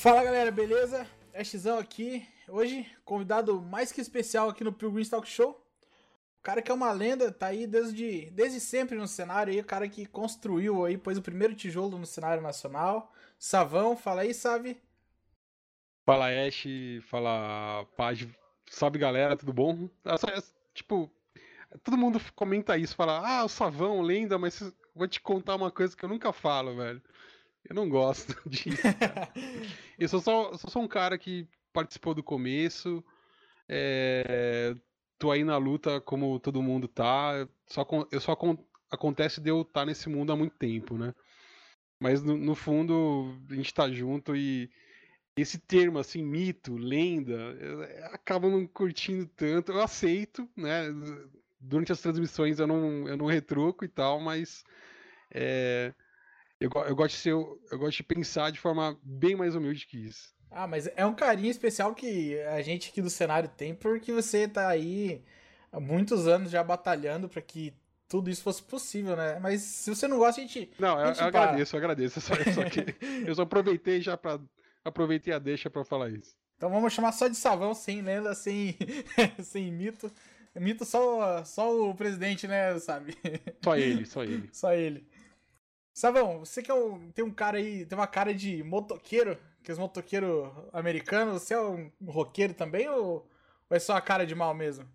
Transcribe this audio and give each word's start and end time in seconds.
Fala 0.00 0.24
galera, 0.24 0.50
beleza? 0.50 1.06
Ashzão 1.34 1.78
aqui. 1.78 2.26
Hoje, 2.48 2.90
convidado 3.04 3.60
mais 3.60 3.92
que 3.92 4.00
especial 4.00 4.48
aqui 4.48 4.64
no 4.64 4.72
Pilgrim 4.72 5.04
Talk 5.04 5.28
Show. 5.28 5.50
O 5.50 6.42
cara 6.42 6.62
que 6.62 6.70
é 6.70 6.74
uma 6.74 6.90
lenda, 6.90 7.30
tá 7.30 7.48
aí 7.48 7.66
desde, 7.66 8.30
desde 8.30 8.60
sempre 8.60 8.96
no 8.96 9.06
cenário 9.06 9.52
aí, 9.52 9.60
o 9.60 9.64
cara 9.64 9.86
que 9.90 10.06
construiu 10.06 10.86
aí, 10.86 10.96
pôs 10.96 11.18
o 11.18 11.22
primeiro 11.22 11.54
tijolo 11.54 11.98
no 11.98 12.06
cenário 12.06 12.42
nacional. 12.42 13.12
Savão, 13.38 13.94
fala 13.94 14.22
aí, 14.22 14.32
Sabe. 14.32 14.80
Fala 16.06 16.28
Ash, 16.30 16.64
fala 17.02 17.84
Paz, 17.94 18.26
salve 18.70 18.98
galera, 18.98 19.36
tudo 19.36 19.52
bom? 19.52 19.86
É, 20.06 20.42
tipo, 20.72 21.10
todo 21.84 21.98
mundo 21.98 22.18
comenta 22.34 22.78
isso, 22.78 22.96
fala, 22.96 23.20
ah, 23.22 23.44
o 23.44 23.50
Savão, 23.50 24.00
lenda, 24.00 24.38
mas 24.38 24.62
vou 24.94 25.06
te 25.06 25.20
contar 25.20 25.56
uma 25.56 25.70
coisa 25.70 25.94
que 25.94 26.02
eu 26.02 26.08
nunca 26.08 26.32
falo, 26.32 26.74
velho. 26.74 27.02
Eu 27.70 27.76
não 27.76 27.88
gosto 27.88 28.36
disso. 28.50 28.82
eu 29.96 30.08
sou 30.08 30.20
só, 30.20 30.52
sou 30.58 30.68
só 30.68 30.80
um 30.80 30.88
cara 30.88 31.16
que 31.16 31.46
participou 31.72 32.12
do 32.12 32.22
começo. 32.22 33.02
É, 33.68 34.74
tô 35.16 35.30
aí 35.30 35.44
na 35.44 35.56
luta 35.56 36.00
como 36.00 36.40
todo 36.40 36.60
mundo 36.60 36.88
tá. 36.88 37.48
Só, 37.68 37.86
eu 38.10 38.20
só 38.20 38.36
acontece 38.90 39.40
de 39.40 39.50
eu 39.50 39.60
estar 39.60 39.82
tá 39.82 39.86
nesse 39.86 40.08
mundo 40.08 40.32
há 40.32 40.36
muito 40.36 40.56
tempo, 40.56 40.98
né? 40.98 41.14
Mas 42.00 42.24
no, 42.24 42.36
no, 42.36 42.56
fundo 42.56 43.38
a 43.48 43.54
gente 43.54 43.72
tá 43.72 43.88
junto 43.88 44.34
e 44.34 44.68
esse 45.36 45.56
termo 45.56 46.00
assim, 46.00 46.24
mito, 46.24 46.76
lenda, 46.76 47.34
eu 47.34 47.84
acabo 48.06 48.50
não 48.50 48.66
curtindo 48.66 49.26
tanto. 49.26 49.70
Eu 49.70 49.80
aceito, 49.80 50.48
né? 50.56 50.86
Durante 51.60 51.92
as 51.92 52.00
transmissões 52.00 52.58
eu 52.58 52.66
não, 52.66 53.06
eu 53.06 53.16
não 53.16 53.26
retruco 53.26 53.84
e 53.84 53.88
tal, 53.88 54.18
mas 54.18 54.64
é, 55.32 55.94
eu, 56.60 56.70
eu, 56.86 56.94
gosto 56.94 57.14
de 57.14 57.20
ser, 57.20 57.30
eu 57.30 57.78
gosto 57.78 57.96
de 57.96 58.02
pensar 58.02 58.50
de 58.50 58.60
forma 58.60 58.98
bem 59.02 59.34
mais 59.34 59.54
humilde 59.54 59.86
que 59.86 59.96
isso. 59.96 60.34
Ah, 60.50 60.66
mas 60.66 60.88
é 60.96 61.06
um 61.06 61.14
carinho 61.14 61.50
especial 61.50 61.94
que 61.94 62.38
a 62.40 62.60
gente 62.60 62.90
aqui 62.90 63.00
do 63.00 63.10
cenário 63.10 63.48
tem, 63.48 63.74
porque 63.74 64.12
você 64.12 64.46
tá 64.46 64.68
aí 64.68 65.22
há 65.72 65.80
muitos 65.80 66.26
anos 66.26 66.50
já 66.50 66.62
batalhando 66.62 67.28
para 67.28 67.40
que 67.40 67.72
tudo 68.08 68.28
isso 68.28 68.42
fosse 68.42 68.62
possível, 68.62 69.16
né? 69.16 69.38
Mas 69.40 69.62
se 69.62 69.88
você 69.88 70.08
não 70.08 70.18
gosta, 70.18 70.40
a 70.40 70.44
gente. 70.44 70.70
Não, 70.78 70.98
eu, 71.00 71.12
eu 71.12 71.24
agradeço, 71.24 71.76
eu 71.76 71.78
agradeço. 71.78 72.18
Eu 72.18 72.22
só, 72.22 72.34
eu 72.34 72.52
só, 72.52 72.64
que, 72.64 72.96
eu 73.26 73.34
só 73.34 73.42
aproveitei 73.42 74.00
já 74.00 74.16
para 74.16 74.40
Aproveitei 74.84 75.32
a 75.32 75.38
deixa 75.38 75.68
para 75.68 75.84
falar 75.84 76.10
isso. 76.10 76.34
Então 76.56 76.70
vamos 76.70 76.92
chamar 76.92 77.12
só 77.12 77.28
de 77.28 77.36
Savão, 77.36 77.74
sem 77.74 78.02
lenda, 78.02 78.34
sem, 78.34 78.76
sem 79.42 79.70
mito. 79.70 80.10
Mito 80.54 80.84
só, 80.84 81.44
só 81.44 81.90
o 81.90 81.94
presidente, 81.94 82.48
né, 82.48 82.78
sabe? 82.78 83.16
Só 83.62 83.76
ele, 83.76 84.04
só 84.04 84.24
ele. 84.24 84.48
só 84.52 84.72
ele. 84.74 85.06
Savão, 86.00 86.38
você 86.38 86.62
que 86.62 86.70
é 86.70 86.74
um, 86.74 87.10
tem 87.10 87.22
um 87.22 87.30
cara 87.30 87.58
aí, 87.58 87.84
tem 87.84 87.96
uma 87.98 88.06
cara 88.06 88.32
de 88.32 88.62
motoqueiro, 88.62 89.36
que 89.62 89.70
é 89.70 89.74
os 89.74 89.78
motoqueiros 89.78 90.50
americanos, 90.72 91.42
você 91.42 91.52
é 91.52 91.60
um 91.60 91.90
roqueiro 92.06 92.54
também 92.54 92.88
ou, 92.88 93.28
ou 93.68 93.76
é 93.76 93.78
só 93.78 93.94
a 93.94 94.00
cara 94.00 94.24
de 94.24 94.34
mal 94.34 94.54
mesmo? 94.54 94.88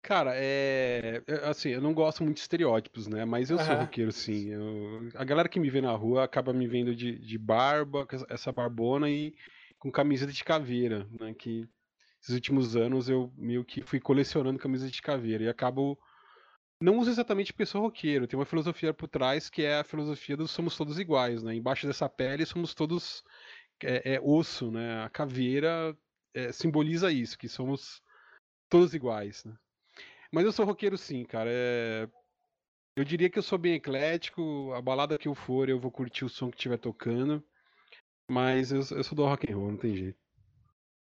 Cara, 0.00 0.32
é. 0.34 1.22
Assim, 1.44 1.68
eu 1.68 1.82
não 1.82 1.92
gosto 1.92 2.24
muito 2.24 2.36
de 2.36 2.40
estereótipos, 2.40 3.06
né? 3.06 3.26
Mas 3.26 3.50
eu 3.50 3.58
uhum. 3.58 3.64
sou 3.66 3.74
roqueiro, 3.74 4.10
sim. 4.10 4.48
Eu... 4.48 5.10
A 5.14 5.24
galera 5.24 5.46
que 5.46 5.60
me 5.60 5.68
vê 5.68 5.82
na 5.82 5.92
rua 5.92 6.24
acaba 6.24 6.54
me 6.54 6.66
vendo 6.66 6.96
de, 6.96 7.18
de 7.18 7.36
barba, 7.36 8.06
com 8.06 8.16
essa 8.30 8.50
barbona 8.50 9.10
e 9.10 9.34
com 9.78 9.92
camiseta 9.92 10.32
de 10.32 10.42
caveira, 10.42 11.06
né? 11.20 11.34
Que 11.34 11.68
esses 12.22 12.34
últimos 12.34 12.76
anos 12.76 13.10
eu 13.10 13.30
meio 13.36 13.62
que 13.62 13.82
fui 13.82 14.00
colecionando 14.00 14.58
camiseta 14.58 14.90
de 14.90 15.02
caveira 15.02 15.44
e 15.44 15.48
acabo 15.50 15.98
não 16.80 16.98
uso 16.98 17.10
exatamente 17.10 17.52
porque 17.52 17.66
sou 17.66 17.82
roqueiro, 17.82 18.26
tem 18.26 18.38
uma 18.38 18.46
filosofia 18.46 18.94
por 18.94 19.06
trás 19.06 19.50
que 19.50 19.62
é 19.62 19.78
a 19.80 19.84
filosofia 19.84 20.36
do 20.36 20.48
somos 20.48 20.76
todos 20.76 20.98
iguais, 20.98 21.42
né? 21.42 21.54
Embaixo 21.54 21.86
dessa 21.86 22.08
pele 22.08 22.46
somos 22.46 22.74
todos 22.74 23.22
é, 23.82 24.14
é 24.14 24.20
osso, 24.20 24.70
né? 24.70 25.04
A 25.04 25.10
caveira 25.10 25.96
é, 26.34 26.50
simboliza 26.52 27.12
isso, 27.12 27.38
que 27.38 27.48
somos 27.48 28.02
todos 28.68 28.94
iguais, 28.94 29.44
né? 29.44 29.54
Mas 30.32 30.44
eu 30.44 30.52
sou 30.52 30.64
roqueiro 30.64 30.96
sim, 30.96 31.24
cara. 31.24 31.50
É... 31.52 32.08
Eu 32.96 33.04
diria 33.04 33.28
que 33.28 33.38
eu 33.38 33.42
sou 33.42 33.58
bem 33.58 33.74
eclético, 33.74 34.72
a 34.74 34.80
balada 34.80 35.18
que 35.18 35.28
eu 35.28 35.34
for 35.34 35.68
eu 35.68 35.78
vou 35.78 35.90
curtir 35.90 36.24
o 36.24 36.28
som 36.28 36.50
que 36.50 36.56
estiver 36.56 36.78
tocando, 36.78 37.42
mas 38.30 38.72
eu, 38.72 38.78
eu 38.78 39.04
sou 39.04 39.14
do 39.14 39.24
rock 39.24 39.50
and 39.50 39.56
roll, 39.56 39.70
não 39.70 39.76
tem 39.76 39.96
jeito. 39.96 40.18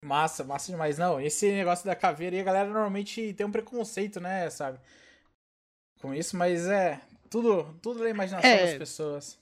Massa, 0.04 0.44
massa 0.44 0.72
demais. 0.72 0.98
Não, 0.98 1.20
esse 1.20 1.52
negócio 1.52 1.86
da 1.86 1.96
caveira 1.96 2.36
aí, 2.36 2.42
a 2.42 2.46
galera 2.46 2.70
normalmente 2.70 3.34
tem 3.34 3.46
um 3.46 3.52
preconceito, 3.52 4.20
né, 4.20 4.50
sabe? 4.50 4.80
Com 6.00 6.14
isso, 6.14 6.36
mas 6.36 6.68
é 6.68 7.00
tudo, 7.30 7.64
tudo 7.82 8.00
da 8.00 8.10
imaginação 8.10 8.50
é, 8.50 8.66
das 8.66 8.78
pessoas. 8.78 9.40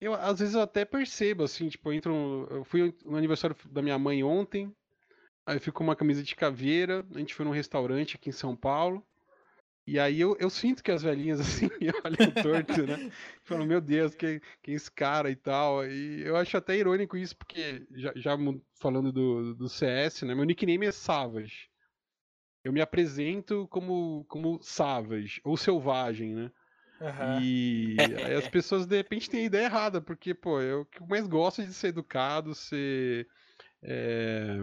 Eu, 0.00 0.14
às 0.14 0.38
vezes 0.38 0.54
eu 0.54 0.60
até 0.60 0.84
percebo, 0.84 1.44
assim, 1.44 1.68
tipo, 1.68 1.88
eu 1.88 1.92
entro. 1.94 2.46
Eu 2.50 2.64
fui 2.64 2.94
no 3.04 3.16
aniversário 3.16 3.56
da 3.70 3.80
minha 3.80 3.98
mãe 3.98 4.22
ontem, 4.22 4.70
aí 5.46 5.56
eu 5.56 5.60
fico 5.60 5.78
com 5.78 5.84
uma 5.84 5.96
camisa 5.96 6.22
de 6.22 6.36
caveira, 6.36 7.04
a 7.14 7.18
gente 7.18 7.34
foi 7.34 7.44
num 7.44 7.52
restaurante 7.52 8.16
aqui 8.16 8.28
em 8.28 8.32
São 8.32 8.54
Paulo. 8.54 9.04
E 9.88 10.00
aí 10.00 10.20
eu, 10.20 10.36
eu 10.40 10.50
sinto 10.50 10.82
que 10.82 10.90
as 10.90 11.02
velhinhas, 11.02 11.38
assim, 11.40 11.68
olham 12.04 12.30
torto, 12.42 12.86
né? 12.86 13.10
Falam, 13.44 13.64
meu 13.64 13.80
Deus, 13.80 14.16
quem, 14.16 14.40
quem 14.60 14.74
é 14.74 14.76
esse 14.76 14.90
cara 14.90 15.30
e 15.30 15.36
tal. 15.36 15.86
E 15.86 16.22
eu 16.26 16.36
acho 16.36 16.56
até 16.56 16.76
irônico 16.76 17.16
isso, 17.16 17.36
porque 17.36 17.86
já, 17.94 18.12
já 18.16 18.36
falando 18.80 19.12
do, 19.12 19.54
do 19.54 19.68
CS, 19.68 20.22
né? 20.22 20.34
Meu 20.34 20.44
nickname 20.44 20.86
é 20.86 20.92
Savage 20.92 21.70
eu 22.66 22.72
me 22.72 22.80
apresento 22.80 23.68
como, 23.70 24.24
como 24.28 24.58
savage, 24.60 25.40
ou 25.44 25.56
selvagem, 25.56 26.34
né? 26.34 26.50
Uhum. 27.00 27.40
E 27.40 27.96
aí 28.24 28.34
as 28.34 28.48
pessoas 28.48 28.86
de 28.86 28.96
repente 28.96 29.30
têm 29.30 29.42
a 29.42 29.44
ideia 29.44 29.64
errada, 29.66 30.00
porque, 30.00 30.34
pô, 30.34 30.60
eu 30.60 30.84
que 30.84 31.00
mais 31.06 31.28
gosto 31.28 31.64
de 31.64 31.72
ser 31.72 31.88
educado, 31.88 32.56
ser 32.56 33.28
é, 33.80 34.58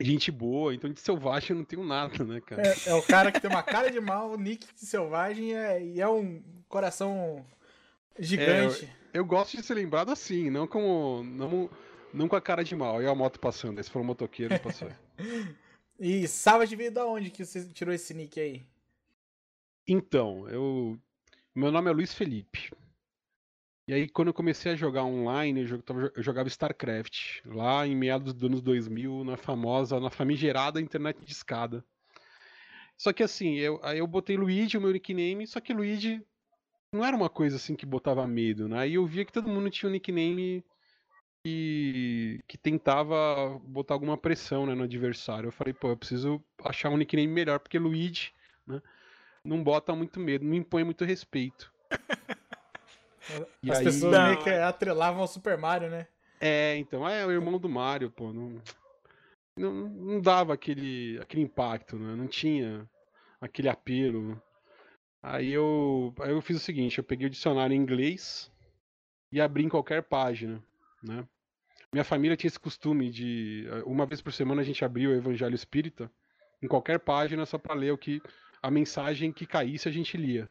gente 0.00 0.30
boa, 0.30 0.74
então 0.74 0.90
de 0.90 1.00
selvagem 1.00 1.50
eu 1.50 1.56
não 1.56 1.64
tenho 1.66 1.84
nada, 1.84 2.24
né, 2.24 2.40
cara? 2.40 2.62
É, 2.62 2.74
é 2.86 2.94
o 2.94 3.02
cara 3.02 3.30
que 3.30 3.40
tem 3.40 3.50
uma 3.50 3.62
cara 3.62 3.90
de 3.90 4.00
mal, 4.00 4.30
o 4.30 4.38
nick 4.38 4.66
de 4.74 4.86
selvagem 4.86 5.54
é, 5.54 5.84
e 5.84 6.00
é 6.00 6.08
um 6.08 6.42
coração 6.66 7.44
gigante. 8.18 8.86
É, 8.86 8.88
eu, 9.18 9.20
eu, 9.20 9.24
gosto 9.26 9.54
de 9.54 9.62
ser 9.62 9.74
lembrado 9.74 10.10
assim, 10.10 10.48
não 10.48 10.66
como. 10.66 11.22
Não, 11.22 11.68
não 12.14 12.26
com 12.26 12.36
a 12.36 12.40
cara 12.40 12.64
de 12.64 12.74
mal. 12.74 13.02
E 13.02 13.06
a 13.06 13.14
moto 13.14 13.38
passando, 13.38 13.78
esse 13.78 13.90
foi 13.90 14.00
um 14.00 14.06
motoqueiro 14.06 14.58
passou. 14.60 14.88
E 15.98 16.26
Savage 16.26 16.74
veio 16.74 16.92
da 16.92 17.06
onde 17.06 17.30
que 17.30 17.44
você 17.44 17.66
tirou 17.68 17.94
esse 17.94 18.12
nick 18.14 18.40
aí? 18.40 18.66
Então, 19.86 20.48
eu. 20.48 20.98
Meu 21.54 21.70
nome 21.70 21.90
é 21.90 21.92
Luiz 21.92 22.14
Felipe. 22.14 22.70
E 23.86 23.92
aí, 23.92 24.08
quando 24.08 24.28
eu 24.28 24.34
comecei 24.34 24.72
a 24.72 24.76
jogar 24.76 25.04
online, 25.04 25.62
eu 25.62 26.22
jogava 26.22 26.48
StarCraft, 26.48 27.44
lá 27.44 27.86
em 27.86 27.96
meados 27.96 28.32
dos 28.32 28.44
anos 28.44 28.62
2000, 28.62 29.24
na 29.24 29.36
famosa, 29.36 29.98
na 29.98 30.08
famigerada 30.08 30.80
internet 30.80 31.18
de 31.24 31.32
escada. 31.32 31.84
Só 32.96 33.12
que 33.12 33.22
assim, 33.22 33.56
eu, 33.56 33.80
aí 33.82 33.98
eu 33.98 34.06
botei 34.06 34.36
Luigi, 34.36 34.78
o 34.78 34.80
meu 34.80 34.92
nickname, 34.92 35.46
só 35.46 35.60
que 35.60 35.72
Luigi 35.72 36.24
não 36.92 37.04
era 37.04 37.16
uma 37.16 37.28
coisa 37.28 37.56
assim 37.56 37.74
que 37.74 37.84
botava 37.84 38.26
medo, 38.26 38.68
né? 38.68 38.78
Aí 38.78 38.94
eu 38.94 39.04
via 39.04 39.24
que 39.24 39.32
todo 39.32 39.48
mundo 39.48 39.68
tinha 39.68 39.88
um 39.88 39.92
nickname 39.92 40.64
que, 41.44 42.40
que 42.46 42.56
tentava 42.56 43.60
botar 43.64 43.94
alguma 43.94 44.16
pressão 44.16 44.66
né, 44.66 44.74
no 44.74 44.84
adversário. 44.84 45.48
Eu 45.48 45.52
falei, 45.52 45.74
pô, 45.74 45.88
eu 45.88 45.96
preciso 45.96 46.42
achar 46.64 46.90
um 46.90 46.96
nickname 46.96 47.28
melhor, 47.28 47.58
porque 47.58 47.78
Luigi 47.78 48.32
né, 48.66 48.80
não 49.44 49.62
bota 49.62 49.94
muito 49.94 50.20
medo, 50.20 50.44
não 50.44 50.54
impõe 50.54 50.84
muito 50.84 51.04
respeito. 51.04 51.72
As 53.68 53.78
aí... 53.78 53.84
pessoas 53.84 54.18
meio 54.18 54.42
que 54.42 54.50
atrelavam 54.50 55.20
ao 55.20 55.28
Super 55.28 55.56
Mario, 55.58 55.90
né? 55.90 56.06
É, 56.40 56.76
então, 56.76 57.08
é 57.08 57.24
o 57.24 57.30
irmão 57.30 57.58
do 57.58 57.68
Mario, 57.68 58.10
pô, 58.10 58.32
não, 58.32 58.60
não, 59.56 59.72
não 59.72 60.20
dava 60.20 60.54
aquele, 60.54 61.18
aquele 61.20 61.42
impacto, 61.42 61.96
né? 61.96 62.16
Não 62.16 62.26
tinha 62.26 62.88
aquele 63.40 63.68
apelo. 63.68 64.40
Aí 65.22 65.52
eu, 65.52 66.12
aí 66.20 66.30
eu 66.30 66.42
fiz 66.42 66.56
o 66.56 66.60
seguinte, 66.60 66.98
eu 66.98 67.04
peguei 67.04 67.28
o 67.28 67.30
dicionário 67.30 67.74
em 67.74 67.78
inglês 67.78 68.50
e 69.30 69.40
abri 69.40 69.64
em 69.64 69.68
qualquer 69.68 70.02
página 70.02 70.62
né? 71.02 71.26
Minha 71.92 72.04
família 72.04 72.36
tinha 72.36 72.48
esse 72.48 72.58
costume 72.58 73.10
de 73.10 73.66
eh, 73.68 73.82
uma 73.84 74.06
vez 74.06 74.22
por 74.22 74.32
semana 74.32 74.62
a 74.62 74.64
gente 74.64 74.84
abria 74.84 75.10
o 75.10 75.14
Evangelho 75.14 75.54
Espírita 75.54 76.10
em 76.62 76.68
qualquer 76.68 76.98
página 77.00 77.44
só 77.44 77.58
para 77.58 77.74
ler 77.74 77.92
o 77.92 77.98
que 77.98 78.22
a 78.62 78.70
mensagem 78.70 79.32
que 79.32 79.44
caísse 79.44 79.88
a 79.88 79.92
gente 79.92 80.16
lia. 80.16 80.48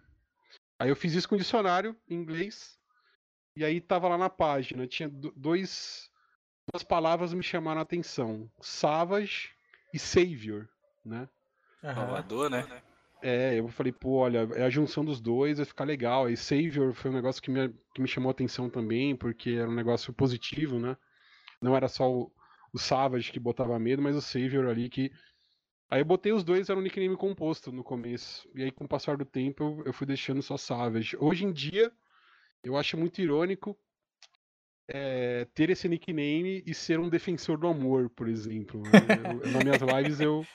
Aí 0.77 0.89
eu 0.89 0.95
fiz 0.95 1.13
isso 1.13 1.27
com 1.27 1.36
o 1.36 1.38
dicionário 1.38 1.95
em 2.07 2.15
inglês 2.15 2.77
e 3.56 3.65
aí 3.65 3.81
tava 3.81 4.07
lá 4.07 4.18
na 4.18 4.30
página 4.30 4.88
tinha 4.88 5.09
dois 5.09 6.12
duas 6.71 6.83
palavras 6.83 7.33
me 7.33 7.44
chamaram 7.44 7.80
a 7.80 7.83
atenção, 7.83 8.50
Savage 8.62 9.50
e 9.94 10.00
Savior, 10.00 10.69
né? 11.03 11.27
Salvador, 11.81 12.50
né? 12.50 12.83
É, 13.22 13.60
eu 13.60 13.68
falei, 13.68 13.92
pô, 13.92 14.18
olha, 14.18 14.48
é 14.56 14.64
a 14.64 14.70
junção 14.70 15.06
dos 15.06 15.22
dois, 15.22 15.58
vai 15.58 15.66
ficar 15.66 15.84
legal. 15.84 16.30
E 16.30 16.36
Savior 16.36 16.94
foi 16.94 17.12
um 17.12 17.14
negócio 17.14 17.42
que 17.42 17.52
me, 17.52 17.70
que 17.94 18.02
me 18.02 18.08
chamou 18.08 18.30
a 18.30 18.32
atenção 18.32 18.70
também, 18.70 19.16
porque 19.16 19.52
era 19.52 19.70
um 19.70 19.76
negócio 19.76 20.12
positivo, 20.14 20.80
né? 20.80 20.98
Não 21.62 21.76
era 21.76 21.88
só 21.88 22.12
o, 22.12 22.32
o 22.74 22.80
Savage 22.80 23.32
que 23.32 23.40
botava 23.40 23.78
medo, 23.78 24.02
mas 24.02 24.16
o 24.16 24.22
Savior 24.22 24.68
ali 24.68 24.90
que. 24.90 25.12
Aí 25.90 26.02
eu 26.02 26.06
botei 26.06 26.32
os 26.32 26.44
dois, 26.44 26.70
era 26.70 26.80
um 26.80 26.82
nickname 26.82 27.18
composto 27.18 27.72
no 27.72 27.84
começo. 27.84 28.50
E 28.56 28.64
aí, 28.64 28.72
com 28.72 28.86
o 28.86 28.88
passar 28.88 29.18
do 29.18 29.26
tempo, 29.26 29.84
eu 29.86 29.94
fui 29.94 30.08
deixando 30.08 30.42
só 30.42 30.58
Savage. 30.58 31.18
Hoje 31.20 31.46
em 31.46 31.52
dia, 31.52 31.92
eu 32.64 32.78
acho 32.78 32.98
muito 32.98 33.22
irônico 33.22 33.78
é, 34.88 35.46
ter 35.54 35.70
esse 35.70 35.88
nickname 35.88 36.64
e 36.66 36.74
ser 36.74 37.00
um 37.00 37.10
defensor 37.10 37.58
do 37.58 37.68
amor, 37.68 38.10
por 38.10 38.28
exemplo. 38.28 38.82
Né? 38.82 39.52
Nas 39.52 39.64
minhas 39.64 39.82
lives 39.82 40.20
eu, 40.20 40.46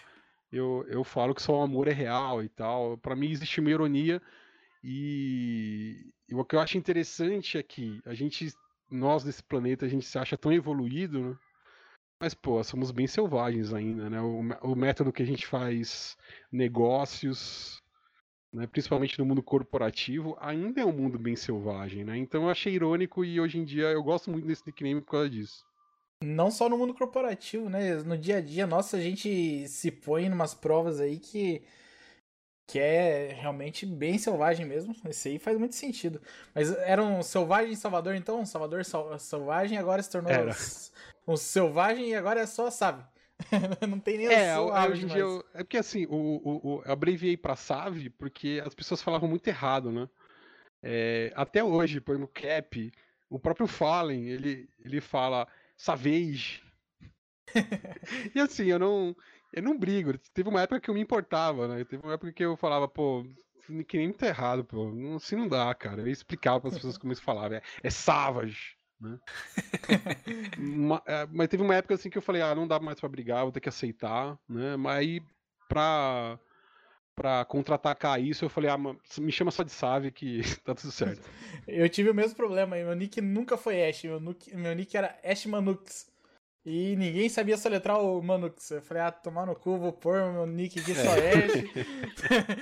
eu, 0.52 0.84
eu 0.88 1.04
falo 1.04 1.34
que 1.34 1.43
só 1.43 1.58
o 1.58 1.62
amor 1.62 1.88
é 1.88 1.93
real 1.93 2.43
e 2.43 2.48
tal. 2.48 2.96
Para 2.98 3.16
mim 3.16 3.31
existe 3.31 3.60
uma 3.60 3.70
ironia 3.70 4.20
e, 4.82 6.12
e, 6.28 6.34
o 6.34 6.44
que 6.44 6.54
eu 6.54 6.60
acho 6.60 6.78
interessante 6.78 7.58
é 7.58 7.62
que 7.62 8.00
a 8.04 8.14
gente, 8.14 8.52
nós 8.90 9.25
desse 9.25 9.43
planeta, 9.43 9.84
a 9.84 9.88
gente 9.88 10.06
se 10.06 10.19
acha 10.19 10.37
tão 10.37 10.52
evoluído, 10.52 11.31
né? 11.31 11.37
Mas, 12.20 12.34
pô, 12.34 12.62
somos 12.64 12.90
bem 12.90 13.06
selvagens 13.06 13.75
ainda, 13.75 14.08
né? 14.08 14.20
O, 14.20 14.40
o 14.62 14.76
método 14.76 15.12
que 15.12 15.22
a 15.22 15.26
gente 15.26 15.46
faz 15.46 16.16
negócios, 16.50 17.82
né, 18.52 18.66
principalmente 18.66 19.19
no 19.19 19.26
mundo 19.26 19.43
corporativo, 19.43 20.37
ainda 20.40 20.81
é 20.81 20.84
um 20.84 20.93
mundo 20.93 21.19
bem 21.19 21.37
selvagem, 21.37 22.04
né? 22.04 22.16
Então 22.16 22.44
eu 22.44 22.50
achei 22.50 22.72
irônico 22.72 23.25
e 23.25 23.40
hoje 23.40 23.58
em 23.58 23.64
dia 23.64 23.87
eu 23.87 24.02
gosto 24.02 24.31
muito 24.31 24.46
desse 24.46 24.62
nickname 24.66 25.00
por 25.00 25.10
causa 25.10 25.28
disso. 25.28 25.66
Não 26.23 26.51
só 26.51 26.69
no 26.69 26.79
mundo 26.79 26.95
corporativo, 26.95 27.69
né? 27.69 27.95
No 27.97 28.17
dia 28.17 28.39
a 28.39 28.41
dia, 28.41 28.67
nossa, 28.67 28.97
a 28.97 29.01
gente 29.01 29.69
se 29.69 29.91
põe 29.91 30.25
em 30.25 30.33
umas 30.33 30.55
provas 30.55 31.01
aí 31.01 31.19
que 31.19 31.63
que 32.69 32.81
é 32.81 33.33
realmente 33.33 33.87
bem 33.87 34.19
selvagem 34.19 34.67
mesmo. 34.67 34.95
Esse 35.09 35.29
aí 35.29 35.39
faz 35.39 35.57
muito 35.57 35.77
sentido. 35.77 36.21
Mas 36.53 36.77
era 36.79 37.03
um 37.03 37.23
selvagem 37.23 37.73
em 37.73 37.77
Salvador, 37.77 38.17
então? 38.17 38.41
Um 38.41 38.47
Salvador 38.47 38.83
selvagem 39.21 39.79
agora 39.79 40.03
se 40.03 40.11
tornou 40.11 40.33
um 41.29 41.37
selvagem 41.37 42.11
e 42.11 42.15
agora 42.15 42.41
é 42.41 42.47
só, 42.47 42.71
sabe? 42.71 43.05
não 43.89 44.01
tem 44.01 44.19
nem 44.19 44.27
é, 44.29 44.59
hoje 44.59 45.05
em 45.05 45.09
dia 45.09 45.19
eu, 45.19 45.45
É 45.53 45.59
porque 45.59 45.77
assim, 45.77 46.07
o, 46.07 46.15
o, 46.15 46.77
o, 46.77 46.83
eu 46.85 46.93
abreviei 46.93 47.37
pra 47.37 47.55
Save 47.55 48.09
porque 48.11 48.63
as 48.65 48.75
pessoas 48.75 49.03
falavam 49.03 49.29
muito 49.29 49.47
errado, 49.47 49.93
né? 49.93 50.09
É, 50.83 51.33
até 51.35 51.63
hoje, 51.63 52.01
por 52.01 52.15
exemplo, 52.15 52.33
Cap, 52.33 52.93
o 53.29 53.39
próprio 53.39 53.67
Fallen, 53.67 54.29
ele, 54.29 54.69
ele 54.85 55.01
fala 55.01 55.47
Savage. 55.76 56.62
e 58.34 58.40
assim, 58.40 58.67
eu 58.67 58.78
não. 58.78 59.17
Eu 59.52 59.62
não 59.62 59.78
brigo. 59.78 60.19
Teve 60.34 60.49
uma 60.49 60.61
época 60.61 60.81
que 60.81 60.90
eu 60.90 60.94
me 60.94 61.00
importava, 61.00 61.69
né? 61.69 61.84
Teve 61.84 62.02
uma 62.02 62.14
época 62.14 62.32
que 62.32 62.44
eu 62.44 62.56
falava, 62.56 62.87
pô, 62.87 63.25
que 63.88 63.96
nem 63.96 64.12
tá 64.12 64.26
errado, 64.26 64.64
pô. 64.64 64.93
Assim 65.14 65.37
não 65.37 65.49
dá, 65.49 65.75
cara. 65.75 66.02
Eu 66.02 66.08
explicava 66.08 66.61
para 66.61 66.70
as 66.70 66.75
pessoas 66.75 66.99
como 66.99 67.12
eles 67.12 67.23
falavam. 67.23 67.58
É, 67.58 67.62
é 67.82 67.90
Savage. 67.90 68.76
Né? 69.00 69.19
É, 71.06 71.26
mas 71.31 71.49
teve 71.49 71.62
uma 71.62 71.75
época 71.75 71.94
assim 71.94 72.11
que 72.11 72.19
eu 72.19 72.22
falei, 72.22 72.43
ah, 72.43 72.55
não 72.55 72.67
dá 72.67 72.81
mais 72.81 72.99
para 72.99 73.08
brigar, 73.08 73.43
vou 73.43 73.52
ter 73.52 73.61
que 73.61 73.69
aceitar, 73.69 74.38
né? 74.49 74.76
Mas 74.76 74.99
aí 74.99 75.22
pra, 75.69 76.38
pra 77.17 77.45
contra-atacar 77.47 78.21
isso, 78.21 78.45
eu 78.45 78.51
falei, 78.51 78.71
ah, 78.71 78.77
me 78.77 79.33
chama 79.33 79.51
só 79.51 79.63
de 79.63 79.73
Save 79.73 80.11
que 80.13 80.43
tá 80.63 80.75
tudo 80.75 80.93
certo. 80.93 81.29
Eu 81.67 81.89
tive 81.89 82.11
o 82.11 82.15
mesmo 82.15 82.37
problema, 82.37 82.77
meu 82.77 82.95
nick 82.95 83.21
nunca 83.21 83.57
foi 83.57 83.89
Ash, 83.89 84.05
meu 84.05 84.21
nick, 84.21 84.55
meu 84.55 84.75
nick 84.75 84.97
era 84.97 85.19
Ash 85.25 85.47
Manux. 85.47 86.15
E 86.65 86.97
ninguém 86.97 87.29
sabia 87.29 87.57
soletrar 87.57 88.01
o 88.01 88.21
Manux. 88.21 88.73
Eu 88.73 88.83
falei, 88.83 89.05
ah, 89.05 89.13
tomar 89.13 89.47
no 89.47 89.55
cu, 89.55 89.79
vou 89.79 89.93
pôr 89.93 90.33
meu 90.33 90.47
nick 90.47 90.81
aqui 90.81 90.95
só 90.95 91.17
é. 91.17 91.33
Ash. 91.45 91.53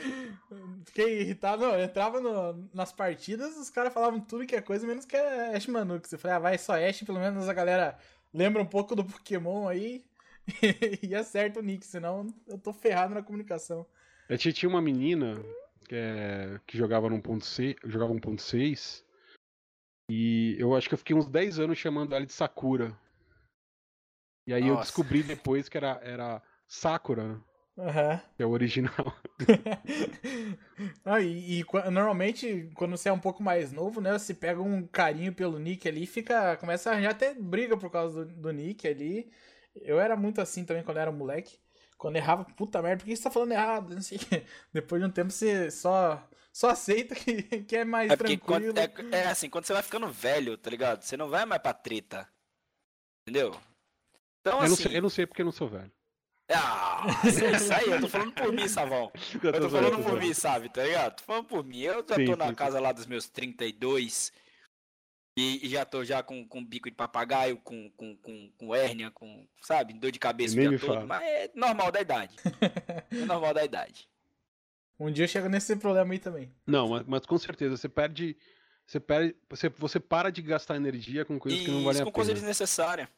Fiquei 0.84 1.22
irritado. 1.22 1.62
Não, 1.62 1.74
eu 1.74 1.84
entrava 1.84 2.20
no, 2.20 2.68
nas 2.72 2.92
partidas, 2.92 3.56
os 3.56 3.70
caras 3.70 3.92
falavam 3.92 4.20
tudo 4.20 4.46
que 4.46 4.54
é 4.54 4.60
coisa, 4.60 4.86
menos 4.86 5.06
que 5.06 5.16
é 5.16 5.56
Ash 5.56 5.66
Manux. 5.66 6.12
Eu 6.12 6.18
falei, 6.18 6.36
ah, 6.36 6.40
vai 6.40 6.58
só 6.58 6.74
Ash, 6.74 7.02
pelo 7.02 7.18
menos 7.18 7.48
a 7.48 7.54
galera 7.54 7.98
lembra 8.32 8.62
um 8.62 8.66
pouco 8.66 8.94
do 8.94 9.04
Pokémon 9.04 9.66
aí 9.66 10.04
e 11.02 11.14
acerta 11.14 11.60
o 11.60 11.62
nick, 11.62 11.86
senão 11.86 12.26
eu 12.46 12.58
tô 12.58 12.72
ferrado 12.72 13.14
na 13.14 13.22
comunicação. 13.22 13.86
Eu 14.28 14.38
tinha 14.38 14.68
uma 14.68 14.80
menina 14.80 15.34
que, 15.88 15.94
é, 15.94 16.60
que 16.66 16.78
jogava 16.78 17.08
no 17.08 17.20
1.6, 17.20 17.76
jogava 17.84 18.12
1.6 18.12 19.04
e 20.10 20.56
eu 20.58 20.74
acho 20.74 20.88
que 20.88 20.94
eu 20.94 20.98
fiquei 20.98 21.16
uns 21.16 21.28
10 21.28 21.58
anos 21.58 21.78
chamando 21.78 22.14
ela 22.14 22.26
de 22.26 22.32
Sakura. 22.32 22.98
E 24.46 24.52
aí 24.52 24.62
Nossa. 24.62 24.72
eu 24.72 24.80
descobri 24.80 25.22
depois 25.22 25.68
que 25.68 25.76
era, 25.76 26.00
era 26.02 26.42
Sakura, 26.66 27.42
Uhum. 27.76 28.20
Que 28.36 28.42
é 28.42 28.46
o 28.46 28.50
original. 28.50 28.92
ah, 31.04 31.20
e, 31.20 31.60
e, 31.60 31.64
normalmente, 31.90 32.70
quando 32.74 32.96
você 32.96 33.08
é 33.08 33.12
um 33.12 33.18
pouco 33.18 33.42
mais 33.42 33.72
novo, 33.72 34.00
né? 34.00 34.12
Você 34.12 34.32
pega 34.32 34.62
um 34.62 34.86
carinho 34.86 35.34
pelo 35.34 35.58
Nick 35.58 35.88
ali 35.88 36.04
e 36.04 36.06
fica. 36.06 36.56
Começa 36.56 36.90
a 36.90 36.92
arranjar 36.92 37.10
até 37.10 37.34
briga 37.34 37.76
por 37.76 37.90
causa 37.90 38.24
do, 38.24 38.32
do 38.32 38.52
Nick 38.52 38.86
ali. 38.86 39.28
Eu 39.74 39.98
era 39.98 40.16
muito 40.16 40.40
assim 40.40 40.64
também 40.64 40.84
quando 40.84 40.98
era 40.98 41.10
moleque. 41.10 41.58
Quando 42.04 42.16
errava, 42.16 42.44
puta 42.44 42.82
merda, 42.82 42.98
por 42.98 43.06
que 43.06 43.16
você 43.16 43.22
tá 43.22 43.30
falando 43.30 43.52
errado? 43.52 43.94
Não 43.94 44.02
sei. 44.02 44.18
Depois 44.70 45.00
de 45.00 45.08
um 45.08 45.10
tempo 45.10 45.30
você 45.30 45.70
só, 45.70 46.22
só 46.52 46.68
aceita 46.68 47.14
que, 47.14 47.42
que 47.64 47.76
é 47.78 47.82
mais 47.82 48.10
é 48.10 48.14
tranquilo. 48.14 48.42
Quando, 48.44 48.76
é, 48.76 48.92
é 49.10 49.28
assim, 49.28 49.48
quando 49.48 49.64
você 49.64 49.72
vai 49.72 49.82
ficando 49.82 50.06
velho, 50.08 50.58
tá 50.58 50.68
ligado? 50.68 51.00
Você 51.00 51.16
não 51.16 51.30
vai 51.30 51.46
mais 51.46 51.62
pra 51.62 51.72
treta. 51.72 52.28
Entendeu? 53.22 53.58
Então, 54.42 54.58
eu, 54.58 54.64
assim... 54.64 54.68
não 54.68 54.76
sei, 54.76 54.98
eu 54.98 55.02
não 55.02 55.08
sei 55.08 55.26
porque 55.26 55.40
eu 55.40 55.46
não 55.46 55.52
sou 55.52 55.66
velho. 55.66 55.90
Ah, 56.50 57.06
isso 57.24 57.72
aí, 57.72 57.88
eu 57.88 57.98
tô 58.02 58.08
falando 58.08 58.32
por 58.32 58.52
mim, 58.52 58.68
Savão. 58.68 59.10
Eu 59.42 59.60
tô, 59.62 59.70
falando 59.70 60.04
por 60.04 60.20
mim, 60.20 60.34
sabe, 60.34 60.68
tá 60.68 60.84
ligado? 60.84 61.16
Tô 61.16 61.24
falando 61.24 61.46
por 61.46 61.64
mim. 61.64 61.80
Eu 61.80 62.04
já 62.06 62.16
sim, 62.16 62.26
tô 62.26 62.36
na 62.36 62.48
sim, 62.48 62.54
casa 62.54 62.76
sim. 62.76 62.82
lá 62.82 62.92
dos 62.92 63.06
meus 63.06 63.30
32 63.30 64.30
e, 65.36 65.66
e 65.66 65.68
já 65.68 65.84
tô 65.84 66.04
já 66.04 66.22
com, 66.22 66.46
com 66.46 66.64
bico 66.64 66.88
de 66.88 66.96
papagaio, 66.96 67.56
com, 67.56 67.90
com, 67.90 68.16
com, 68.16 68.50
com 68.56 68.74
hérnia, 68.74 69.10
com, 69.10 69.46
sabe, 69.60 69.92
dor 69.92 70.12
de 70.12 70.18
cabeça 70.18 70.54
o 70.54 70.60
dia 70.60 70.78
todo. 70.78 70.94
Fala. 70.94 71.06
Mas 71.06 71.22
é 71.22 71.50
normal 71.54 71.90
da 71.90 72.00
idade. 72.00 72.36
é 73.10 73.24
normal 73.24 73.52
da 73.52 73.64
idade. 73.64 74.08
Um 74.98 75.10
dia 75.10 75.26
chega 75.26 75.48
nesse 75.48 75.74
problema 75.76 76.12
aí 76.12 76.20
também. 76.20 76.54
Não, 76.64 76.88
mas, 76.88 77.04
mas 77.06 77.26
com 77.26 77.36
certeza, 77.36 77.76
você 77.76 77.88
perde. 77.88 78.36
Você 78.86 79.00
perde. 79.00 79.34
Você, 79.50 79.68
você 79.70 79.98
para 79.98 80.30
de 80.30 80.40
gastar 80.40 80.76
energia 80.76 81.24
com 81.24 81.36
coisas 81.38 81.60
e 81.60 81.64
que 81.64 81.70
não 81.70 81.82
valem 81.82 81.90
a 81.90 81.92
pena. 81.94 82.04
com 82.04 82.12
coisa 82.12 82.32
desnecessária. 82.32 83.08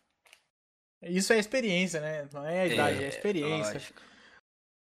Isso 1.02 1.34
é 1.34 1.38
experiência, 1.38 2.00
né? 2.00 2.26
Não 2.32 2.46
é 2.46 2.62
a 2.62 2.66
idade, 2.66 2.98
é, 2.98 3.02
é 3.02 3.06
a 3.06 3.08
experiência. 3.08 3.74
Lógico. 3.74 4.00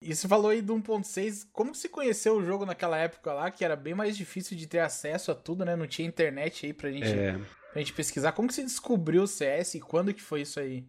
E 0.03 0.15
você 0.15 0.27
falou 0.27 0.51
aí 0.51 0.63
do 0.63 0.75
1.6, 0.75 1.49
como 1.53 1.75
se 1.75 1.89
conheceu 1.89 2.37
o 2.37 2.43
jogo 2.43 2.65
naquela 2.65 2.97
época 2.97 3.35
lá, 3.35 3.51
que 3.51 3.65
era 3.65 3.77
bem 3.77 3.95
mais 3.95 4.17
difícil 4.17 4.57
de 4.57 4.67
ter 4.67 4.79
acesso 4.79 5.31
a 5.31 5.35
tudo, 5.35 5.63
né? 5.63 5.77
Não 5.77 5.87
tinha 5.87 6.09
internet 6.09 6.65
aí 6.65 6.73
pra 6.73 6.91
gente, 6.91 7.07
é... 7.07 7.33
pra 7.33 7.81
gente 7.81 7.93
pesquisar. 7.93 8.33
Como 8.33 8.49
que 8.49 8.55
você 8.55 8.63
descobriu 8.63 9.25
o 9.25 9.27
CS 9.27 9.75
e 9.75 9.81
quando 9.81 10.15
que 10.15 10.23
foi 10.23 10.41
isso 10.41 10.59
aí? 10.59 10.87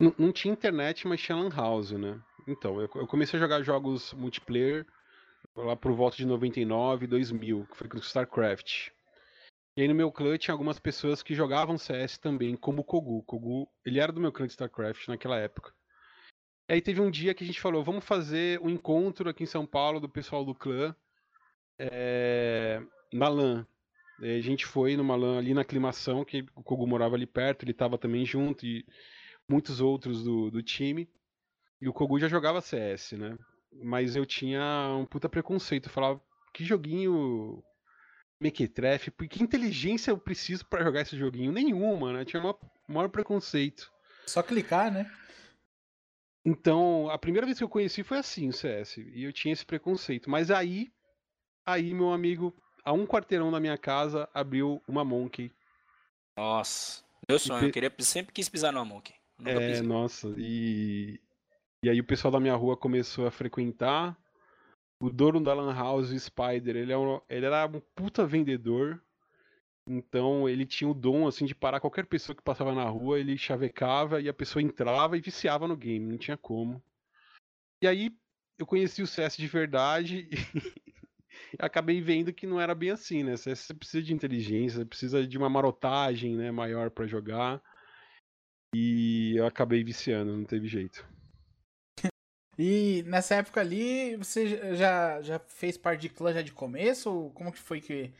Não, 0.00 0.14
não 0.18 0.32
tinha 0.32 0.52
internet, 0.52 1.06
mas 1.06 1.20
tinha 1.20 1.36
lan 1.36 1.50
house, 1.50 1.90
né? 1.90 2.18
Então, 2.46 2.80
eu, 2.80 2.88
eu, 2.94 3.06
comecei 3.06 3.38
a 3.38 3.42
jogar 3.42 3.62
jogos 3.62 4.14
multiplayer 4.14 4.86
lá 5.54 5.76
por 5.76 5.92
volta 5.92 6.16
de 6.16 6.24
99, 6.24 7.06
2000, 7.06 7.66
que 7.70 7.76
foi 7.76 7.88
com 7.88 7.98
StarCraft. 7.98 8.88
E 9.76 9.82
aí 9.82 9.88
no 9.88 9.94
meu 9.94 10.10
clã 10.10 10.38
tinha 10.38 10.54
algumas 10.54 10.78
pessoas 10.78 11.22
que 11.22 11.34
jogavam 11.34 11.76
CS 11.76 12.16
também, 12.16 12.56
como 12.56 12.80
o 12.80 12.84
Kogu. 12.84 13.22
Kogu, 13.24 13.68
ele 13.84 14.00
era 14.00 14.10
do 14.10 14.20
meu 14.20 14.32
clã 14.32 14.46
de 14.46 14.52
StarCraft 14.52 15.06
naquela 15.08 15.38
época. 15.38 15.72
Aí 16.68 16.82
teve 16.82 17.00
um 17.00 17.10
dia 17.10 17.32
que 17.32 17.42
a 17.42 17.46
gente 17.46 17.60
falou, 17.60 17.82
vamos 17.82 18.04
fazer 18.04 18.60
um 18.60 18.68
encontro 18.68 19.30
aqui 19.30 19.42
em 19.42 19.46
São 19.46 19.64
Paulo 19.64 19.98
do 19.98 20.08
pessoal 20.08 20.44
do 20.44 20.54
clã 20.54 20.94
é, 21.78 22.82
na 23.10 23.28
LAN. 23.28 23.66
A 24.20 24.40
gente 24.40 24.66
foi 24.66 24.96
numa 24.96 25.16
LAN 25.16 25.38
ali 25.38 25.54
na 25.54 25.62
aclimação, 25.62 26.24
que 26.24 26.44
o 26.54 26.62
Kogu 26.62 26.86
morava 26.86 27.14
ali 27.14 27.26
perto, 27.26 27.64
ele 27.64 27.70
estava 27.70 27.96
também 27.96 28.26
junto, 28.26 28.66
e 28.66 28.84
muitos 29.48 29.80
outros 29.80 30.22
do, 30.22 30.50
do 30.50 30.62
time. 30.62 31.08
E 31.80 31.88
o 31.88 31.92
Kogu 31.92 32.18
já 32.18 32.28
jogava 32.28 32.60
CS, 32.60 33.12
né? 33.12 33.38
Mas 33.82 34.14
eu 34.14 34.26
tinha 34.26 34.94
um 34.98 35.06
puta 35.06 35.28
preconceito. 35.28 35.86
Eu 35.86 35.92
falava, 35.92 36.20
que 36.52 36.64
joguinho 36.64 37.62
Mequetrefe, 38.40 39.10
porque 39.10 39.42
inteligência 39.42 40.10
eu 40.10 40.18
preciso 40.18 40.66
para 40.66 40.84
jogar 40.84 41.00
esse 41.00 41.16
joguinho? 41.16 41.52
Nenhuma, 41.52 42.12
né? 42.12 42.24
Tinha 42.24 42.42
o 42.42 42.58
maior 42.92 43.08
preconceito. 43.08 43.90
Só 44.26 44.42
clicar, 44.42 44.92
né? 44.92 45.10
Então, 46.48 47.10
a 47.10 47.18
primeira 47.18 47.46
vez 47.46 47.58
que 47.58 47.64
eu 47.64 47.68
conheci 47.68 48.02
foi 48.02 48.16
assim, 48.16 48.48
o 48.48 48.52
CS, 48.54 48.96
e 48.96 49.22
eu 49.22 49.32
tinha 49.34 49.52
esse 49.52 49.66
preconceito. 49.66 50.30
Mas 50.30 50.50
aí, 50.50 50.90
aí 51.66 51.92
meu 51.92 52.10
amigo, 52.10 52.56
a 52.82 52.90
um 52.90 53.06
quarteirão 53.06 53.50
da 53.50 53.60
minha 53.60 53.76
casa, 53.76 54.26
abriu 54.32 54.82
uma 54.88 55.04
Monkey. 55.04 55.52
Nossa, 56.38 57.04
meu 57.28 57.38
sonho, 57.38 57.66
eu 57.66 57.70
queria, 57.70 57.92
sempre 57.98 58.32
quis 58.32 58.48
pisar 58.48 58.72
numa 58.72 58.84
Monkey. 58.86 59.14
Nunca 59.38 59.50
é, 59.50 59.68
pisei. 59.68 59.86
nossa, 59.86 60.34
e... 60.38 61.20
E 61.84 61.90
aí 61.90 62.00
o 62.00 62.04
pessoal 62.04 62.32
da 62.32 62.40
minha 62.40 62.56
rua 62.56 62.76
começou 62.76 63.26
a 63.26 63.30
frequentar, 63.30 64.18
o 64.98 65.10
dono 65.10 65.40
da 65.40 65.52
Lan 65.52 65.72
House, 65.72 66.10
o 66.10 66.18
Spider, 66.18 66.76
ele, 66.76 66.92
é 66.92 66.98
um, 66.98 67.20
ele 67.28 67.44
era 67.44 67.66
um 67.66 67.80
puta 67.94 68.26
vendedor. 68.26 69.00
Então 69.88 70.48
ele 70.48 70.66
tinha 70.66 70.88
o 70.88 70.94
dom 70.94 71.26
assim 71.26 71.46
de 71.46 71.54
parar 71.54 71.80
qualquer 71.80 72.06
pessoa 72.06 72.36
que 72.36 72.42
passava 72.42 72.74
na 72.74 72.84
rua, 72.84 73.18
ele 73.18 73.38
chavecava 73.38 74.20
e 74.20 74.28
a 74.28 74.34
pessoa 74.34 74.62
entrava 74.62 75.16
e 75.16 75.20
viciava 75.20 75.66
no 75.66 75.76
game, 75.76 76.06
não 76.06 76.18
tinha 76.18 76.36
como. 76.36 76.82
E 77.82 77.86
aí 77.86 78.14
eu 78.58 78.66
conheci 78.66 79.02
o 79.02 79.06
CS 79.06 79.36
de 79.36 79.46
verdade 79.46 80.28
e 81.54 81.56
acabei 81.58 82.00
vendo 82.02 82.32
que 82.32 82.46
não 82.46 82.60
era 82.60 82.74
bem 82.74 82.90
assim, 82.90 83.22
né? 83.22 83.36
CS 83.36 83.60
você 83.60 83.74
precisa 83.74 84.02
de 84.02 84.12
inteligência, 84.12 84.84
precisa 84.84 85.26
de 85.26 85.38
uma 85.38 85.48
marotagem, 85.48 86.36
né, 86.36 86.50
maior 86.50 86.90
para 86.90 87.06
jogar. 87.06 87.62
E 88.74 89.34
eu 89.36 89.46
acabei 89.46 89.82
viciando, 89.82 90.36
não 90.36 90.44
teve 90.44 90.68
jeito. 90.68 91.06
E 92.60 93.04
nessa 93.06 93.36
época 93.36 93.60
ali, 93.60 94.16
você 94.16 94.74
já, 94.74 95.22
já 95.22 95.38
fez 95.38 95.76
parte 95.76 96.00
de 96.00 96.08
clã 96.08 96.32
já 96.32 96.42
de 96.42 96.50
começo? 96.50 97.08
Ou 97.08 97.30
como 97.30 97.52
que 97.52 97.58
foi 97.60 97.80
que, 97.80 98.12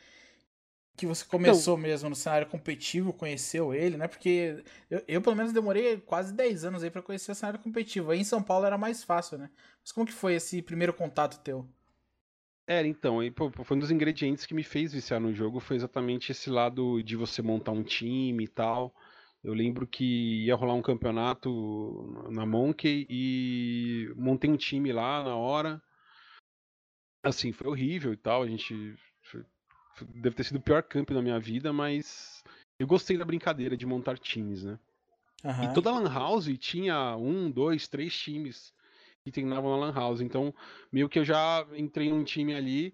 que 0.99 1.07
você 1.07 1.23
começou 1.23 1.75
então, 1.75 1.77
mesmo 1.77 2.09
no 2.09 2.15
cenário 2.15 2.47
competitivo, 2.47 3.13
conheceu 3.13 3.73
ele, 3.73 3.95
né? 3.95 4.07
Porque 4.07 4.61
eu, 4.89 5.01
eu, 5.07 5.21
pelo 5.21 5.35
menos 5.35 5.53
demorei 5.53 5.97
quase 5.97 6.33
10 6.33 6.65
anos 6.65 6.83
aí 6.83 6.91
para 6.91 7.01
conhecer 7.01 7.31
o 7.31 7.35
cenário 7.35 7.59
competitivo. 7.59 8.11
Aí 8.11 8.19
em 8.19 8.23
São 8.25 8.43
Paulo 8.43 8.65
era 8.65 8.77
mais 8.77 9.03
fácil, 9.03 9.37
né? 9.37 9.49
Mas 9.81 9.93
como 9.93 10.05
que 10.05 10.11
foi 10.11 10.33
esse 10.33 10.61
primeiro 10.61 10.93
contato 10.93 11.39
teu? 11.41 11.65
Era, 12.67 12.85
então, 12.85 13.23
e, 13.23 13.31
pô, 13.31 13.49
foi 13.63 13.77
um 13.77 13.79
dos 13.79 13.91
ingredientes 13.91 14.45
que 14.45 14.53
me 14.53 14.63
fez 14.63 14.91
viciar 14.91 15.19
no 15.21 15.33
jogo, 15.33 15.59
foi 15.59 15.77
exatamente 15.77 16.31
esse 16.31 16.49
lado 16.49 17.01
de 17.01 17.15
você 17.15 17.41
montar 17.41 17.71
um 17.71 17.81
time 17.81 18.43
e 18.43 18.47
tal. 18.47 18.93
Eu 19.41 19.53
lembro 19.53 19.87
que 19.87 20.45
ia 20.45 20.55
rolar 20.55 20.73
um 20.73 20.81
campeonato 20.81 22.29
na 22.29 22.45
Monkey 22.45 23.07
e 23.09 24.13
montei 24.17 24.49
um 24.49 24.57
time 24.57 24.91
lá 24.91 25.23
na 25.23 25.35
hora. 25.35 25.81
Assim, 27.23 27.53
foi 27.53 27.67
horrível 27.67 28.13
e 28.13 28.17
tal, 28.17 28.43
a 28.43 28.47
gente 28.47 28.95
deve 30.05 30.35
ter 30.35 30.43
sido 30.43 30.57
o 30.57 30.61
pior 30.61 30.83
camp 30.83 31.09
da 31.11 31.21
minha 31.21 31.39
vida, 31.39 31.71
mas 31.73 32.43
eu 32.79 32.87
gostei 32.87 33.17
da 33.17 33.25
brincadeira 33.25 33.75
de 33.75 33.85
montar 33.85 34.17
times, 34.17 34.63
né? 34.63 34.79
Uhum. 35.43 35.63
E 35.63 35.73
toda 35.73 35.91
lan 35.91 36.11
house 36.11 36.49
tinha 36.57 37.15
um, 37.15 37.49
dois, 37.49 37.87
três 37.87 38.17
times 38.17 38.73
que 39.23 39.31
treinavam 39.31 39.71
na 39.71 39.85
lan 39.85 39.93
house. 39.93 40.21
Então, 40.21 40.53
meio 40.91 41.09
que 41.09 41.19
eu 41.19 41.25
já 41.25 41.65
entrei 41.75 42.09
num 42.09 42.23
time 42.23 42.53
ali. 42.53 42.93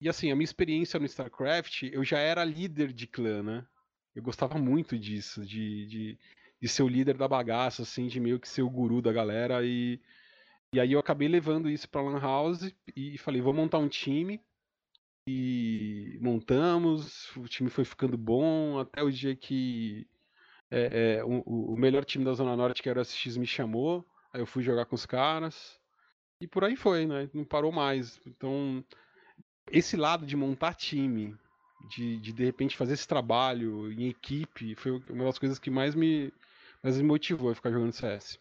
E 0.00 0.08
assim, 0.08 0.30
a 0.30 0.36
minha 0.36 0.44
experiência 0.44 0.98
no 0.98 1.06
StarCraft, 1.06 1.84
eu 1.84 2.04
já 2.04 2.18
era 2.18 2.44
líder 2.44 2.92
de 2.92 3.06
clã, 3.06 3.42
né? 3.42 3.66
Eu 4.14 4.22
gostava 4.22 4.58
muito 4.58 4.98
disso, 4.98 5.44
de, 5.44 5.86
de, 5.86 6.18
de 6.60 6.68
ser 6.68 6.82
o 6.82 6.88
líder 6.88 7.16
da 7.16 7.28
bagaça, 7.28 7.82
assim, 7.82 8.06
de 8.06 8.20
meio 8.20 8.38
que 8.38 8.48
ser 8.48 8.62
o 8.62 8.70
guru 8.70 9.02
da 9.02 9.12
galera. 9.12 9.64
E, 9.64 10.00
e 10.72 10.80
aí 10.80 10.92
eu 10.92 11.00
acabei 11.00 11.28
levando 11.28 11.68
isso 11.68 11.88
pra 11.88 12.02
Lan 12.02 12.20
House 12.20 12.72
e 12.96 13.18
falei, 13.18 13.40
vou 13.40 13.52
montar 13.52 13.78
um 13.78 13.88
time 13.88 14.40
e 15.28 16.18
montamos, 16.22 17.36
o 17.36 17.46
time 17.46 17.68
foi 17.68 17.84
ficando 17.84 18.16
bom 18.16 18.78
até 18.78 19.02
o 19.02 19.10
dia 19.10 19.36
que 19.36 20.08
é, 20.70 21.18
é, 21.18 21.24
o, 21.24 21.72
o, 21.72 21.76
melhor 21.76 22.02
time 22.04 22.24
da 22.24 22.32
Zona 22.32 22.56
Norte, 22.56 22.82
que 22.82 22.88
era 22.88 23.00
o 23.00 23.04
SX, 23.04 23.36
me 23.36 23.46
chamou, 23.46 24.06
aí 24.32 24.40
eu 24.40 24.46
fui 24.46 24.62
jogar 24.62 24.86
com 24.86 24.94
os 24.94 25.04
caras 25.04 25.78
e 26.40 26.46
por 26.46 26.64
aí 26.64 26.76
foi, 26.76 27.06
né? 27.06 27.28
Não 27.34 27.44
parou 27.44 27.70
mais. 27.70 28.18
Então, 28.26 28.82
esse 29.70 29.98
lado 29.98 30.24
de 30.24 30.34
montar 30.34 30.74
time, 30.74 31.36
de, 31.90 32.18
de 32.18 32.32
de 32.32 32.44
repente 32.44 32.76
fazer 32.76 32.94
esse 32.94 33.06
trabalho 33.06 33.92
em 33.92 34.08
equipe, 34.08 34.74
foi 34.76 34.92
uma 35.10 35.24
das 35.24 35.38
coisas 35.38 35.58
que 35.58 35.70
mais 35.70 35.94
me, 35.94 36.32
mais 36.82 36.96
me 36.96 37.02
motivou 37.02 37.50
a 37.50 37.54
ficar 37.54 37.70
jogando 37.70 37.92
CS. 37.92 38.38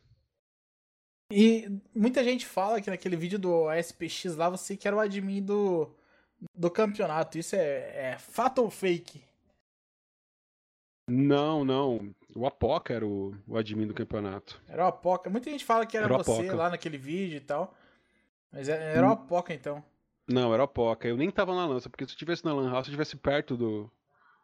E 1.30 1.68
muita 1.94 2.24
gente 2.24 2.46
fala 2.46 2.82
que 2.82 2.90
naquele 2.90 3.18
vídeo 3.18 3.38
do 3.38 3.66
SPX 3.74 4.38
lá 4.38 4.50
você 4.50 4.78
que 4.78 4.88
era 4.88 4.96
o 4.96 5.00
admin 5.02 5.44
do, 5.44 5.94
do 6.56 6.70
campeonato. 6.70 7.38
Isso 7.38 7.56
é, 7.56 8.12
é 8.14 8.18
fato 8.18 8.62
ou 8.62 8.70
fake? 8.70 9.24
Não, 11.10 11.64
não. 11.64 12.14
O 12.36 12.46
Apoca 12.46 12.94
era 12.94 13.06
o, 13.06 13.34
o 13.48 13.58
admin 13.58 13.88
do 13.88 13.94
campeonato. 13.94 14.62
Era 14.68 14.86
o 14.86 14.88
Apoca. 14.88 15.30
Muita 15.30 15.50
gente 15.50 15.66
fala 15.66 15.86
que 15.86 15.98
era, 15.98 16.06
era 16.06 16.18
você 16.18 16.52
lá 16.52 16.70
naquele 16.70 16.98
vídeo 16.98 17.38
e 17.38 17.42
tal. 17.42 17.74
Mas 18.52 18.70
é, 18.70 18.96
era 18.96 19.08
hum. 19.08 19.10
o 19.10 19.14
Apoca 19.14 19.54
então. 19.54 19.84
Não, 20.28 20.54
era 20.54 20.64
o 20.64 20.66
Apoca. 20.66 21.08
Eu 21.08 21.18
nem 21.18 21.32
tava 21.32 21.56
na 21.56 21.66
lança, 21.66 21.90
porque 21.90 22.06
se 22.06 22.12
eu 22.12 22.16
estivesse 22.16 22.44
na 22.44 22.54
Lan 22.54 22.70
House, 22.70 22.86
se 22.86 22.92
eu 22.92 22.94
estivesse 22.94 23.16
perto 23.16 23.56
do, 23.56 23.90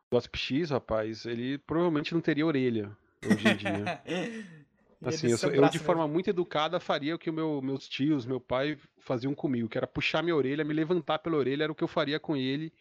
do 0.10 0.18
AspX, 0.18 0.70
rapaz, 0.70 1.26
ele 1.26 1.58
provavelmente 1.58 2.14
não 2.14 2.22
teria 2.22 2.46
orelha 2.46 2.96
hoje 3.26 3.48
em 3.48 3.58
dia. 3.58 4.02
Assim, 5.04 5.30
eu, 5.30 5.38
eu, 5.52 5.70
de 5.70 5.80
forma 5.80 6.08
muito 6.08 6.30
educada 6.30 6.80
faria 6.80 7.16
o 7.16 7.20
que 7.20 7.32
meu, 7.32 7.62
meus 7.62 7.88
tios, 7.88 8.26
meu 8.26 8.40
pai 8.40 8.78
faziam 9.00 9.36
comigo, 9.36 9.68
que 9.68 9.78
era 9.78 9.88
puxar 9.88 10.24
minha 10.24 10.36
orelha, 10.36 10.64
me 10.64 10.74
levantar 10.74 11.20
pela 11.20 11.38
orelha, 11.38 11.64
era 11.64 11.72
o 11.72 11.76
que 11.76 11.84
eu 11.84 11.88
faria 11.88 12.20
com 12.20 12.36
ele, 12.36 12.72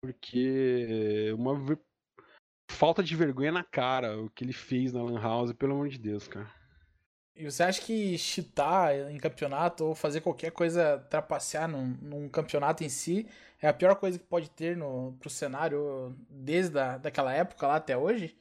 porque 0.00 1.32
uma 1.36 1.54
falta 2.70 3.02
de 3.02 3.14
vergonha 3.14 3.52
na 3.52 3.62
cara 3.62 4.18
o 4.20 4.28
que 4.30 4.44
ele 4.44 4.52
fez 4.52 4.92
na 4.92 5.02
Lan 5.02 5.20
House, 5.20 5.52
pelo 5.52 5.72
amor 5.72 5.88
de 5.88 5.98
Deus, 5.98 6.26
cara. 6.26 6.50
E 7.36 7.44
você 7.44 7.64
acha 7.64 7.82
que 7.82 8.16
cheatar 8.16 8.94
em 9.10 9.18
campeonato 9.18 9.84
ou 9.84 9.94
fazer 9.94 10.20
qualquer 10.20 10.52
coisa 10.52 10.98
trapacear 11.10 11.68
num, 11.68 11.96
num 12.00 12.28
campeonato 12.28 12.84
em 12.84 12.88
si 12.88 13.26
é 13.60 13.66
a 13.66 13.72
pior 13.72 13.96
coisa 13.96 14.18
que 14.18 14.24
pode 14.24 14.48
ter 14.50 14.76
no, 14.76 15.16
pro 15.18 15.28
cenário 15.28 16.14
desde 16.28 16.78
a, 16.78 16.96
daquela 16.96 17.34
época 17.34 17.66
lá 17.66 17.76
até 17.76 17.96
hoje? 17.96 18.36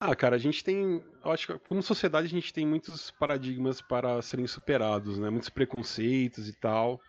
Ah, 0.00 0.14
cara, 0.14 0.36
a 0.36 0.38
gente 0.38 0.62
tem. 0.62 1.02
Acho 1.24 1.46
que 1.48 1.58
como 1.68 1.82
sociedade 1.82 2.26
a 2.26 2.30
gente 2.30 2.52
tem 2.52 2.64
muitos 2.66 3.10
paradigmas 3.10 3.80
para 3.80 4.22
serem 4.22 4.46
superados, 4.46 5.18
né? 5.18 5.28
Muitos 5.28 5.48
preconceitos 5.48 6.48
e 6.48 6.52
tal. 6.52 7.00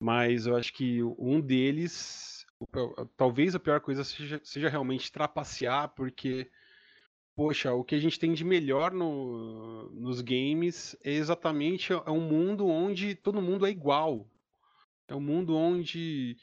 Mas 0.00 0.46
eu 0.46 0.56
acho 0.56 0.72
que 0.72 1.02
um 1.02 1.40
deles, 1.40 2.46
talvez 3.16 3.54
a 3.54 3.60
pior 3.60 3.80
coisa 3.80 4.04
seja, 4.04 4.40
seja 4.44 4.68
realmente 4.68 5.10
trapacear, 5.10 5.88
porque, 5.88 6.48
poxa, 7.34 7.72
o 7.72 7.82
que 7.82 7.96
a 7.96 7.98
gente 7.98 8.18
tem 8.18 8.32
de 8.32 8.44
melhor 8.44 8.92
no, 8.92 9.90
nos 9.90 10.20
games 10.20 10.96
é 11.02 11.12
exatamente 11.12 11.92
é 11.92 12.10
um 12.10 12.20
mundo 12.20 12.68
onde 12.68 13.16
todo 13.16 13.42
mundo 13.42 13.66
é 13.66 13.70
igual. 13.70 14.30
É 15.08 15.16
um 15.16 15.20
mundo 15.20 15.56
onde 15.56 16.36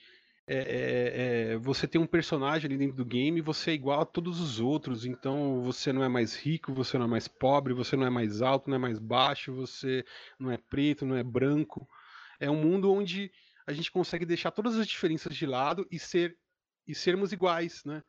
é, 0.48 0.58
é, 0.58 1.54
é, 1.54 1.58
você 1.58 1.88
tem 1.88 2.00
um 2.00 2.06
personagem 2.06 2.68
ali 2.68 2.78
dentro 2.78 2.96
do 2.96 3.06
game, 3.06 3.42
você 3.42 3.72
é 3.72 3.74
igual 3.74 4.02
a 4.02 4.06
todos 4.06 4.40
os 4.40 4.60
outros, 4.60 5.06
então 5.06 5.62
você 5.64 5.92
não 5.92 6.04
é 6.04 6.08
mais 6.08 6.36
rico, 6.36 6.74
você 6.74 6.98
não 6.98 7.06
é 7.06 7.10
mais 7.10 7.28
pobre, 7.28 7.74
você 7.74 7.96
não 7.96 8.06
é 8.06 8.10
mais 8.12 8.42
alto, 8.42 8.70
não 8.70 8.76
é 8.76 8.80
mais 8.80 9.00
baixo, 9.00 9.54
você 9.54 10.06
não 10.40 10.52
é 10.52 10.58
preto, 10.58 11.06
não 11.06 11.16
é 11.16 11.24
branco. 11.24 11.88
É 12.40 12.50
um 12.50 12.62
mundo 12.62 12.92
onde 12.94 13.32
a 13.66 13.74
gente 13.74 13.92
consegue 13.92 14.26
deixar 14.26 14.52
todas 14.52 14.78
as 14.78 14.88
diferenças 14.88 15.36
de 15.36 15.46
lado 15.46 15.88
e 15.90 15.98
ser 15.98 16.38
e 16.88 16.94
sermos 16.94 17.32
iguais, 17.32 17.84
né? 17.84 18.04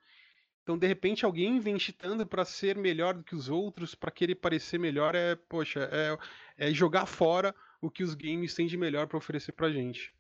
Então, 0.62 0.76
de 0.76 0.86
repente, 0.86 1.24
alguém 1.24 1.58
vem 1.60 1.78
chitando 1.78 2.26
para 2.26 2.44
ser 2.44 2.76
melhor 2.76 3.14
do 3.14 3.24
que 3.24 3.34
os 3.34 3.48
outros, 3.48 3.94
para 3.94 4.10
querer 4.10 4.34
parecer 4.34 4.78
melhor, 4.78 5.14
é, 5.14 5.36
poxa, 5.36 5.88
é, 5.92 6.66
é 6.68 6.74
jogar 6.74 7.06
fora 7.06 7.54
o 7.80 7.90
que 7.90 8.02
os 8.02 8.14
games 8.14 8.52
têm 8.52 8.66
de 8.66 8.76
melhor 8.76 9.06
para 9.06 9.16
oferecer 9.16 9.52
pra 9.52 9.70
gente. 9.70 10.15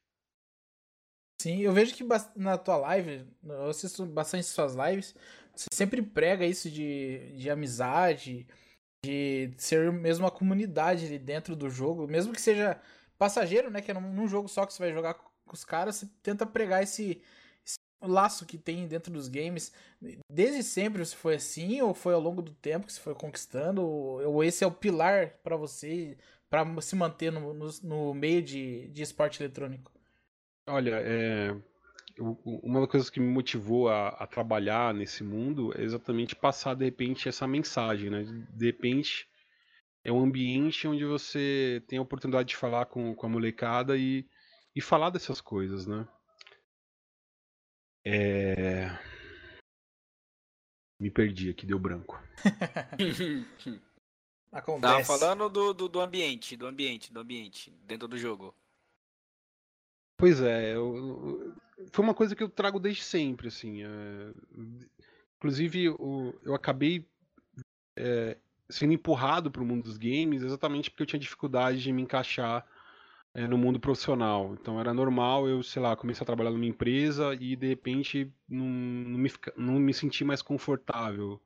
Sim, 1.40 1.60
eu 1.60 1.72
vejo 1.72 1.94
que 1.94 2.04
na 2.34 2.56
tua 2.58 2.76
live, 2.76 3.26
eu 3.44 3.68
assisto 3.68 4.04
bastante 4.06 4.44
suas 4.46 4.74
lives, 4.74 5.14
você 5.54 5.66
sempre 5.72 6.02
prega 6.02 6.46
isso 6.46 6.70
de, 6.70 7.32
de 7.36 7.50
amizade, 7.50 8.46
de 9.04 9.52
ser 9.58 9.92
mesmo 9.92 10.24
uma 10.24 10.30
comunidade 10.30 11.06
ali 11.06 11.18
dentro 11.18 11.56
do 11.56 11.70
jogo, 11.70 12.06
mesmo 12.08 12.32
que 12.32 12.40
seja 12.40 12.80
passageiro, 13.18 13.70
né? 13.70 13.80
Que 13.82 13.90
é 13.90 13.94
num, 13.94 14.12
num 14.12 14.28
jogo 14.28 14.48
só 14.48 14.66
que 14.66 14.72
você 14.74 14.82
vai 14.82 14.92
jogar 14.92 15.14
com 15.14 15.30
os 15.54 15.64
caras, 15.64 15.96
você 15.96 16.08
tenta 16.22 16.46
pregar 16.46 16.82
esse, 16.82 17.22
esse, 17.64 17.78
laço 18.02 18.46
que 18.46 18.58
tem 18.58 18.86
dentro 18.88 19.12
dos 19.12 19.28
games. 19.28 19.72
Desde 20.30 20.62
sempre 20.62 21.04
você 21.04 21.16
foi 21.16 21.36
assim, 21.36 21.80
ou 21.82 21.94
foi 21.94 22.14
ao 22.14 22.20
longo 22.20 22.42
do 22.42 22.52
tempo 22.54 22.86
que 22.86 22.92
você 22.92 23.00
foi 23.00 23.14
conquistando, 23.14 23.82
ou, 23.82 24.22
ou 24.34 24.44
esse 24.44 24.64
é 24.64 24.66
o 24.66 24.72
pilar 24.72 25.38
para 25.42 25.56
você, 25.56 26.18
para 26.50 26.64
se 26.82 26.96
manter 26.96 27.32
no, 27.32 27.54
no, 27.54 27.68
no 27.82 28.14
meio 28.14 28.42
de, 28.42 28.88
de 28.88 29.02
esporte 29.02 29.42
eletrônico? 29.42 29.95
Olha, 30.68 31.00
é, 31.02 31.56
uma 32.18 32.80
das 32.80 32.90
coisas 32.90 33.10
que 33.10 33.20
me 33.20 33.28
motivou 33.28 33.88
a, 33.88 34.08
a, 34.08 34.26
trabalhar 34.26 34.92
nesse 34.92 35.22
mundo 35.22 35.72
é 35.78 35.82
exatamente 35.82 36.34
passar, 36.34 36.74
de 36.74 36.84
repente, 36.84 37.28
essa 37.28 37.46
mensagem, 37.46 38.10
né? 38.10 38.24
De 38.50 38.66
repente, 38.66 39.28
é 40.02 40.10
um 40.10 40.22
ambiente 40.22 40.88
onde 40.88 41.04
você 41.04 41.82
tem 41.86 41.98
a 41.98 42.02
oportunidade 42.02 42.48
de 42.48 42.56
falar 42.56 42.86
com, 42.86 43.14
com 43.14 43.26
a 43.26 43.28
molecada 43.28 43.96
e, 43.96 44.26
e 44.74 44.80
falar 44.80 45.10
dessas 45.10 45.40
coisas, 45.40 45.86
né? 45.86 46.06
É... 48.04 48.88
Me 50.98 51.10
perdi 51.10 51.50
aqui, 51.50 51.66
deu 51.66 51.78
branco. 51.78 52.20
Acontece. 54.50 54.92
Tava 54.92 55.04
falando 55.04 55.48
do, 55.50 55.74
do, 55.74 55.88
do 55.88 56.00
ambiente, 56.00 56.56
do 56.56 56.66
ambiente, 56.66 57.12
do 57.12 57.20
ambiente, 57.20 57.70
dentro 57.84 58.08
do 58.08 58.16
jogo. 58.16 58.54
Pois 60.16 60.40
é, 60.40 60.74
eu, 60.74 61.54
foi 61.92 62.04
uma 62.04 62.14
coisa 62.14 62.34
que 62.34 62.42
eu 62.42 62.48
trago 62.48 62.80
desde 62.80 63.02
sempre, 63.02 63.48
assim. 63.48 63.82
É, 63.82 64.32
inclusive, 65.36 65.84
eu, 65.84 66.38
eu 66.42 66.54
acabei 66.54 67.06
é, 67.96 68.36
sendo 68.68 68.92
empurrado 68.92 69.50
para 69.50 69.62
o 69.62 69.66
mundo 69.66 69.84
dos 69.84 69.96
games 69.96 70.42
exatamente 70.42 70.90
porque 70.90 71.02
eu 71.02 71.06
tinha 71.06 71.20
dificuldade 71.20 71.82
de 71.82 71.92
me 71.92 72.02
encaixar 72.02 72.66
é, 73.34 73.46
no 73.46 73.58
mundo 73.58 73.80
profissional. 73.80 74.54
Então 74.60 74.80
era 74.80 74.92
normal 74.94 75.48
eu, 75.48 75.62
sei 75.62 75.80
lá, 75.82 75.96
começar 75.96 76.24
a 76.24 76.26
trabalhar 76.26 76.50
numa 76.50 76.66
empresa 76.66 77.34
e 77.38 77.56
de 77.56 77.66
repente 77.68 78.32
não, 78.48 78.66
não, 78.66 79.18
me, 79.18 79.32
não 79.56 79.74
me 79.78 79.94
sentir 79.94 80.24
mais 80.24 80.42
confortável. 80.42 81.40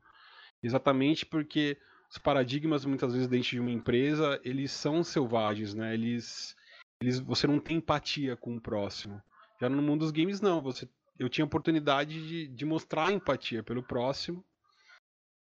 Exatamente 0.62 1.26
porque 1.26 1.78
os 2.10 2.18
paradigmas 2.18 2.84
muitas 2.84 3.12
vezes 3.12 3.28
dentro 3.28 3.50
de 3.50 3.60
uma 3.60 3.70
empresa 3.70 4.40
eles 4.44 4.72
são 4.72 5.02
selvagens, 5.04 5.74
né? 5.74 5.94
Eles 5.94 6.56
eles, 7.00 7.18
você 7.18 7.46
não 7.46 7.58
tem 7.58 7.78
empatia 7.78 8.36
com 8.36 8.56
o 8.56 8.60
próximo. 8.60 9.20
Já 9.60 9.68
no 9.68 9.82
mundo 9.82 10.00
dos 10.00 10.10
games, 10.10 10.40
não. 10.40 10.60
Você, 10.60 10.88
eu 11.18 11.28
tinha 11.28 11.44
oportunidade 11.44 12.26
de, 12.26 12.48
de 12.48 12.64
mostrar 12.64 13.12
empatia 13.12 13.62
pelo 13.62 13.82
próximo 13.82 14.44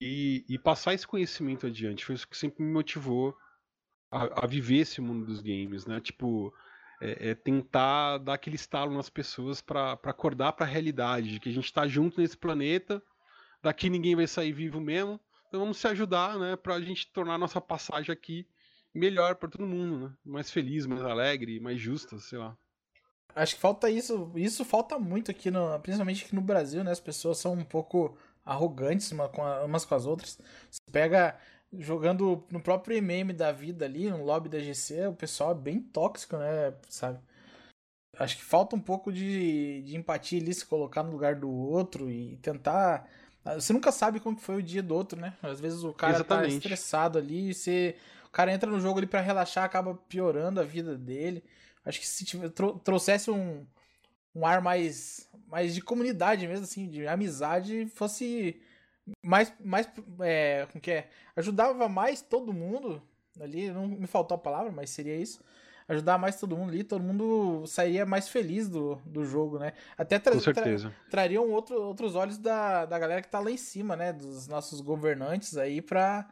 e, 0.00 0.44
e, 0.48 0.58
passar 0.58 0.94
esse 0.94 1.06
conhecimento 1.06 1.66
adiante. 1.66 2.04
Foi 2.04 2.14
isso 2.14 2.28
que 2.28 2.36
sempre 2.36 2.62
me 2.62 2.72
motivou 2.72 3.36
a, 4.10 4.44
a, 4.44 4.46
viver 4.46 4.78
esse 4.78 5.00
mundo 5.00 5.26
dos 5.26 5.40
games, 5.40 5.86
né? 5.86 6.00
Tipo, 6.00 6.54
é, 7.00 7.30
é 7.30 7.34
tentar 7.34 8.18
dar 8.18 8.34
aquele 8.34 8.56
estalo 8.56 8.94
nas 8.94 9.10
pessoas 9.10 9.60
para 9.60 9.92
acordar 9.92 10.52
para 10.52 10.66
a 10.66 10.68
realidade, 10.68 11.32
de 11.32 11.40
que 11.40 11.48
a 11.48 11.52
gente 11.52 11.64
está 11.64 11.86
junto 11.86 12.20
nesse 12.20 12.36
planeta, 12.36 13.02
daqui 13.62 13.90
ninguém 13.90 14.16
vai 14.16 14.26
sair 14.26 14.52
vivo 14.52 14.80
mesmo, 14.80 15.20
então 15.48 15.60
vamos 15.60 15.78
se 15.78 15.86
ajudar, 15.88 16.38
né, 16.38 16.56
para 16.56 16.74
a 16.74 16.80
gente 16.80 17.08
tornar 17.08 17.36
nossa 17.36 17.60
passagem 17.60 18.12
aqui 18.12 18.46
melhor 18.94 19.36
para 19.36 19.48
todo 19.48 19.66
mundo, 19.66 20.08
né, 20.08 20.14
mais 20.24 20.50
feliz, 20.50 20.86
mais 20.86 21.02
alegre, 21.02 21.60
mais 21.60 21.80
justa, 21.80 22.18
sei 22.18 22.38
lá. 22.38 22.56
Acho 23.34 23.54
que 23.54 23.60
falta 23.60 23.88
isso, 23.88 24.32
isso 24.34 24.64
falta 24.64 24.98
muito 24.98 25.30
aqui, 25.30 25.50
no, 25.50 25.78
principalmente 25.80 26.24
aqui 26.24 26.34
no 26.34 26.40
Brasil, 26.40 26.82
né, 26.82 26.90
as 26.90 27.00
pessoas 27.00 27.38
são 27.38 27.52
um 27.52 27.64
pouco 27.64 28.16
arrogantes 28.44 29.12
umas 29.12 29.30
com, 29.30 29.42
a, 29.42 29.64
umas 29.64 29.84
com 29.84 29.94
as 29.94 30.06
outras. 30.06 30.38
Você 30.70 30.80
pega 30.90 31.38
jogando 31.72 32.44
no 32.50 32.60
próprio 32.60 32.96
MM 32.96 33.32
da 33.32 33.52
vida 33.52 33.84
ali, 33.84 34.10
no 34.10 34.24
lobby 34.24 34.48
da 34.48 34.58
GC, 34.58 35.06
o 35.06 35.14
pessoal 35.14 35.52
é 35.52 35.54
bem 35.54 35.80
tóxico, 35.80 36.36
né? 36.36 36.74
Sabe? 36.88 37.20
Acho 38.18 38.36
que 38.36 38.44
falta 38.44 38.74
um 38.74 38.80
pouco 38.80 39.12
de, 39.12 39.82
de 39.82 39.96
empatia 39.96 40.40
ali, 40.40 40.52
se 40.52 40.66
colocar 40.66 41.02
no 41.02 41.12
lugar 41.12 41.36
do 41.36 41.48
outro 41.48 42.10
e 42.10 42.36
tentar. 42.38 43.08
Você 43.54 43.72
nunca 43.72 43.92
sabe 43.92 44.20
como 44.20 44.36
que 44.36 44.42
foi 44.42 44.56
o 44.56 44.62
dia 44.62 44.82
do 44.82 44.94
outro, 44.94 45.18
né? 45.18 45.34
Às 45.42 45.60
vezes 45.60 45.82
o 45.84 45.92
cara 45.92 46.14
tá 46.14 46.18
Exatamente. 46.18 46.50
tá 46.50 46.56
estressado 46.56 47.18
ali 47.18 47.50
e 47.50 47.54
você. 47.54 47.96
O 48.30 48.32
cara 48.32 48.52
entra 48.52 48.70
no 48.70 48.80
jogo 48.80 48.98
ali 48.98 49.08
para 49.08 49.20
relaxar, 49.20 49.64
acaba 49.64 49.92
piorando 50.08 50.60
a 50.60 50.64
vida 50.64 50.96
dele. 50.96 51.42
Acho 51.84 51.98
que 51.98 52.06
se 52.06 52.24
tiver, 52.24 52.48
trouxesse 52.84 53.28
um, 53.28 53.66
um 54.32 54.46
ar 54.46 54.62
mais, 54.62 55.28
mais 55.48 55.74
de 55.74 55.82
comunidade 55.82 56.46
mesmo, 56.46 56.64
assim, 56.64 56.88
de 56.88 57.08
amizade, 57.08 57.86
fosse 57.86 58.62
mais, 59.20 59.52
mais 59.64 59.88
é, 60.20 60.66
como 60.70 60.80
que 60.80 60.92
é? 60.92 61.10
Ajudava 61.34 61.88
mais 61.88 62.22
todo 62.22 62.52
mundo 62.52 63.02
ali, 63.40 63.70
não 63.70 63.88
me 63.88 64.06
faltou 64.06 64.36
a 64.36 64.38
palavra, 64.38 64.70
mas 64.70 64.90
seria 64.90 65.16
isso. 65.16 65.42
Ajudar 65.88 66.18
mais 66.18 66.38
todo 66.38 66.56
mundo 66.56 66.70
ali, 66.70 66.84
todo 66.84 67.02
mundo 67.02 67.66
sairia 67.66 68.06
mais 68.06 68.28
feliz 68.28 68.68
do, 68.68 68.94
do 69.04 69.24
jogo, 69.24 69.58
né? 69.58 69.72
Até 69.98 70.20
tra 70.20 70.38
tra 70.38 70.92
trariam 71.10 71.50
outro, 71.50 71.82
outros 71.82 72.14
olhos 72.14 72.38
da, 72.38 72.86
da 72.86 72.96
galera 72.96 73.20
que 73.20 73.28
tá 73.28 73.40
lá 73.40 73.50
em 73.50 73.56
cima, 73.56 73.96
né? 73.96 74.12
Dos 74.12 74.46
nossos 74.46 74.80
governantes 74.80 75.56
aí 75.56 75.82
para 75.82 76.28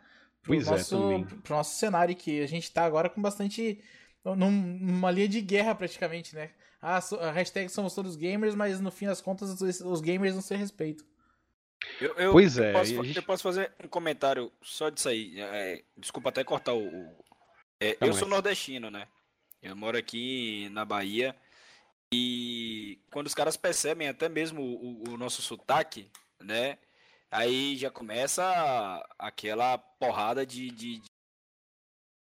pro, 0.48 0.60
é, 0.60 0.64
nosso, 0.64 1.12
é, 1.12 1.24
pro 1.42 1.56
nosso 1.56 1.78
cenário 1.78 2.16
que 2.16 2.40
a 2.40 2.46
gente 2.46 2.70
tá 2.70 2.84
agora 2.84 3.08
com 3.08 3.20
bastante. 3.20 3.80
Num, 4.24 4.50
numa 4.50 5.10
linha 5.10 5.28
de 5.28 5.40
guerra 5.40 5.74
praticamente, 5.74 6.34
né? 6.34 6.50
Ah, 6.82 7.00
a 7.20 7.30
hashtag 7.30 7.68
somos 7.68 7.94
todos 7.94 8.16
gamers, 8.16 8.54
mas 8.54 8.80
no 8.80 8.90
fim 8.90 9.06
das 9.06 9.20
contas 9.20 9.60
os, 9.60 9.80
os 9.80 10.00
gamers 10.00 10.34
não 10.34 10.42
se 10.42 10.54
respeitam. 10.54 11.06
Eu, 12.00 12.14
eu, 12.14 12.32
pois 12.32 12.58
é. 12.58 12.70
Eu 12.70 12.72
posso, 12.72 13.04
gente... 13.04 13.16
eu 13.16 13.22
posso, 13.22 13.42
fazer 13.42 13.72
um 13.82 13.88
comentário 13.88 14.52
só 14.62 14.90
disso 14.90 15.08
aí. 15.08 15.40
É, 15.40 15.82
desculpa 15.96 16.28
até 16.28 16.44
cortar 16.44 16.74
o. 16.74 16.86
o 16.86 17.24
é, 17.80 17.96
eu 18.00 18.12
sou 18.12 18.28
nordestino, 18.28 18.90
né? 18.90 19.06
Eu 19.62 19.74
moro 19.76 19.96
aqui 19.96 20.68
na 20.72 20.84
Bahia. 20.84 21.34
E 22.12 22.98
quando 23.10 23.26
os 23.26 23.34
caras 23.34 23.56
percebem 23.56 24.08
até 24.08 24.28
mesmo 24.28 24.62
o, 24.62 25.10
o 25.10 25.16
nosso 25.16 25.42
sotaque, 25.42 26.10
né? 26.40 26.78
Aí 27.30 27.76
já 27.76 27.90
começa 27.90 28.42
aquela 29.18 29.76
porrada 29.76 30.46
de, 30.46 30.70
de, 30.70 31.02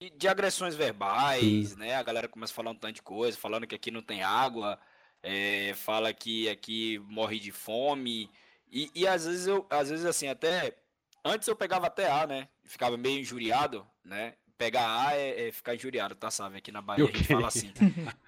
de, 0.00 0.10
de 0.10 0.28
agressões 0.28 0.74
verbais, 0.74 1.70
Sim. 1.70 1.76
né? 1.76 1.94
A 1.94 2.02
galera 2.02 2.28
começa 2.28 2.52
a 2.52 2.56
falar 2.56 2.72
um 2.72 2.76
tanto 2.76 2.96
de 2.96 3.02
coisa, 3.02 3.36
falando 3.36 3.66
que 3.66 3.74
aqui 3.74 3.90
não 3.90 4.02
tem 4.02 4.22
água, 4.22 4.78
é, 5.22 5.72
fala 5.74 6.12
que 6.12 6.48
aqui 6.48 6.98
morre 7.08 7.38
de 7.38 7.50
fome. 7.50 8.30
E, 8.70 8.90
e 8.94 9.06
às 9.06 9.24
vezes 9.24 9.46
eu, 9.46 9.66
às 9.70 9.88
vezes 9.88 10.04
assim, 10.04 10.28
até. 10.28 10.76
Antes 11.24 11.48
eu 11.48 11.56
pegava 11.56 11.86
até 11.86 12.10
A, 12.10 12.26
né? 12.26 12.48
Ficava 12.64 12.96
meio 12.96 13.20
injuriado, 13.20 13.86
né? 14.04 14.34
Pegar 14.58 15.06
A 15.06 15.16
é, 15.16 15.48
é 15.48 15.52
ficar 15.52 15.74
injuriado, 15.74 16.14
tá, 16.14 16.30
sabe? 16.30 16.58
Aqui 16.58 16.70
na 16.70 16.82
Bahia 16.82 17.04
okay. 17.04 17.14
a 17.14 17.18
gente 17.18 17.32
fala 17.32 17.46
assim. 17.48 17.72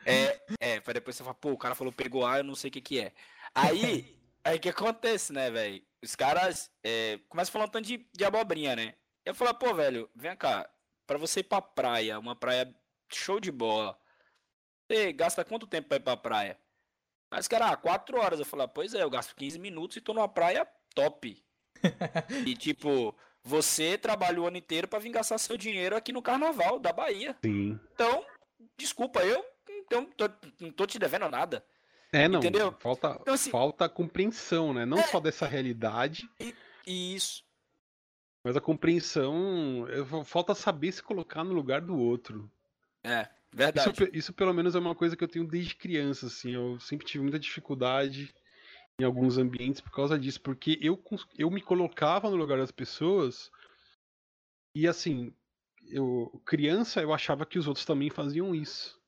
é, 0.07 0.41
é, 0.61 0.81
pra 0.81 0.95
depois 0.95 1.15
você 1.15 1.23
falar, 1.23 1.35
pô, 1.35 1.51
o 1.51 1.59
cara 1.59 1.75
falou 1.75 1.93
pegou 1.93 2.25
A, 2.25 2.39
eu 2.39 2.45
não 2.45 2.55
sei 2.55 2.69
o 2.69 2.73
que 2.73 2.81
que 2.81 3.01
é. 3.01 3.13
Aí, 3.55 4.17
aí 4.45 4.59
que 4.59 4.69
acontece, 4.69 5.33
né, 5.33 5.51
velho? 5.51 5.83
Os 6.03 6.15
caras 6.15 6.71
é, 6.83 7.19
começam 7.29 7.53
falando 7.53 7.71
tanto 7.71 7.87
de, 7.87 8.07
de 8.13 8.25
abobrinha, 8.25 8.77
né? 8.77 8.95
Eu 9.25 9.35
falo, 9.35 9.55
pô, 9.55 9.75
velho, 9.75 10.09
vem 10.15 10.37
cá, 10.37 10.69
pra 11.07 11.17
você 11.17 11.41
ir 11.41 11.45
pra 11.45 11.63
praia, 11.63 12.19
uma 12.19 12.37
praia 12.37 12.75
show 13.11 13.41
de 13.41 13.51
bola, 13.51 13.99
você 14.87 15.13
gasta 15.13 15.45
quanto 15.45 15.67
tempo 15.67 15.89
pra 15.89 15.97
ir 15.97 16.01
pra 16.01 16.17
praia? 16.17 16.59
Mas, 17.31 17.49
cara, 17.49 17.71
ah, 17.71 17.77
4 17.77 18.19
horas. 18.19 18.39
Eu 18.39 18.45
falei, 18.45 18.67
ah, 18.67 18.69
pois 18.69 18.95
é, 18.95 19.03
eu 19.03 19.11
gasto 19.11 19.35
15 19.35 19.59
minutos 19.59 19.97
e 19.97 20.01
tô 20.01 20.13
numa 20.15 20.29
praia 20.29 20.67
top. 20.95 21.43
e 22.47 22.55
tipo, 22.55 23.17
você 23.43 23.99
trabalhou 23.99 24.45
o 24.45 24.49
ano 24.49 24.57
inteiro 24.57 24.87
para 24.87 24.99
vir 24.99 25.11
gastar 25.11 25.39
seu 25.39 25.57
dinheiro 25.57 25.97
aqui 25.97 26.13
no 26.13 26.23
carnaval 26.23 26.79
da 26.79 26.93
Bahia. 26.93 27.37
Sim. 27.45 27.79
Então, 27.93 28.25
desculpa, 28.77 29.25
eu 29.25 29.45
então, 29.69 30.07
tô, 30.07 30.31
não 30.61 30.71
tô 30.71 30.87
te 30.87 30.99
devendo 30.99 31.29
nada. 31.29 31.65
É, 32.15 32.29
não. 32.29 32.39
Entendeu? 32.39 32.73
Falta, 32.79 33.19
então, 33.21 33.35
assim, 33.35 33.51
falta 33.51 33.89
compreensão, 33.89 34.73
né? 34.73 34.87
Não 34.87 34.99
é, 34.99 35.03
só 35.03 35.19
dessa 35.19 35.47
realidade. 35.47 36.31
E, 36.39 36.55
isso. 37.17 37.43
Mas 38.45 38.57
a 38.57 38.61
compreensão. 38.61 39.87
Falta 40.25 40.55
saber 40.55 40.93
se 40.93 41.03
colocar 41.03 41.43
no 41.43 41.53
lugar 41.53 41.81
do 41.81 41.97
outro. 41.97 42.51
É. 43.03 43.29
Verdade. 43.53 43.91
Isso, 43.91 44.11
isso, 44.13 44.33
pelo 44.33 44.53
menos 44.53 44.75
é 44.75 44.79
uma 44.79 44.95
coisa 44.95 45.17
que 45.17 45.25
eu 45.25 45.29
tenho 45.29 45.47
desde 45.47 45.75
criança, 45.75 46.27
assim. 46.27 46.53
Eu 46.53 46.79
sempre 46.79 47.07
tive 47.07 47.23
muita 47.23 47.39
dificuldade 47.39 48.35
em 49.01 49.05
alguns 49.05 49.39
ambientes 49.39 49.81
por 49.81 49.91
causa 49.91 50.19
disso, 50.19 50.41
porque 50.41 50.79
eu, 50.81 51.03
eu 51.37 51.51
me 51.51 51.61
colocava 51.61 52.31
no 52.31 52.37
lugar 52.37 52.59
das 52.59 52.71
pessoas 52.71 53.51
e 54.73 54.87
assim, 54.87 55.35
eu 55.89 56.41
criança 56.45 57.01
eu 57.01 57.13
achava 57.13 57.45
que 57.45 57.59
os 57.59 57.67
outros 57.67 57.85
também 57.85 58.11
faziam 58.11 58.55
isso. 58.55 59.01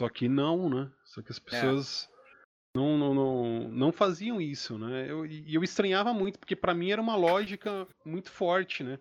Só 0.00 0.08
que 0.08 0.28
não, 0.28 0.68
né? 0.68 0.90
Só 1.04 1.22
que 1.22 1.30
as 1.30 1.38
é. 1.38 1.40
pessoas 1.40 2.08
é. 2.10 2.13
Não, 2.74 2.98
não, 2.98 3.14
não, 3.14 3.68
não 3.68 3.92
faziam 3.92 4.40
isso, 4.40 4.76
né? 4.76 5.08
Eu, 5.08 5.24
e 5.24 5.54
eu 5.54 5.62
estranhava 5.62 6.12
muito, 6.12 6.38
porque 6.38 6.56
para 6.56 6.74
mim 6.74 6.90
era 6.90 7.00
uma 7.00 7.14
lógica 7.14 7.86
muito 8.04 8.30
forte, 8.30 8.82
né? 8.82 8.98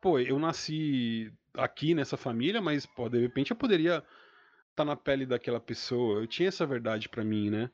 Pô, 0.00 0.18
eu 0.18 0.38
nasci 0.38 1.32
aqui 1.54 1.94
nessa 1.94 2.16
família, 2.16 2.60
mas 2.60 2.84
pô, 2.84 3.08
de 3.08 3.18
repente 3.18 3.50
eu 3.50 3.56
poderia 3.56 3.96
estar 3.96 4.04
tá 4.76 4.84
na 4.84 4.94
pele 4.94 5.24
daquela 5.24 5.58
pessoa. 5.58 6.20
Eu 6.20 6.26
tinha 6.26 6.48
essa 6.48 6.66
verdade 6.66 7.08
para 7.08 7.24
mim, 7.24 7.48
né? 7.48 7.70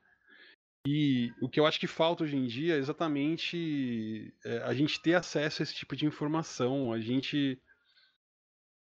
E 0.87 1.33
o 1.43 1.49
que 1.49 1.59
eu 1.61 1.67
acho 1.67 1.81
que 1.81 1.87
falta 1.87 2.25
hoje 2.25 2.37
em 2.37 2.47
dia 2.47 2.75
é 2.77 2.79
exatamente 2.79 4.33
é, 4.45 4.59
a 4.59 4.73
gente 4.73 5.03
ter 5.03 5.15
acesso 5.15 5.61
a 5.61 5.65
esse 5.65 5.75
tipo 5.75 5.97
de 5.97 6.07
informação. 6.07 6.93
A 6.93 7.01
gente 7.01 7.61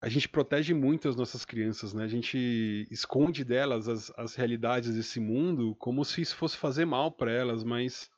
a 0.01 0.09
gente 0.09 0.27
protege 0.27 0.73
muito 0.73 1.07
as 1.07 1.15
nossas 1.15 1.45
crianças, 1.45 1.93
né? 1.93 2.03
A 2.03 2.07
gente 2.07 2.87
esconde 2.89 3.43
delas 3.43 3.87
as, 3.87 4.11
as 4.17 4.33
realidades 4.33 4.95
desse 4.95 5.19
mundo 5.19 5.75
como 5.75 6.03
se 6.03 6.21
isso 6.21 6.35
fosse 6.35 6.57
fazer 6.57 6.85
mal 6.85 7.11
para 7.11 7.31
elas, 7.31 7.63
mas 7.63 8.09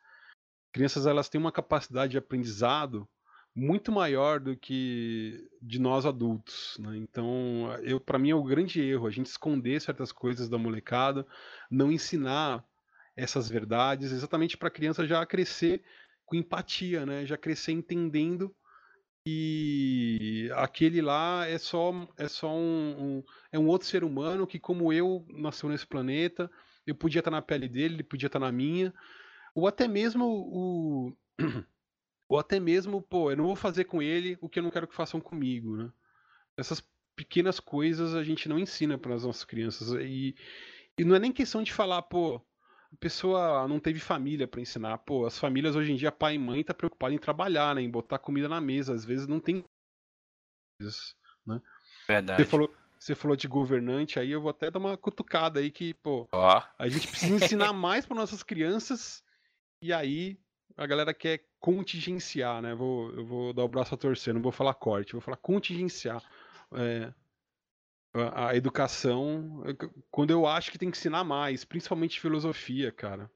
crianças 0.71 1.05
elas 1.05 1.27
têm 1.27 1.41
uma 1.41 1.51
capacidade 1.51 2.11
de 2.11 2.17
aprendizado 2.17 3.07
muito 3.53 3.91
maior 3.91 4.39
do 4.39 4.55
que 4.55 5.45
de 5.61 5.77
nós 5.77 6.05
adultos, 6.05 6.77
né? 6.79 6.97
Então, 6.97 7.75
eu 7.83 7.99
para 7.99 8.17
mim 8.17 8.31
é 8.31 8.35
o 8.35 8.43
grande 8.43 8.81
erro 8.81 9.05
a 9.05 9.11
gente 9.11 9.27
esconder 9.27 9.81
certas 9.81 10.11
coisas 10.11 10.47
da 10.47 10.57
molecada, 10.57 11.27
não 11.69 11.91
ensinar 11.91 12.65
essas 13.15 13.49
verdades, 13.49 14.11
exatamente 14.13 14.57
para 14.57 14.69
a 14.69 14.71
criança 14.71 15.05
já 15.05 15.23
crescer 15.25 15.83
com 16.25 16.37
empatia, 16.37 17.05
né? 17.05 17.25
Já 17.25 17.37
crescer 17.37 17.73
entendendo 17.73 18.55
que 19.25 20.49
aquele 20.55 21.01
lá 21.01 21.47
é 21.47 21.57
só 21.57 21.91
é 22.17 22.27
só 22.27 22.53
um, 22.53 23.17
um, 23.19 23.23
é 23.51 23.59
um 23.59 23.67
outro 23.67 23.87
ser 23.87 24.03
humano 24.03 24.47
que 24.47 24.59
como 24.59 24.91
eu 24.91 25.25
nasceu 25.29 25.69
nesse 25.69 25.87
planeta, 25.87 26.51
eu 26.85 26.95
podia 26.95 27.19
estar 27.19 27.31
na 27.31 27.41
pele 27.41 27.67
dele, 27.67 27.95
ele 27.95 28.03
podia 28.03 28.27
estar 28.27 28.39
na 28.39 28.51
minha, 28.51 28.93
ou 29.55 29.67
até 29.67 29.87
mesmo 29.87 30.25
o 30.25 31.13
Ou 32.27 32.39
até 32.39 32.59
mesmo, 32.59 33.01
pô, 33.01 33.31
eu 33.31 33.37
não 33.37 33.45
vou 33.45 33.55
fazer 33.55 33.83
com 33.85 34.01
ele 34.01 34.37
o 34.41 34.49
que 34.49 34.57
eu 34.59 34.63
não 34.63 34.71
quero 34.71 34.87
que 34.87 34.95
façam 34.95 35.21
comigo, 35.21 35.77
né? 35.77 35.91
Essas 36.57 36.83
pequenas 37.15 37.59
coisas 37.59 38.15
a 38.15 38.23
gente 38.23 38.49
não 38.49 38.57
ensina 38.57 38.97
para 38.97 39.13
as 39.13 39.23
nossas 39.23 39.43
crianças. 39.43 39.89
E, 40.01 40.35
e 40.97 41.03
não 41.03 41.15
é 41.15 41.19
nem 41.19 41.31
questão 41.31 41.61
de 41.61 41.71
falar, 41.71 42.01
pô, 42.01 42.41
a 42.93 42.97
pessoa 42.99 43.67
não 43.67 43.79
teve 43.79 43.99
família 43.99 44.47
para 44.47 44.61
ensinar. 44.61 44.99
Pô, 44.99 45.25
as 45.25 45.39
famílias 45.39 45.75
hoje 45.75 45.91
em 45.91 45.95
dia, 45.95 46.11
pai 46.11 46.35
e 46.35 46.39
mãe, 46.39 46.63
tá 46.63 46.73
preocupado 46.73 47.13
em 47.13 47.17
trabalhar, 47.17 47.75
né? 47.75 47.81
Em 47.81 47.89
botar 47.89 48.19
comida 48.19 48.47
na 48.47 48.61
mesa. 48.61 48.93
Às 48.93 49.03
vezes 49.03 49.27
não 49.27 49.39
tem. 49.39 49.63
Né? 51.45 51.61
Verdade. 52.07 52.43
Você 52.43 52.49
falou, 52.49 52.73
você 52.99 53.15
falou 53.15 53.35
de 53.35 53.47
governante, 53.47 54.19
aí 54.19 54.31
eu 54.31 54.41
vou 54.41 54.49
até 54.49 54.69
dar 54.69 54.79
uma 54.79 54.95
cutucada 54.95 55.59
aí 55.59 55.71
que, 55.71 55.93
pô, 55.95 56.27
oh. 56.31 56.61
a 56.77 56.87
gente 56.87 57.07
precisa 57.07 57.35
ensinar 57.35 57.73
mais 57.73 58.05
para 58.05 58.15
nossas 58.15 58.43
crianças. 58.43 59.23
E 59.81 59.91
aí 59.91 60.39
a 60.77 60.85
galera 60.85 61.13
quer 61.13 61.45
contingenciar, 61.59 62.61
né? 62.61 62.75
Vou, 62.75 63.11
eu 63.11 63.25
vou 63.25 63.53
dar 63.53 63.63
o 63.63 63.67
braço 63.67 63.93
a 63.93 63.97
torcer, 63.97 64.33
não 64.33 64.41
vou 64.41 64.51
falar 64.51 64.73
corte, 64.73 65.13
vou 65.13 65.21
falar 65.21 65.37
contingenciar. 65.37 66.23
É, 66.73 67.13
a, 68.13 68.55
educação, 68.55 69.63
quando 70.11 70.31
eu 70.31 70.45
acho 70.45 70.71
que 70.71 70.77
tem 70.77 70.91
que 70.91 70.97
ensinar 70.97 71.23
mais, 71.23 71.65
principalmente 71.65 72.19
filosofia, 72.19 72.91
cara, 72.91 73.29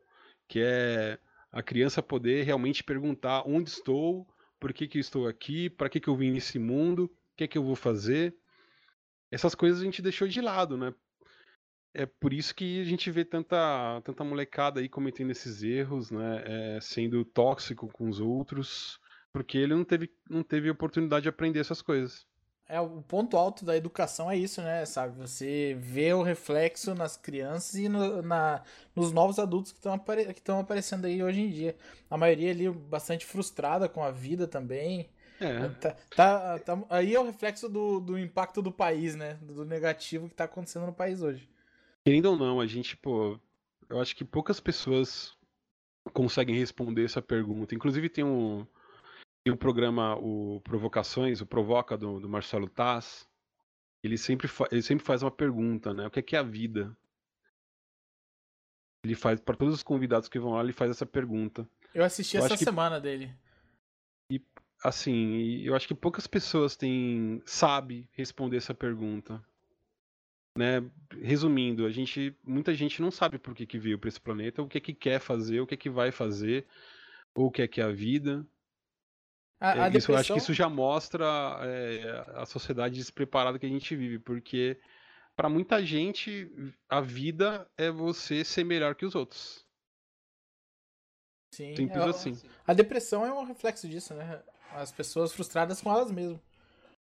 que 0.48 0.60
é 0.62 1.18
a 1.52 1.64
criança 1.64 2.02
poder 2.04 2.44
realmente 2.44 2.84
perguntar 2.84 3.44
onde 3.46 3.70
estou, 3.70 4.28
por 4.60 4.74
que, 4.74 4.88
que 4.88 5.00
estou 5.00 5.28
aqui, 5.28 5.70
para 5.70 5.90
que, 5.90 6.00
que 6.00 6.08
eu 6.08 6.16
vim 6.16 6.32
nesse 6.32 6.60
mundo, 6.60 7.06
o 7.06 7.36
que, 7.36 7.48
que 7.48 7.58
eu 7.58 7.64
vou 7.64 7.76
fazer. 7.76 8.36
Essas 9.32 9.56
coisas 9.56 9.82
a 9.82 9.84
gente 9.84 10.02
deixou 10.02 10.28
de 10.28 10.42
lado, 10.42 10.78
né? 10.78 10.94
é 11.98 12.06
por 12.06 12.32
isso 12.32 12.54
que 12.54 12.80
a 12.80 12.84
gente 12.84 13.10
vê 13.10 13.26
tanta, 13.26 14.00
tanta 14.04 14.24
molecada 14.24 14.80
aí 14.80 14.88
cometendo 14.88 15.32
esses 15.32 15.64
erros, 15.64 16.12
né? 16.12 16.44
É, 16.46 16.80
sendo 16.80 17.26
tóxico 17.26 17.88
com 17.88 18.08
os 18.08 18.20
outros, 18.20 19.00
porque 19.34 19.58
ele 19.58 19.74
não 19.74 19.84
teve, 19.84 20.12
não 20.30 20.44
teve 20.44 20.70
oportunidade 20.70 21.24
de 21.24 21.30
aprender 21.30 21.60
essas 21.60 21.82
coisas. 21.82 22.28
É, 22.70 22.82
o 22.82 23.02
ponto 23.02 23.38
alto 23.38 23.64
da 23.64 23.78
educação 23.78 24.30
é 24.30 24.36
isso, 24.36 24.62
né? 24.62 24.86
Sabe? 24.86 25.18
Você 25.18 25.78
vê 25.80 26.14
o 26.14 26.22
reflexo 26.22 26.94
nas 26.94 27.16
crianças 27.16 27.76
e 27.76 27.88
no, 27.88 28.22
na, 28.22 28.62
nos 28.94 29.14
novos 29.14 29.40
adultos 29.40 29.72
que 29.72 29.78
estão 29.78 29.94
apare 29.94 30.28
aparecendo 30.60 31.06
aí 31.06 31.24
hoje 31.24 31.42
em 31.42 31.50
dia. 31.50 31.78
A 32.10 32.18
maioria 32.18 32.52
ali 32.52 32.70
bastante 32.70 33.26
frustrada 33.26 33.88
com 33.88 34.04
a 34.04 34.12
vida 34.12 34.48
também. 34.48 35.10
É. 35.40 35.70
Tá, 35.70 35.96
tá, 36.16 36.60
tá, 36.60 36.84
aí 36.90 37.16
é 37.16 37.20
o 37.20 37.26
reflexo 37.26 37.70
do, 37.70 38.02
do 38.02 38.20
impacto 38.20 38.62
do 38.62 38.72
país, 38.72 39.16
né? 39.16 39.38
Do 39.42 39.64
negativo 39.64 40.28
que 40.28 40.36
tá 40.36 40.44
acontecendo 40.44 40.88
no 40.88 40.94
país 40.94 41.22
hoje. 41.22 41.48
Querendo 42.04 42.26
ou 42.26 42.38
não, 42.38 42.60
a 42.60 42.68
gente, 42.68 42.98
pô, 42.98 43.40
eu 43.90 44.02
acho 44.02 44.16
que 44.16 44.26
poucas 44.26 44.60
pessoas 44.60 45.38
conseguem 46.14 46.58
responder 46.58 47.06
essa 47.06 47.22
pergunta. 47.22 47.76
Inclusive 47.76 48.10
tem 48.10 48.24
um, 48.24 48.66
tem 49.48 49.54
um 49.54 49.58
programa, 49.58 50.18
o 50.18 50.60
Provocações, 50.60 51.40
o 51.40 51.46
Provoca 51.46 51.98
do, 51.98 52.20
do 52.20 52.28
Marcelo 52.28 52.68
Taz. 52.68 53.26
Ele 54.04 54.18
sempre, 54.18 54.50
ele 54.70 54.82
sempre 54.82 55.06
faz 55.06 55.24
uma 55.24 55.32
pergunta, 55.32 55.94
né? 55.94 56.06
O 56.06 56.12
que 56.12 56.20
é, 56.20 56.22
que 56.22 56.36
é 56.36 56.40
a 56.40 56.44
vida? 56.44 56.96
Ele 59.06 59.16
faz, 59.16 59.40
para 59.40 59.56
todos 59.56 59.74
os 59.74 59.84
convidados 59.84 60.28
que 60.28 60.38
vão 60.38 60.52
lá, 60.52 60.62
ele 60.62 60.74
faz 60.74 60.92
essa 60.92 61.06
pergunta. 61.06 61.68
Eu 61.94 62.04
assisti 62.04 62.36
eu 62.36 62.44
essa 62.44 62.58
semana 62.58 62.98
que, 62.98 63.04
dele. 63.04 63.34
E, 64.30 64.42
assim, 64.84 65.62
eu 65.62 65.74
acho 65.74 65.88
que 65.88 65.96
poucas 65.96 66.28
pessoas 66.28 66.76
têm, 66.76 67.42
sabe 67.46 68.06
responder 68.12 68.58
essa 68.58 68.74
pergunta. 68.74 69.42
Né? 70.58 70.84
Resumindo, 71.22 71.86
a 71.86 71.90
gente, 71.90 72.36
muita 72.44 72.74
gente 72.74 73.02
não 73.02 73.12
sabe 73.12 73.40
por 73.40 73.56
que, 73.56 73.66
que 73.66 73.80
veio 73.80 73.98
para 73.98 74.10
esse 74.10 74.20
planeta, 74.20 74.62
o 74.62 74.68
que 74.68 74.78
é 74.78 74.82
que 74.82 74.94
quer 74.94 75.22
fazer, 75.22 75.62
o 75.62 75.68
que 75.68 75.76
é 75.76 75.78
que 75.78 75.90
vai 75.90 76.12
fazer, 76.12 76.68
ou 77.34 77.48
o 77.48 77.52
que 77.52 77.62
é 77.62 77.68
que 77.68 77.80
é 77.80 77.86
a 77.86 77.94
vida. 77.94 78.46
A, 79.60 79.72
a 79.72 79.72
é, 79.72 79.90
isso, 79.90 80.08
depressão... 80.08 80.16
Eu 80.16 80.20
acho 80.20 80.34
que 80.34 80.40
isso 80.40 80.54
já 80.54 80.70
mostra 80.70 81.26
é, 81.62 82.26
a 82.36 82.46
sociedade 82.46 82.96
despreparada 82.96 83.58
que 83.58 83.66
a 83.66 83.70
gente 83.70 83.96
vive, 83.96 84.20
porque 84.20 84.80
para 85.36 85.50
muita 85.50 85.86
gente 85.86 86.52
a 86.90 87.02
vida 87.02 87.70
é 87.78 87.92
você 87.92 88.44
ser 88.44 88.64
melhor 88.64 88.96
que 88.96 89.06
os 89.06 89.16
outros. 89.16 89.66
Sim, 91.54 91.76
Simples 91.76 92.06
é, 92.06 92.10
assim. 92.10 92.42
A 92.66 92.74
depressão 92.74 93.26
é 93.26 93.34
um 93.34 93.46
reflexo 93.46 93.88
disso, 93.88 94.14
né? 94.14 94.44
As 94.72 94.92
pessoas 94.92 95.34
frustradas 95.34 95.82
com 95.82 95.92
elas 95.92 96.12
mesmas. 96.12 96.40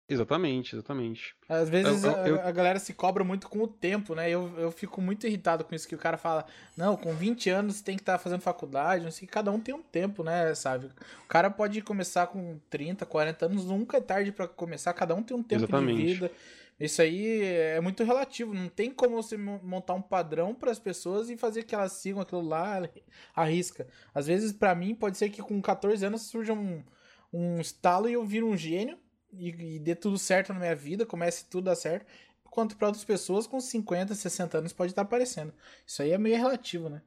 Exatamente, 0.09 0.77
exatamente. 0.77 1.35
Às 1.49 1.69
vezes 1.69 2.05
eu, 2.05 2.13
eu, 2.13 2.41
a, 2.41 2.45
a, 2.45 2.53
galera 2.53 2.79
se 2.79 2.95
cobra 2.95 3.25
muito 3.25 3.49
com 3.49 3.59
o 3.59 3.67
tempo, 3.67 4.15
né? 4.15 4.31
Eu, 4.31 4.53
eu 4.57 4.71
fico 4.71 5.01
muito 5.01 5.27
irritado 5.27 5.65
com 5.65 5.75
isso 5.75 5.89
que 5.89 5.97
o 5.97 5.99
cara 5.99 6.17
fala, 6.17 6.47
não, 6.77 6.97
com 6.97 7.13
20 7.13 7.51
anos 7.51 7.81
tem 7.81 7.97
que 7.97 8.03
estar 8.03 8.13
tá 8.13 8.19
fazendo 8.19 8.41
faculdade, 8.41 9.03
não 9.03 9.11
sei, 9.11 9.27
cada 9.27 9.51
um 9.51 9.59
tem 9.59 9.75
um 9.75 9.83
tempo, 9.83 10.23
né, 10.23 10.55
sabe? 10.55 10.87
O 11.25 11.29
cara 11.29 11.51
pode 11.51 11.83
começar 11.83 12.29
com 12.29 12.57
30, 12.71 13.05
40 13.05 13.47
anos, 13.47 13.65
nunca 13.65 13.97
é 13.97 14.01
tarde 14.01 14.31
para 14.31 14.47
começar, 14.47 14.93
cada 14.95 15.13
um 15.13 15.25
tem 15.25 15.37
um 15.37 15.43
tempo 15.43 15.65
exatamente. 15.65 15.99
de 15.99 16.15
vida. 16.15 16.31
Isso 16.79 17.03
aí 17.03 17.43
é 17.43 17.81
muito 17.81 18.05
relativo, 18.05 18.55
não 18.55 18.69
tem 18.69 18.93
como 18.93 19.21
você 19.21 19.37
montar 19.37 19.95
um 19.95 20.03
padrão 20.03 20.55
para 20.55 20.71
as 20.71 20.79
pessoas 20.79 21.31
e 21.31 21.37
fazer 21.37 21.65
que 21.65 21.75
elas 21.75 21.93
sigam 21.93 22.21
aquilo 22.21 22.43
lá 22.43 22.81
à 23.35 23.45
risca. 23.45 23.89
Às 24.15 24.29
vezes, 24.29 24.53
para 24.53 24.75
mim, 24.75 24.95
pode 24.95 25.17
ser 25.17 25.31
que 25.31 25.43
com 25.43 25.61
14 25.61 26.05
anos 26.05 26.23
surja 26.23 26.53
um, 26.53 26.85
um 27.33 27.61
estalo 27.61 28.09
e 28.09 28.13
eu 28.13 28.25
viro 28.25 28.47
um 28.47 28.57
gênio 28.57 28.99
e, 29.39 29.77
e 29.77 29.79
dê 29.79 29.95
tudo 29.95 30.19
certo 30.19 30.53
na 30.53 30.61
minha 30.61 30.75
vida, 30.75 31.07
comece 31.07 31.47
tudo 31.49 31.69
a 31.69 31.73
dar 31.73 31.77
certo, 31.77 32.07
enquanto 32.45 32.77
para 32.77 32.89
outras 32.89 33.05
pessoas 33.05 33.47
com 33.47 33.61
50, 33.61 34.15
60 34.15 34.59
anos 34.59 34.73
pode 34.73 34.93
estar 34.93 35.03
aparecendo. 35.03 35.53
Isso 35.87 36.03
aí 36.03 36.13
é 36.13 36.19
meio 36.19 36.37
relativo, 36.37 36.89
né? 36.89 37.03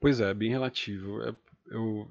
Pois 0.00 0.20
é, 0.20 0.32
bem 0.34 0.50
relativo. 0.50 1.22
É, 1.22 1.34
eu, 1.66 2.10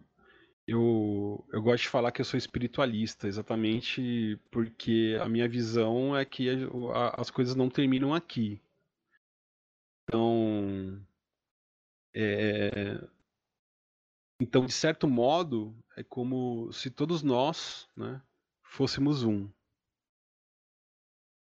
eu, 0.68 1.46
eu 1.54 1.62
gosto 1.62 1.84
de 1.84 1.90
falar 1.90 2.12
que 2.12 2.22
eu 2.22 2.26
sou 2.26 2.38
espiritualista, 2.38 3.28
exatamente 3.28 4.40
porque 4.50 5.18
a 5.22 5.30
minha 5.30 5.48
visão 5.48 6.18
é 6.18 6.26
que 6.26 6.50
as 7.18 7.30
coisas 7.30 7.56
não 7.56 7.70
terminam 7.70 8.14
aqui. 8.14 8.62
Então, 10.04 11.02
é, 12.14 13.00
então, 14.40 14.66
de 14.66 14.74
certo 14.74 15.08
modo, 15.08 15.76
é 15.96 16.04
como 16.04 16.72
se 16.72 16.90
todos 16.90 17.24
nós, 17.24 17.88
né, 17.96 18.22
fôssemos 18.76 19.24
um. 19.24 19.50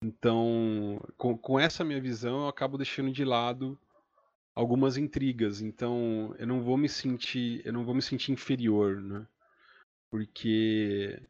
Então, 0.03 0.99
com, 1.15 1.37
com 1.37 1.59
essa 1.59 1.83
minha 1.83 2.01
visão, 2.01 2.41
eu 2.41 2.47
acabo 2.47 2.77
deixando 2.77 3.11
de 3.11 3.23
lado 3.23 3.79
algumas 4.55 4.97
intrigas. 4.97 5.61
Então, 5.61 6.35
eu 6.39 6.47
não 6.47 6.61
vou 6.63 6.77
me 6.77 6.89
sentir, 6.89 7.61
eu 7.63 7.71
não 7.71 7.85
vou 7.85 7.93
me 7.93 8.01
sentir 8.01 8.31
inferior, 8.31 8.99
né? 8.99 9.27
Porque 10.09 11.21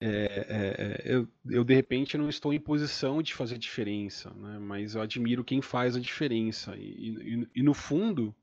é, 0.00 0.08
é, 0.08 1.02
é, 1.08 1.14
eu, 1.14 1.28
eu, 1.48 1.62
de 1.62 1.74
repente 1.74 2.18
não 2.18 2.28
estou 2.28 2.52
em 2.52 2.58
posição 2.58 3.22
de 3.22 3.32
fazer 3.32 3.56
diferença, 3.58 4.30
né? 4.34 4.58
Mas 4.58 4.96
eu 4.96 5.00
admiro 5.00 5.44
quem 5.44 5.62
faz 5.62 5.94
a 5.94 6.00
diferença. 6.00 6.74
E, 6.76 7.44
e, 7.44 7.48
e 7.54 7.62
no 7.62 7.72
fundo, 7.72 8.34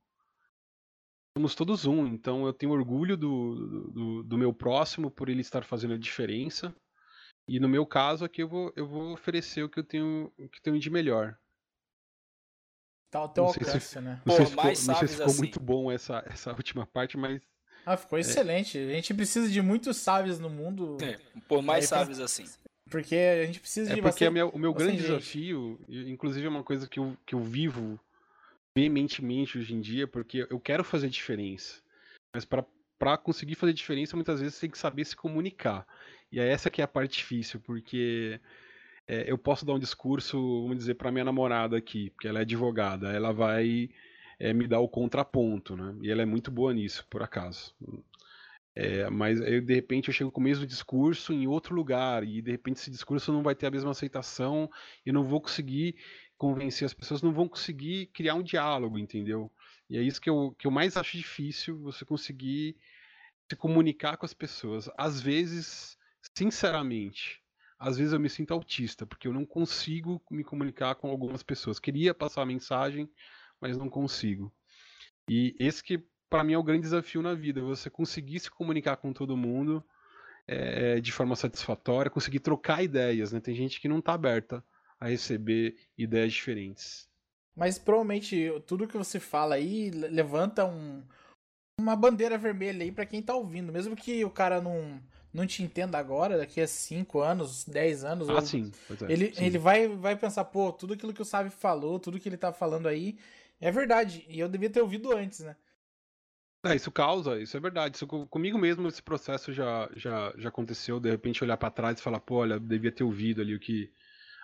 somos 1.38 1.56
todos 1.56 1.86
um, 1.86 2.08
então 2.08 2.46
eu 2.46 2.54
tenho 2.54 2.72
orgulho 2.72 3.16
do, 3.16 3.92
do, 3.92 4.24
do, 4.24 4.38
meu 4.38 4.54
próximo 4.54 5.10
por 5.12 5.30
ele 5.30 5.42
estar 5.42 5.64
fazendo 5.64 5.94
a 5.94 5.98
diferença. 5.98 6.74
E 7.48 7.60
no 7.60 7.70
meu 7.70 7.86
caso 7.86 8.26
aqui 8.26 8.44
eu 8.44 8.48
vou, 8.48 8.72
eu 8.76 8.88
vou 8.88 9.14
oferecer 9.14 9.64
o 9.64 9.70
que 9.70 9.80
eu 9.80 9.84
tenho, 9.84 10.32
o 10.38 10.48
que 10.48 10.62
tenho 10.62 10.80
de 10.80 10.90
melhor. 10.90 11.38
Tá 13.10 13.20
ao 13.20 13.30
teu 13.30 13.46
alcance, 13.46 13.80
se, 13.80 14.00
né? 14.00 14.22
Não, 14.24 14.36
Pô, 14.36 14.38
sei 14.38 14.46
se 14.46 14.52
ficou, 14.52 14.66
não 14.66 14.76
sei 14.76 15.08
se 15.08 15.14
ficou 15.16 15.26
assim. 15.26 15.38
muito 15.38 15.60
bom 15.60 15.92
essa, 15.92 16.24
essa 16.28 16.52
última 16.52 16.86
parte, 16.86 17.18
mas. 17.18 17.42
Ah, 17.86 17.98
ficou 17.98 18.20
é. 18.20 18.22
excelente. 18.22 18.78
A 18.78 18.94
gente 18.94 19.14
precisa 19.16 19.50
de 19.50 19.62
muitos 19.62 19.98
sábios 19.98 20.40
no 20.40 20.50
mundo. 20.50 20.98
É, 21.02 21.18
por 21.48 21.64
mais 21.64 21.86
sábios 21.88 22.18
pra... 22.18 22.26
assim. 22.26 22.46
Porque 22.88 23.16
a 23.16 23.46
gente 23.46 23.60
precisa 23.60 23.92
é 23.92 23.96
de 23.96 24.02
porque 24.02 24.30
bastante, 24.30 24.56
o 24.56 24.60
meu 24.60 24.74
grande 24.74 24.98
gente. 24.98 25.08
desafio, 25.08 25.80
inclusive 25.88 26.46
é 26.46 26.50
uma 26.50 26.64
coisa 26.64 26.88
que 26.88 27.00
eu, 27.00 27.16
que 27.26 27.36
eu 27.36 27.42
vivo 27.42 28.00
veementemente 28.80 29.58
hoje 29.58 29.74
em 29.74 29.82
dia, 29.82 30.08
porque 30.08 30.48
eu 30.50 30.60
quero 30.60 30.86
fazer 30.86 31.10
diferença. 31.10 31.82
Mas 32.34 32.46
para 32.46 33.18
conseguir 33.18 33.56
fazer 33.56 33.74
diferença, 33.74 34.16
muitas 34.16 34.40
vezes 34.40 34.56
você 34.56 34.62
tem 34.62 34.70
que 34.70 34.78
saber 34.78 35.04
se 35.04 35.16
comunicar. 35.16 35.86
E 36.32 36.40
é 36.40 36.48
essa 36.48 36.70
que 36.70 36.82
é 36.82 36.86
a 36.86 36.88
parte 36.88 37.18
difícil, 37.18 37.60
porque 37.60 38.40
é, 39.06 39.30
eu 39.30 39.38
posso 39.38 39.66
dar 39.66 39.74
um 39.74 39.80
discurso, 39.80 40.62
vamos 40.62 40.78
dizer, 40.78 40.96
para 40.96 41.12
minha 41.12 41.26
namorada 41.26 41.76
aqui, 41.76 42.10
porque 42.12 42.28
ela 42.28 42.40
é 42.40 42.44
advogada, 42.44 43.12
ela 43.12 43.34
vai 43.34 43.90
é, 44.40 44.54
me 44.54 44.66
dar 44.66 44.80
o 44.80 44.88
contraponto, 44.88 45.76
né? 45.76 45.96
E 46.02 46.10
ela 46.10 46.22
é 46.22 46.26
muito 46.26 46.50
boa 46.50 46.74
nisso, 46.74 47.06
por 47.10 47.22
acaso. 47.22 47.76
É, 48.76 49.10
mas 49.10 49.42
eu, 49.42 49.62
de 49.62 49.74
repente 49.74 50.08
eu 50.08 50.14
chego 50.14 50.32
com 50.32 50.40
o 50.40 50.44
mesmo 50.44 50.66
discurso 50.66 51.34
em 51.34 51.48
outro 51.48 51.76
lugar 51.76 52.24
e 52.24 52.42
de 52.42 52.52
repente 52.52 52.78
esse 52.78 52.90
discurso 52.90 53.34
não 53.34 53.44
vai 53.44 53.54
ter 53.54 53.68
a 53.68 53.72
mesma 53.72 53.92
aceitação 53.92 54.70
e 55.06 55.12
não 55.12 55.24
vou 55.24 55.42
conseguir 55.42 55.98
convencer 56.40 56.86
as 56.86 56.94
pessoas, 56.94 57.22
não 57.22 57.34
vão 57.34 57.50
conseguir 57.50 58.08
criar 58.08 58.34
um 58.34 58.42
diálogo, 58.42 58.98
entendeu? 58.98 59.52
E 59.90 59.98
é 59.98 60.02
isso 60.02 60.22
que 60.22 60.30
eu, 60.30 60.56
que 60.58 60.66
eu 60.66 60.72
mais 60.72 60.96
acho 60.96 61.18
difícil, 61.18 61.78
você 61.82 62.06
conseguir 62.06 62.78
se 63.50 63.58
comunicar 63.58 64.16
com 64.16 64.26
as 64.26 64.34
pessoas. 64.34 64.90
Às 64.98 65.20
vezes, 65.20 65.98
sinceramente, 66.34 67.44
às 67.78 67.98
vezes 67.98 68.14
eu 68.14 68.20
me 68.22 68.30
sinto 68.30 68.54
autista, 68.54 69.06
porque 69.06 69.28
eu 69.28 69.34
não 69.34 69.46
consigo 69.46 70.22
me 70.32 70.42
comunicar 70.42 70.96
com 70.96 71.10
algumas 71.10 71.44
pessoas. 71.44 71.78
Queria 71.78 72.14
passar 72.14 72.44
a 72.44 72.46
mensagem, 72.46 73.10
mas 73.60 73.76
não 73.76 73.90
consigo. 73.90 74.50
E 75.28 75.54
esse 75.60 75.84
que, 75.84 76.02
para 76.30 76.44
mim, 76.44 76.54
é 76.54 76.58
o 76.58 76.64
grande 76.64 76.84
desafio 76.84 77.22
na 77.22 77.34
vida, 77.34 77.62
você 77.62 77.90
conseguir 77.90 78.40
se 78.40 78.50
comunicar 78.50 78.96
com 78.96 79.12
todo 79.12 79.36
mundo 79.36 79.84
é, 80.48 81.02
de 81.02 81.12
forma 81.12 81.36
satisfatória, 81.36 82.10
conseguir 82.10 82.40
trocar 82.40 82.82
ideias, 82.82 83.34
né? 83.34 83.42
Tem 83.42 83.54
gente 83.54 83.82
que 83.82 83.90
não 83.90 84.00
está 84.00 84.14
aberta 84.14 84.64
a 85.00 85.08
receber 85.08 85.78
ideias 85.98 86.34
diferentes. 86.34 87.10
Mas 87.56 87.78
provavelmente 87.78 88.50
tudo 88.66 88.88
que 88.88 88.98
você 88.98 89.20
fala 89.20 89.56
aí 89.56 89.90
levanta 89.92 90.66
um, 90.66 91.04
uma 91.80 91.96
bandeira 91.96 92.38
vermelha 92.38 92.84
aí 92.84 92.92
para 92.92 93.06
quem 93.06 93.22
tá 93.22 93.36
ouvindo. 93.36 93.72
Mesmo 93.72 93.96
que 93.96 94.24
o 94.24 94.30
cara 94.30 94.62
não, 94.62 95.02
não 95.34 95.46
te 95.46 95.64
entenda 95.64 95.98
agora, 95.98 96.38
daqui 96.38 96.62
a 96.62 96.68
5 96.68 97.20
anos, 97.20 97.66
10 97.66 98.04
anos. 98.04 98.30
Ah, 98.30 98.42
sim. 98.42 98.72
É, 99.08 99.12
ele, 99.12 99.34
sim. 99.34 99.46
ele 99.46 99.58
vai, 99.58 99.88
vai 99.88 100.16
pensar, 100.16 100.46
pô, 100.46 100.72
tudo 100.72 100.94
aquilo 100.94 101.14
que 101.14 101.22
o 101.22 101.26
Sabe 101.26 101.50
falou, 101.50 102.00
tudo 102.00 102.20
que 102.20 102.30
ele 102.30 102.38
tá 102.38 102.52
falando 102.54 102.88
aí 102.88 103.18
é 103.60 103.72
verdade. 103.72 104.26
E 104.30 104.40
eu 104.40 104.48
devia 104.48 104.70
ter 104.70 104.82
ouvido 104.82 105.16
antes, 105.16 105.40
né? 105.42 105.56
É, 106.66 106.76
isso 106.76 106.92
causa, 106.92 107.40
isso 107.42 107.56
é 107.56 107.60
verdade. 107.60 107.96
Isso, 107.96 108.08
comigo 108.08 108.58
mesmo 108.58 108.88
esse 108.88 109.02
processo 109.02 109.54
já, 109.54 109.90
já, 109.96 110.34
já 110.38 110.50
aconteceu. 110.50 111.00
De 111.00 111.10
repente 111.10 111.44
olhar 111.44 111.58
para 111.58 111.72
trás 111.72 112.00
e 112.00 112.04
falar, 112.04 112.20
pô, 112.20 112.36
olha, 112.36 112.60
devia 112.60 112.92
ter 112.92 113.04
ouvido 113.04 113.42
ali 113.42 113.56
o 113.56 113.60
que, 113.60 113.92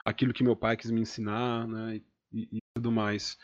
aquilo 0.06 0.34
que 0.34 0.44
meu 0.44 0.56
pai 0.56 0.78
quis 0.78 0.92
me 0.92 1.02
ensinar, 1.02 1.68
né? 1.68 2.02
E, 2.32 2.58
e 2.58 2.60
tudo 2.76 2.92
mais. 2.92 3.38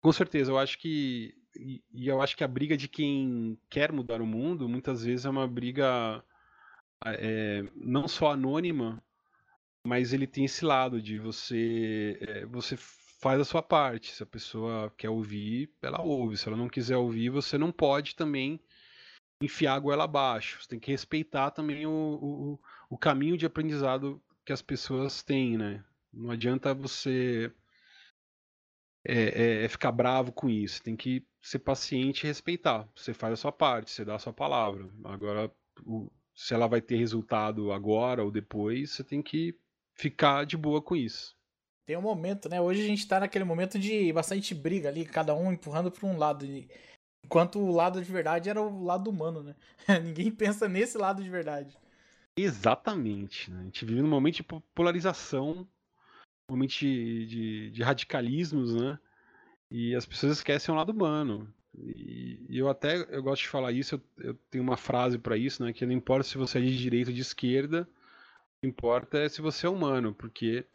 Com 0.00 0.12
certeza, 0.12 0.50
eu 0.50 0.58
acho 0.58 0.78
que 0.78 1.34
e, 1.56 1.82
e, 1.92 2.08
eu 2.08 2.22
acho 2.22 2.36
que 2.36 2.44
a 2.44 2.48
briga 2.48 2.76
de 2.76 2.88
quem 2.88 3.58
quer 3.68 3.92
mudar 3.92 4.22
o 4.22 4.26
mundo 4.26 4.68
muitas 4.68 5.04
vezes 5.04 5.26
é 5.26 5.30
uma 5.30 5.46
briga 5.46 6.24
é, 7.04 7.64
não 7.74 8.08
só 8.08 8.32
anônima, 8.32 9.02
mas 9.86 10.12
ele 10.12 10.26
tem 10.26 10.44
esse 10.44 10.64
lado 10.64 11.02
de 11.02 11.18
você 11.18 12.18
é, 12.20 12.46
você 12.46 12.76
faz 13.20 13.40
a 13.40 13.44
sua 13.44 13.62
parte. 13.62 14.12
Se 14.12 14.22
a 14.22 14.26
pessoa 14.26 14.92
quer 14.96 15.10
ouvir, 15.10 15.70
ela 15.82 16.00
ouve. 16.02 16.36
Se 16.36 16.48
ela 16.48 16.56
não 16.56 16.68
quiser 16.68 16.96
ouvir, 16.96 17.30
você 17.30 17.58
não 17.58 17.70
pode 17.70 18.16
também 18.16 18.60
enfiar 19.42 19.74
a 19.74 19.78
goela 19.78 20.04
abaixo. 20.04 20.62
Você 20.62 20.68
tem 20.68 20.80
que 20.80 20.90
respeitar 20.90 21.50
também 21.50 21.86
o, 21.86 21.90
o, 21.90 22.60
o 22.88 22.98
caminho 22.98 23.36
de 23.36 23.46
aprendizado 23.46 24.22
que 24.44 24.52
as 24.52 24.62
pessoas 24.62 25.22
têm, 25.22 25.56
né? 25.58 25.84
Não 26.12 26.30
adianta 26.30 26.74
você 26.74 27.52
é, 29.04 29.14
é, 29.14 29.64
é 29.64 29.68
ficar 29.68 29.92
bravo 29.92 30.32
com 30.32 30.48
isso. 30.48 30.82
Tem 30.82 30.96
que 30.96 31.24
ser 31.40 31.60
paciente 31.60 32.24
e 32.24 32.26
respeitar. 32.26 32.88
Você 32.94 33.14
faz 33.14 33.34
a 33.34 33.36
sua 33.36 33.52
parte, 33.52 33.90
você 33.90 34.04
dá 34.04 34.16
a 34.16 34.18
sua 34.18 34.32
palavra. 34.32 34.88
Agora, 35.04 35.52
o, 35.84 36.10
se 36.34 36.54
ela 36.54 36.66
vai 36.66 36.80
ter 36.80 36.96
resultado 36.96 37.72
agora 37.72 38.24
ou 38.24 38.30
depois, 38.30 38.90
você 38.90 39.04
tem 39.04 39.22
que 39.22 39.58
ficar 39.94 40.44
de 40.44 40.56
boa 40.56 40.82
com 40.82 40.96
isso. 40.96 41.36
Tem 41.86 41.96
um 41.96 42.02
momento, 42.02 42.48
né? 42.48 42.60
Hoje 42.60 42.82
a 42.82 42.86
gente 42.86 43.06
tá 43.06 43.20
naquele 43.20 43.44
momento 43.44 43.78
de 43.78 44.12
bastante 44.12 44.54
briga 44.54 44.88
ali, 44.88 45.04
cada 45.04 45.34
um 45.34 45.52
empurrando 45.52 45.90
para 45.90 46.06
um 46.06 46.16
lado. 46.16 46.46
Enquanto 47.24 47.58
o 47.58 47.72
lado 47.72 48.02
de 48.02 48.10
verdade 48.10 48.48
era 48.48 48.60
o 48.60 48.84
lado 48.84 49.10
humano, 49.10 49.42
né? 49.42 49.56
Ninguém 50.02 50.30
pensa 50.30 50.68
nesse 50.68 50.96
lado 50.96 51.22
de 51.22 51.28
verdade. 51.28 51.76
Exatamente. 52.36 53.50
Né? 53.50 53.60
A 53.60 53.64
gente 53.64 53.84
vive 53.84 54.00
num 54.00 54.08
momento 54.08 54.36
de 54.36 54.46
polarização, 54.74 55.68
de, 56.66 57.26
de, 57.26 57.70
de 57.70 57.82
radicalismos, 57.82 58.74
né? 58.74 58.98
E 59.70 59.94
as 59.94 60.04
pessoas 60.04 60.38
esquecem 60.38 60.74
o 60.74 60.76
lado 60.76 60.90
humano. 60.90 61.52
E, 61.78 62.44
e 62.48 62.58
eu 62.58 62.68
até 62.68 62.96
eu 63.14 63.22
gosto 63.22 63.42
de 63.42 63.48
falar 63.48 63.72
isso, 63.72 63.94
eu, 63.94 64.24
eu 64.24 64.34
tenho 64.50 64.64
uma 64.64 64.76
frase 64.76 65.18
para 65.18 65.36
isso, 65.36 65.64
né? 65.64 65.72
Que 65.72 65.86
não 65.86 65.92
importa 65.92 66.24
se 66.24 66.36
você 66.36 66.58
é 66.58 66.62
de 66.62 66.76
direita 66.76 67.10
ou 67.10 67.14
de 67.14 67.20
esquerda, 67.20 67.82
o 67.82 68.60
que 68.60 68.66
importa 68.66 69.18
é 69.18 69.28
se 69.28 69.40
você 69.40 69.66
é 69.66 69.70
humano, 69.70 70.14
porque 70.14 70.66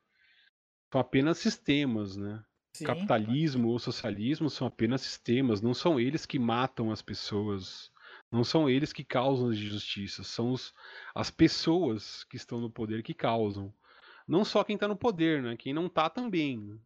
são 0.92 1.02
apenas 1.02 1.38
sistemas, 1.38 2.16
né? 2.16 2.44
Sim. 2.74 2.86
Capitalismo 2.86 3.70
ou 3.70 3.80
socialismo 3.80 4.50
são 4.50 4.68
apenas 4.68 5.02
sistemas, 5.02 5.62
não 5.62 5.74
são 5.74 6.00
eles 6.00 6.26
que 6.26 6.38
matam 6.38 6.92
as 6.92 7.02
pessoas, 7.02 7.92
não 8.32 8.44
são 8.44 8.70
eles 8.70 8.92
que 8.92 9.04
causam 9.04 9.50
as 9.50 9.56
injustiças, 9.56 10.28
são 10.28 10.52
os, 10.52 10.74
as 11.14 11.32
pessoas 11.32 12.24
que 12.26 12.36
estão 12.36 12.60
no 12.60 12.70
poder 12.70 13.02
que 13.02 13.14
causam. 13.14 13.74
Não 14.28 14.44
só 14.44 14.64
quem 14.64 14.76
está 14.76 14.88
no 14.88 14.96
poder, 14.96 15.42
né? 15.42 15.56
Quem 15.56 15.74
não 15.74 15.86
está 15.86 16.10
também. 16.10 16.80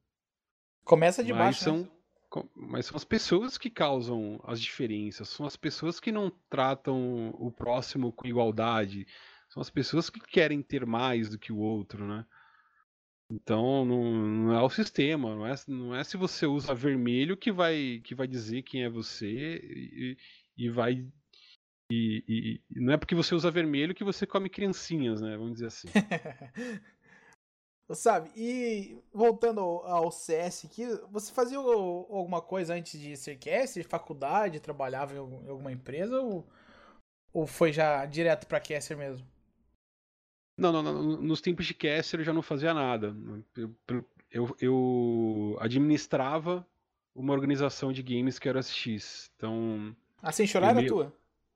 Começa 0.83 1.23
de 1.23 1.33
baixo. 1.33 1.63
São, 1.63 1.81
né? 1.81 1.89
Mas 2.55 2.85
são 2.85 2.95
as 2.95 3.03
pessoas 3.03 3.57
que 3.57 3.69
causam 3.69 4.39
as 4.43 4.61
diferenças, 4.61 5.29
são 5.29 5.45
as 5.45 5.55
pessoas 5.55 5.99
que 5.99 6.11
não 6.11 6.31
tratam 6.49 7.29
o 7.29 7.51
próximo 7.51 8.11
com 8.11 8.27
igualdade, 8.27 9.07
são 9.49 9.61
as 9.61 9.69
pessoas 9.69 10.09
que 10.09 10.19
querem 10.19 10.61
ter 10.61 10.85
mais 10.85 11.29
do 11.29 11.39
que 11.39 11.51
o 11.51 11.57
outro, 11.57 12.05
né? 12.07 12.25
Então 13.31 13.85
não, 13.85 14.03
não 14.13 14.53
é 14.53 14.61
o 14.61 14.69
sistema, 14.69 15.35
não 15.35 15.45
é, 15.45 15.55
não 15.67 15.95
é 15.95 16.03
se 16.03 16.17
você 16.17 16.45
usa 16.45 16.73
vermelho 16.73 17.37
que 17.37 17.51
vai, 17.51 18.01
que 18.03 18.15
vai 18.15 18.27
dizer 18.27 18.63
quem 18.63 18.83
é 18.83 18.89
você 18.89 19.59
e, 19.63 20.17
e 20.57 20.69
vai. 20.69 21.05
E, 21.91 22.61
e, 22.69 22.79
não 22.79 22.93
é 22.93 22.97
porque 22.97 23.15
você 23.15 23.33
usa 23.33 23.49
vermelho 23.49 23.95
que 23.95 24.03
você 24.03 24.25
come 24.25 24.49
criancinhas, 24.49 25.21
né? 25.21 25.35
Vamos 25.35 25.53
dizer 25.53 25.67
assim. 25.67 25.87
Sabe, 27.91 28.29
e 28.35 29.01
voltando 29.11 29.61
ao 29.61 30.11
CS 30.11 30.67
aqui, 30.67 30.85
você 31.11 31.33
fazia 31.33 31.57
alguma 31.57 32.39
coisa 32.39 32.75
antes 32.75 32.99
de 32.99 33.17
ser 33.17 33.37
caster? 33.37 33.83
Faculdade, 33.83 34.59
trabalhava 34.59 35.15
em 35.15 35.17
alguma 35.17 35.71
empresa 35.71 36.21
ou, 36.21 36.47
ou 37.33 37.47
foi 37.47 37.73
já 37.73 38.05
direto 38.05 38.45
pra 38.45 38.59
caster 38.59 38.95
mesmo? 38.95 39.25
Não, 40.55 40.71
não, 40.71 40.83
não, 40.83 41.01
nos 41.21 41.41
tempos 41.41 41.65
de 41.65 41.73
caster 41.73 42.19
eu 42.19 42.23
já 42.23 42.33
não 42.33 42.43
fazia 42.43 42.75
nada. 42.75 43.15
Eu, 43.55 43.75
eu, 44.29 44.55
eu 44.59 45.57
administrava 45.59 46.67
uma 47.15 47.33
organização 47.33 47.91
de 47.91 48.03
games 48.03 48.37
que 48.37 48.47
era 48.47 48.59
SX. 48.59 49.31
Então. 49.35 49.95
Ah, 50.21 50.31
sem 50.31 50.45
chorar 50.45 50.77
era 50.77 50.87
tua? 50.87 51.13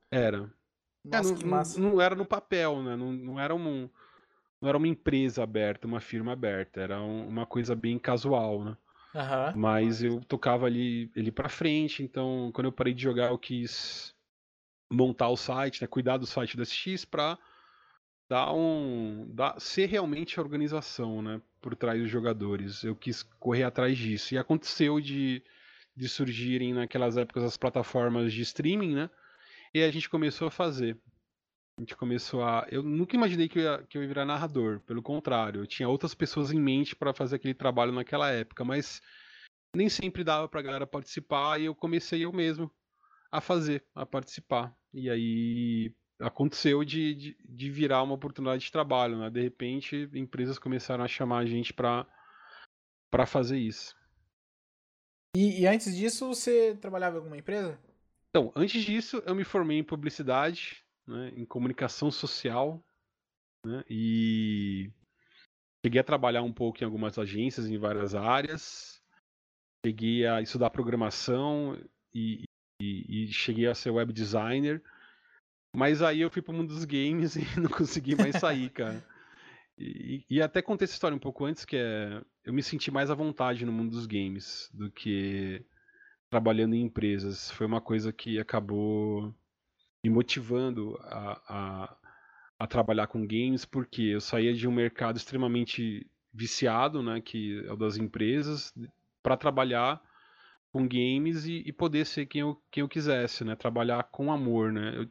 Era. 0.10 0.52
É, 1.06 1.18
Nossa, 1.18 1.34
é, 1.34 1.46
não, 1.46 1.64
não, 1.64 1.92
não, 1.92 2.02
era 2.02 2.16
no 2.16 2.26
papel, 2.26 2.82
né? 2.82 2.96
Não, 2.96 3.12
não 3.12 3.40
era 3.40 3.54
um 3.54 3.88
não 4.64 4.70
era 4.70 4.78
uma 4.78 4.88
empresa 4.88 5.44
aberta, 5.44 5.86
uma 5.86 6.00
firma 6.00 6.32
aberta, 6.32 6.80
era 6.80 7.02
um, 7.02 7.28
uma 7.28 7.46
coisa 7.46 7.76
bem 7.76 8.00
casual, 8.00 8.64
né? 8.64 8.78
Uhum. 9.14 9.60
Mas 9.60 10.02
eu 10.02 10.22
tocava 10.22 10.66
ali 10.66 11.12
ele 11.18 11.34
para 11.34 11.50
frente, 11.50 12.02
então 12.02 12.50
quando 12.54 12.68
eu 12.68 12.72
parei 12.72 12.94
de 12.94 13.04
jogar 13.04 13.30
eu 13.30 13.38
quis 13.38 14.16
montar 14.90 15.28
o 15.28 15.36
site, 15.36 15.82
né, 15.82 15.88
cuidar 15.88 16.16
do 16.16 16.26
site 16.26 16.56
da 16.56 16.64
SX 16.64 17.04
para 17.04 17.38
dar 18.30 18.54
um 18.54 19.28
dar, 19.34 19.60
ser 19.60 19.88
realmente 19.88 20.40
a 20.40 20.42
organização, 20.44 21.22
né, 21.22 21.42
por 21.62 21.76
trás 21.76 22.02
dos 22.02 22.10
jogadores. 22.10 22.86
Eu 22.86 22.96
quis 22.96 23.22
correr 23.22 23.64
atrás 23.64 23.98
disso 23.98 24.34
e 24.34 24.38
aconteceu 24.38 25.02
de 25.02 25.44
de 25.96 26.08
surgirem 26.08 26.74
naquelas 26.74 27.18
épocas 27.18 27.44
as 27.44 27.58
plataformas 27.58 28.32
de 28.32 28.42
streaming, 28.42 28.96
né? 28.96 29.10
E 29.74 29.84
a 29.84 29.92
gente 29.92 30.10
começou 30.10 30.48
a 30.48 30.52
fazer. 30.52 30.98
A 31.78 31.82
gente 31.82 31.96
começou 31.96 32.44
a. 32.44 32.68
Eu 32.70 32.84
nunca 32.84 33.16
imaginei 33.16 33.50
que 33.50 33.60
eu, 33.60 33.64
ia, 33.64 33.84
que 33.84 33.98
eu 33.98 34.02
ia 34.04 34.08
virar 34.08 34.26
narrador, 34.26 34.80
pelo 34.82 35.02
contrário, 35.02 35.62
eu 35.62 35.68
tinha 35.68 35.90
outras 35.90 36.14
pessoas 36.14 36.52
em 36.52 36.60
mente 36.60 36.96
para 36.96 37.14
fazer 37.14 37.38
aquele 37.38 37.54
trabalho 37.54 37.92
naquela 37.92 38.30
época, 38.30 38.64
mas 38.64 39.02
nem 39.76 39.90
sempre 39.90 40.24
dava 40.24 40.48
pra 40.48 40.62
galera 40.62 40.86
participar 40.86 41.60
e 41.60 41.66
eu 41.66 41.74
comecei 41.74 42.24
eu 42.24 42.32
mesmo 42.32 42.72
a 43.32 43.42
fazer, 43.42 43.84
a 43.96 44.06
participar. 44.06 44.76
E 44.94 45.10
aí 45.10 45.96
aconteceu 46.20 46.84
de, 46.84 47.16
de, 47.16 47.38
de 47.44 47.72
virar 47.72 48.04
uma 48.04 48.14
oportunidade 48.14 48.64
de 48.64 48.72
trabalho, 48.72 49.18
né? 49.18 49.32
De 49.32 49.42
repente, 49.42 50.08
empresas 50.14 50.60
começaram 50.60 51.04
a 51.04 51.08
chamar 51.08 51.40
a 51.40 51.46
gente 51.46 51.74
para 51.74 52.06
para 53.10 53.26
fazer 53.28 53.58
isso. 53.58 53.96
E, 55.36 55.62
e 55.62 55.68
antes 55.68 55.96
disso, 55.96 56.28
você 56.28 56.76
trabalhava 56.76 57.16
em 57.16 57.20
alguma 57.20 57.38
empresa? 57.38 57.80
Então, 58.30 58.52
antes 58.56 58.84
disso, 58.84 59.22
eu 59.26 59.36
me 59.36 59.44
formei 59.44 59.78
em 59.78 59.84
publicidade 59.84 60.83
né, 61.08 61.32
em 61.36 61.46
comunicação 61.46 62.12
social, 62.12 62.84
né, 63.66 63.84
e 63.90 64.92
cheguei 65.86 66.02
a 66.02 66.04
trabalhar 66.04 66.44
um 66.44 66.54
pouco 66.54 66.82
em 66.82 66.86
algumas 66.86 67.18
agências 67.18 67.68
em 67.68 67.78
várias 67.78 68.16
áreas, 68.16 69.02
cheguei 69.86 70.26
a 70.26 70.42
estudar 70.42 70.70
programação 70.70 71.78
e, 72.14 72.44
e, 72.82 73.26
e 73.26 73.28
cheguei 73.28 73.68
a 73.68 73.76
ser 73.76 73.90
web 73.90 74.14
designer, 74.14 74.82
mas 75.76 76.02
aí 76.02 76.22
eu 76.22 76.30
fui 76.30 76.42
para 76.42 76.54
o 76.54 76.58
mundo 76.58 76.74
dos 76.74 76.86
games 76.86 77.36
e 77.36 77.60
não 77.60 77.70
consegui 77.70 78.16
mais 78.16 78.36
sair, 78.36 78.70
cara. 78.70 79.04
E, 79.78 80.24
e, 80.30 80.42
até 80.42 80.62
contei 80.62 80.86
essa 80.86 80.94
história 80.94 81.16
um 81.16 81.20
pouco 81.20 81.46
antes, 81.46 81.66
que 81.66 81.76
é 81.76 82.22
eu 82.46 82.54
me 82.54 82.62
senti 82.62 82.92
mais 82.92 83.10
à 83.10 83.16
vontade 83.16 83.66
no 83.66 83.72
mundo 83.72 83.92
dos 83.92 84.06
games 84.06 84.70
do 84.74 84.92
que 84.92 85.66
trabalhando 86.30 86.76
em 86.76 86.82
empresas. 86.82 87.50
Foi 87.52 87.66
uma 87.66 87.82
coisa 87.82 88.12
que 88.12 88.38
acabou 88.40 89.34
me 90.04 90.10
motivando 90.10 91.00
a, 91.04 91.42
a, 91.48 91.98
a, 92.60 92.68
trabalhar 92.68 93.08
com 93.08 93.26
games, 93.26 93.64
porque 93.64 94.02
eu 94.02 94.22
saía 94.22 94.54
de 94.54 94.68
um 94.68 94.72
mercado 94.72 95.18
extremamente 95.18 96.06
viciado, 96.34 97.02
né, 97.02 97.22
que 97.22 97.64
é 97.66 97.72
o 97.72 97.78
das 97.78 97.98
empresas, 97.98 98.74
para 99.22 99.38
trabalhar 99.38 100.02
com 100.72 100.88
games 100.88 101.46
e, 101.46 101.64
e, 101.66 101.72
poder 101.72 102.06
ser 102.06 102.26
quem 102.26 102.42
eu, 102.42 102.62
quem 102.70 102.82
eu 102.82 102.90
quisesse, 102.90 103.46
né, 103.46 103.56
trabalhar 103.56 104.04
com 104.06 104.32
amor, 104.32 104.74
né. 104.74 104.94
Eu, 104.98 105.10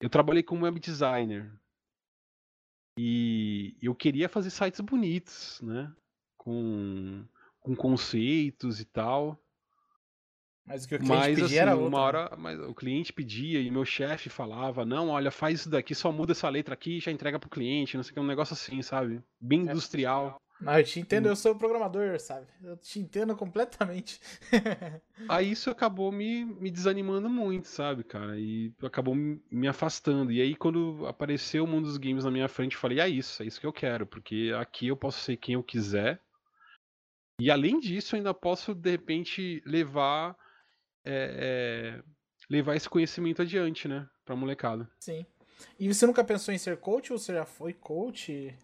eu 0.00 0.10
trabalhei 0.10 0.42
como 0.42 0.64
web 0.64 0.78
designer 0.78 1.50
e 2.98 3.76
eu 3.80 3.94
queria 3.94 4.28
fazer 4.28 4.50
sites 4.50 4.80
bonitos, 4.80 5.60
né, 5.62 5.90
com, 6.36 7.24
com 7.60 7.74
conceitos 7.74 8.80
e 8.80 8.84
tal. 8.84 9.40
Mas 10.66 10.84
o 10.84 10.88
que 10.88 10.94
o 10.94 10.98
cliente 10.98 11.16
mas, 11.16 11.28
pedia 11.28 11.44
assim, 11.44 11.56
era 11.56 11.74
outro. 11.74 11.88
Uma 11.88 11.98
né? 11.98 12.04
hora, 12.04 12.36
mas 12.36 12.60
o 12.60 12.74
cliente 12.74 13.12
pedia 13.12 13.60
e 13.60 13.70
meu 13.70 13.84
chefe 13.84 14.28
falava: 14.28 14.84
não, 14.84 15.08
olha, 15.08 15.30
faz 15.30 15.60
isso 15.60 15.70
daqui, 15.70 15.94
só 15.94 16.12
muda 16.12 16.32
essa 16.32 16.48
letra 16.48 16.74
aqui 16.74 16.98
e 16.98 17.00
já 17.00 17.10
entrega 17.10 17.38
pro 17.38 17.50
cliente, 17.50 17.96
não 17.96 18.04
sei 18.04 18.12
o 18.12 18.14
que, 18.14 18.20
um 18.20 18.26
negócio 18.26 18.54
assim, 18.54 18.80
sabe? 18.82 19.20
Bem 19.40 19.60
é. 19.60 19.72
industrial. 19.72 20.40
Não, 20.60 20.78
eu 20.78 20.84
te 20.84 21.00
entendo, 21.00 21.26
hum. 21.26 21.30
eu 21.30 21.36
sou 21.36 21.54
programador, 21.54 22.20
sabe? 22.20 22.46
Eu 22.62 22.76
te 22.76 22.98
entendo 23.00 23.34
completamente. 23.34 24.20
aí 25.26 25.50
isso 25.50 25.70
acabou 25.70 26.12
me, 26.12 26.44
me 26.44 26.70
desanimando 26.70 27.30
muito, 27.30 27.66
sabe, 27.66 28.04
cara? 28.04 28.38
E 28.38 28.70
acabou 28.82 29.14
me 29.14 29.66
afastando. 29.66 30.30
E 30.30 30.40
aí, 30.40 30.54
quando 30.54 31.06
apareceu 31.06 31.64
o 31.64 31.66
mundo 31.66 31.86
dos 31.86 31.96
games 31.96 32.24
na 32.24 32.30
minha 32.30 32.48
frente, 32.48 32.74
eu 32.74 32.80
falei: 32.80 33.00
é 33.00 33.08
isso, 33.08 33.42
é 33.42 33.46
isso 33.46 33.58
que 33.58 33.66
eu 33.66 33.72
quero, 33.72 34.06
porque 34.06 34.52
aqui 34.58 34.88
eu 34.88 34.96
posso 34.96 35.20
ser 35.20 35.38
quem 35.38 35.54
eu 35.54 35.62
quiser. 35.62 36.20
E 37.40 37.50
além 37.50 37.80
disso, 37.80 38.14
eu 38.14 38.18
ainda 38.18 38.34
posso, 38.34 38.74
de 38.74 38.90
repente, 38.90 39.62
levar 39.64 40.36
é, 41.04 42.00
é, 42.00 42.02
levar 42.48 42.76
esse 42.76 42.88
conhecimento 42.88 43.42
adiante, 43.42 43.88
né? 43.88 44.08
Pra 44.24 44.36
molecada. 44.36 44.90
Sim. 45.00 45.24
E 45.78 45.92
você 45.92 46.06
nunca 46.06 46.24
pensou 46.24 46.52
em 46.54 46.58
ser 46.58 46.78
coach 46.78 47.12
ou 47.12 47.18
você 47.18 47.34
já 47.34 47.44
foi 47.44 47.72
coach? 47.72 48.56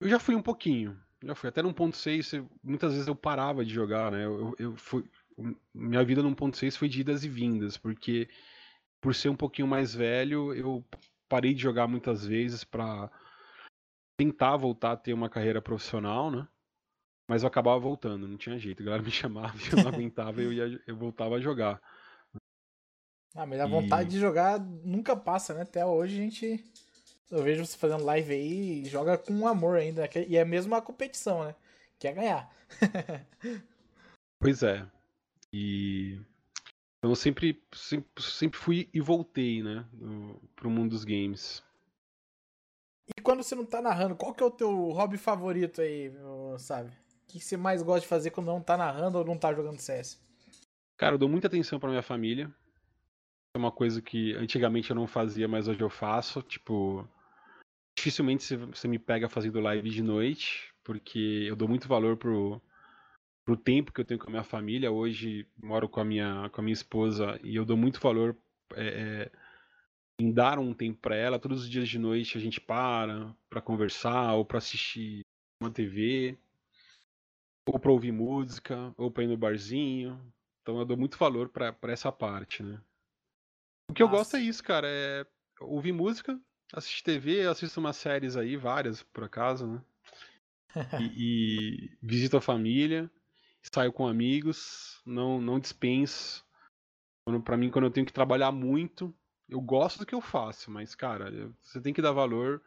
Eu 0.00 0.08
já 0.08 0.18
fui 0.18 0.34
um 0.34 0.42
pouquinho. 0.42 0.98
Já 1.22 1.34
fui. 1.34 1.48
Até 1.48 1.62
no 1.62 1.74
1.6, 1.74 2.48
muitas 2.62 2.92
vezes 2.92 3.08
eu 3.08 3.14
parava 3.14 3.64
de 3.64 3.72
jogar, 3.72 4.12
né? 4.12 4.24
Eu, 4.24 4.54
eu 4.58 4.76
fui, 4.76 5.08
minha 5.74 6.04
vida 6.04 6.22
no 6.22 6.34
1.6 6.34 6.76
foi 6.76 6.88
de 6.88 7.00
idas 7.00 7.24
e 7.24 7.28
vindas, 7.28 7.76
porque 7.76 8.28
por 9.00 9.14
ser 9.14 9.28
um 9.28 9.36
pouquinho 9.36 9.68
mais 9.68 9.94
velho, 9.94 10.54
eu 10.54 10.84
parei 11.28 11.54
de 11.54 11.62
jogar 11.62 11.86
muitas 11.86 12.24
vezes 12.24 12.64
para 12.64 13.10
tentar 14.16 14.56
voltar 14.56 14.92
a 14.92 14.96
ter 14.96 15.12
uma 15.12 15.28
carreira 15.28 15.62
profissional, 15.62 16.30
né? 16.30 16.46
Mas 17.28 17.42
eu 17.42 17.48
acabava 17.48 17.78
voltando, 17.78 18.26
não 18.26 18.38
tinha 18.38 18.58
jeito. 18.58 18.82
A 18.82 18.86
galera 18.86 19.02
me 19.02 19.10
chamava, 19.12 19.54
eu 19.70 19.84
não 19.84 19.88
aguentava, 19.88 20.40
eu, 20.40 20.50
ia, 20.50 20.82
eu 20.86 20.96
voltava 20.96 21.36
a 21.36 21.40
jogar. 21.40 21.80
Ah, 23.34 23.44
mas 23.44 23.60
a 23.60 23.66
vontade 23.66 24.08
e... 24.08 24.12
de 24.12 24.18
jogar 24.18 24.58
nunca 24.58 25.14
passa, 25.14 25.52
né? 25.52 25.62
Até 25.62 25.84
hoje 25.84 26.14
a 26.14 26.22
gente. 26.22 26.64
Eu 27.30 27.42
vejo 27.42 27.64
você 27.64 27.76
fazendo 27.76 28.04
live 28.04 28.32
aí 28.32 28.82
e 28.82 28.84
joga 28.86 29.18
com 29.18 29.46
amor 29.46 29.76
ainda. 29.76 30.02
Né? 30.02 30.08
E 30.26 30.36
é 30.38 30.44
mesmo 30.44 30.74
a 30.74 30.80
competição, 30.80 31.44
né? 31.44 31.54
Quer 31.98 32.14
ganhar. 32.14 32.50
pois 34.40 34.62
é. 34.62 34.88
E. 35.52 36.18
Então 36.98 37.12
eu 37.12 37.14
sempre, 37.14 37.62
sempre, 37.72 38.22
sempre 38.22 38.58
fui 38.58 38.88
e 38.92 39.00
voltei, 39.00 39.62
né? 39.62 39.86
Pro 40.56 40.70
mundo 40.70 40.90
dos 40.90 41.04
games. 41.04 41.62
E 43.16 43.20
quando 43.20 43.42
você 43.42 43.54
não 43.54 43.64
tá 43.64 43.80
narrando, 43.80 44.16
qual 44.16 44.34
que 44.34 44.42
é 44.42 44.46
o 44.46 44.50
teu 44.50 44.90
hobby 44.90 45.16
favorito 45.16 45.80
aí, 45.80 46.12
sabe? 46.58 46.90
Que 47.28 47.38
você 47.38 47.56
mais 47.56 47.82
gosta 47.82 48.00
de 48.00 48.06
fazer 48.06 48.30
quando 48.30 48.46
não 48.46 48.60
tá 48.60 48.76
narrando 48.76 49.18
ou 49.18 49.24
não 49.24 49.38
tá 49.38 49.52
jogando 49.52 49.78
CS? 49.78 50.18
Cara, 50.96 51.14
eu 51.14 51.18
dou 51.18 51.28
muita 51.28 51.46
atenção 51.46 51.78
pra 51.78 51.90
minha 51.90 52.02
família. 52.02 52.50
É 53.54 53.58
uma 53.58 53.70
coisa 53.70 54.00
que 54.00 54.34
antigamente 54.34 54.90
eu 54.90 54.96
não 54.96 55.06
fazia, 55.06 55.46
mas 55.46 55.68
hoje 55.68 55.80
eu 55.80 55.90
faço. 55.90 56.42
Tipo, 56.42 57.06
dificilmente 57.96 58.56
você 58.56 58.88
me 58.88 58.98
pega 58.98 59.28
fazendo 59.28 59.60
live 59.60 59.90
de 59.90 60.02
noite, 60.02 60.72
porque 60.82 61.46
eu 61.46 61.54
dou 61.54 61.68
muito 61.68 61.86
valor 61.86 62.16
pro, 62.16 62.60
pro 63.44 63.56
tempo 63.56 63.92
que 63.92 64.00
eu 64.00 64.04
tenho 64.04 64.18
com 64.18 64.28
a 64.28 64.30
minha 64.30 64.44
família. 64.44 64.90
Hoje 64.90 65.46
moro 65.62 65.88
com 65.88 66.00
a 66.00 66.04
minha, 66.04 66.48
com 66.50 66.60
a 66.60 66.64
minha 66.64 66.72
esposa 66.72 67.38
e 67.44 67.56
eu 67.56 67.64
dou 67.64 67.76
muito 67.76 68.00
valor 68.00 68.34
é, 68.74 68.86
é, 68.86 69.30
em 70.18 70.32
dar 70.32 70.58
um 70.58 70.72
tempo 70.72 70.98
para 71.00 71.14
ela. 71.14 71.38
Todos 71.38 71.62
os 71.62 71.68
dias 71.68 71.88
de 71.88 71.98
noite 71.98 72.38
a 72.38 72.40
gente 72.40 72.60
para 72.60 73.34
para 73.50 73.60
conversar 73.60 74.34
ou 74.34 74.44
para 74.44 74.58
assistir 74.58 75.20
uma 75.62 75.70
TV, 75.70 76.38
ou 77.68 77.78
para 77.78 77.92
ouvir 77.92 78.12
música, 78.12 78.94
ou 78.96 79.10
para 79.10 79.24
ir 79.24 79.26
no 79.26 79.36
barzinho. 79.36 80.20
Então 80.62 80.78
eu 80.78 80.84
dou 80.84 80.96
muito 80.96 81.18
valor 81.18 81.48
para 81.48 81.76
essa 81.84 82.10
parte, 82.10 82.62
né? 82.62 82.80
O 83.90 83.94
que 83.94 84.02
Nossa. 84.02 84.14
eu 84.14 84.18
gosto 84.18 84.36
é 84.36 84.40
isso, 84.40 84.62
cara, 84.62 84.86
é 84.88 85.26
ouvir 85.60 85.92
música, 85.92 86.38
assistir 86.72 87.02
TV, 87.02 87.46
assisto 87.46 87.80
umas 87.80 87.96
séries 87.96 88.36
aí, 88.36 88.56
várias 88.56 89.02
por 89.02 89.24
acaso, 89.24 89.66
né? 89.66 89.82
e, 90.98 91.04
e 91.16 91.98
visito 92.02 92.36
a 92.36 92.40
família, 92.40 93.10
saio 93.62 93.92
com 93.92 94.06
amigos, 94.06 95.00
não 95.06 95.40
não 95.40 95.58
dispenso. 95.58 96.46
Para 97.44 97.56
mim, 97.58 97.70
quando 97.70 97.84
eu 97.84 97.90
tenho 97.90 98.06
que 98.06 98.12
trabalhar 98.12 98.50
muito, 98.50 99.14
eu 99.48 99.60
gosto 99.60 99.98
do 99.98 100.06
que 100.06 100.14
eu 100.14 100.20
faço, 100.20 100.70
mas, 100.70 100.94
cara, 100.94 101.52
você 101.60 101.80
tem 101.80 101.92
que 101.92 102.00
dar 102.00 102.12
valor 102.12 102.62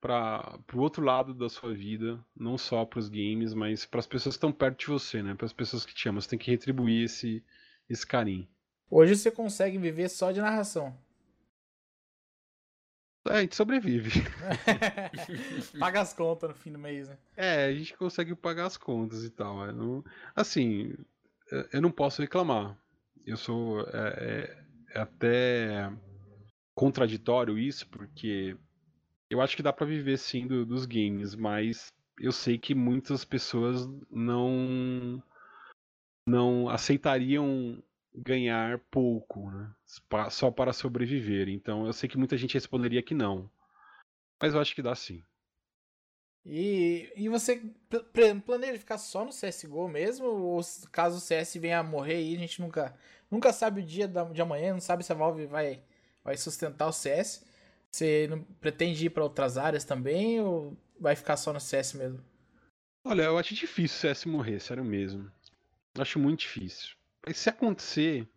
para 0.00 0.58
o 0.74 0.80
outro 0.80 1.04
lado 1.04 1.34
da 1.34 1.48
sua 1.48 1.74
vida, 1.74 2.18
não 2.34 2.56
só 2.56 2.84
para 2.84 2.98
os 2.98 3.08
games, 3.08 3.52
mas 3.52 3.84
para 3.84 4.00
as 4.00 4.06
pessoas 4.06 4.34
que 4.34 4.38
estão 4.38 4.52
perto 4.52 4.80
de 4.80 4.86
você, 4.86 5.22
né? 5.22 5.34
Para 5.34 5.46
as 5.46 5.52
pessoas 5.52 5.84
que 5.84 5.94
te 5.94 6.08
amam. 6.08 6.20
Você 6.20 6.30
tem 6.30 6.38
que 6.38 6.50
retribuir 6.50 7.04
esse, 7.04 7.44
esse 7.88 8.06
carinho. 8.06 8.48
Hoje 8.90 9.14
você 9.14 9.30
consegue 9.30 9.78
viver 9.78 10.08
só 10.08 10.32
de 10.32 10.40
narração. 10.40 10.96
É, 13.28 13.34
a 13.34 13.40
gente 13.42 13.54
sobrevive. 13.54 14.10
Paga 15.78 16.00
as 16.00 16.14
contas 16.14 16.48
no 16.48 16.56
fim 16.56 16.72
do 16.72 16.78
mês, 16.78 17.08
né? 17.08 17.18
É, 17.36 17.66
a 17.66 17.72
gente 17.72 17.94
consegue 17.94 18.34
pagar 18.34 18.66
as 18.66 18.78
contas 18.78 19.22
e 19.24 19.30
tal. 19.30 19.70
Não... 19.72 20.02
Assim, 20.34 20.94
eu 21.72 21.82
não 21.82 21.90
posso 21.90 22.22
reclamar. 22.22 22.76
Eu 23.26 23.36
sou. 23.36 23.82
É, 23.82 23.84
é, 24.94 24.98
é 24.98 25.00
até 25.00 25.92
contraditório 26.74 27.58
isso, 27.58 27.86
porque 27.88 28.56
eu 29.30 29.40
acho 29.40 29.56
que 29.56 29.62
dá 29.62 29.72
para 29.72 29.86
viver 29.86 30.18
sim 30.18 30.46
do, 30.46 30.66
dos 30.66 30.84
games, 30.84 31.34
mas 31.36 31.92
eu 32.18 32.32
sei 32.32 32.58
que 32.58 32.74
muitas 32.74 33.24
pessoas 33.24 33.86
não 34.10 35.22
não 36.26 36.68
aceitariam 36.68 37.82
ganhar 38.14 38.78
pouco, 38.90 39.50
né? 39.50 39.72
Só 40.30 40.50
para 40.50 40.72
sobreviver. 40.72 41.48
Então 41.48 41.86
eu 41.86 41.92
sei 41.92 42.08
que 42.08 42.18
muita 42.18 42.36
gente 42.36 42.54
responderia 42.54 43.02
que 43.02 43.14
não. 43.14 43.50
Mas 44.40 44.54
eu 44.54 44.60
acho 44.60 44.74
que 44.74 44.82
dá 44.82 44.94
sim. 44.94 45.22
E, 46.44 47.12
e 47.16 47.28
você 47.28 47.62
planeja 48.44 48.78
ficar 48.78 48.98
só 48.98 49.24
no 49.24 49.30
CSGO 49.30 49.88
mesmo? 49.88 50.26
Ou 50.26 50.60
caso 50.90 51.18
o 51.18 51.20
CS 51.20 51.58
venha 51.58 51.78
a 51.80 51.82
morrer 51.82 52.14
aí, 52.14 52.34
a 52.34 52.38
gente 52.38 52.60
nunca, 52.60 52.96
nunca 53.30 53.52
sabe 53.52 53.82
o 53.82 53.84
dia 53.84 54.08
de 54.08 54.40
amanhã, 54.40 54.72
não 54.72 54.80
sabe 54.80 55.04
se 55.04 55.12
a 55.12 55.14
Valve 55.14 55.46
vai 55.46 55.82
vai 56.24 56.36
sustentar 56.36 56.86
o 56.88 56.92
CS. 56.92 57.44
Você 57.92 58.28
não 58.28 58.42
pretende 58.42 59.06
ir 59.06 59.10
para 59.10 59.24
outras 59.24 59.58
áreas 59.58 59.84
também 59.84 60.40
ou 60.40 60.76
vai 60.98 61.16
ficar 61.16 61.36
só 61.36 61.52
no 61.52 61.60
CS 61.60 61.94
mesmo? 61.94 62.24
Olha, 63.04 63.22
eu 63.22 63.38
acho 63.38 63.54
difícil 63.54 63.96
o 63.96 64.00
CS 64.00 64.24
morrer, 64.26 64.60
sério 64.60 64.84
mesmo. 64.84 65.30
Eu 65.94 66.02
acho 66.02 66.18
muito 66.18 66.40
difícil. 66.40 66.94
Mas 67.26 67.38
se 67.38 67.48
acontecer. 67.48 68.28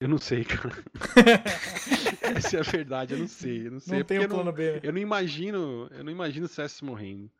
Eu 0.00 0.08
não 0.08 0.18
sei, 0.18 0.44
cara. 0.44 0.84
Essa 2.36 2.56
é 2.56 2.60
a 2.60 2.62
verdade, 2.62 3.14
eu 3.14 3.18
não 3.18 3.28
sei. 3.28 3.66
Eu 3.66 3.72
não 3.72 3.80
sei. 3.80 3.98
Não 3.98 4.04
tem 4.04 4.18
um 4.20 4.28
plano 4.28 4.52
B. 4.52 4.80
Eu 4.82 4.92
não 4.92 5.00
imagino. 5.00 5.88
Eu 5.90 6.04
não 6.04 6.12
imagino 6.12 6.46
o 6.46 6.48
CS 6.48 6.80
morrendo. 6.80 7.30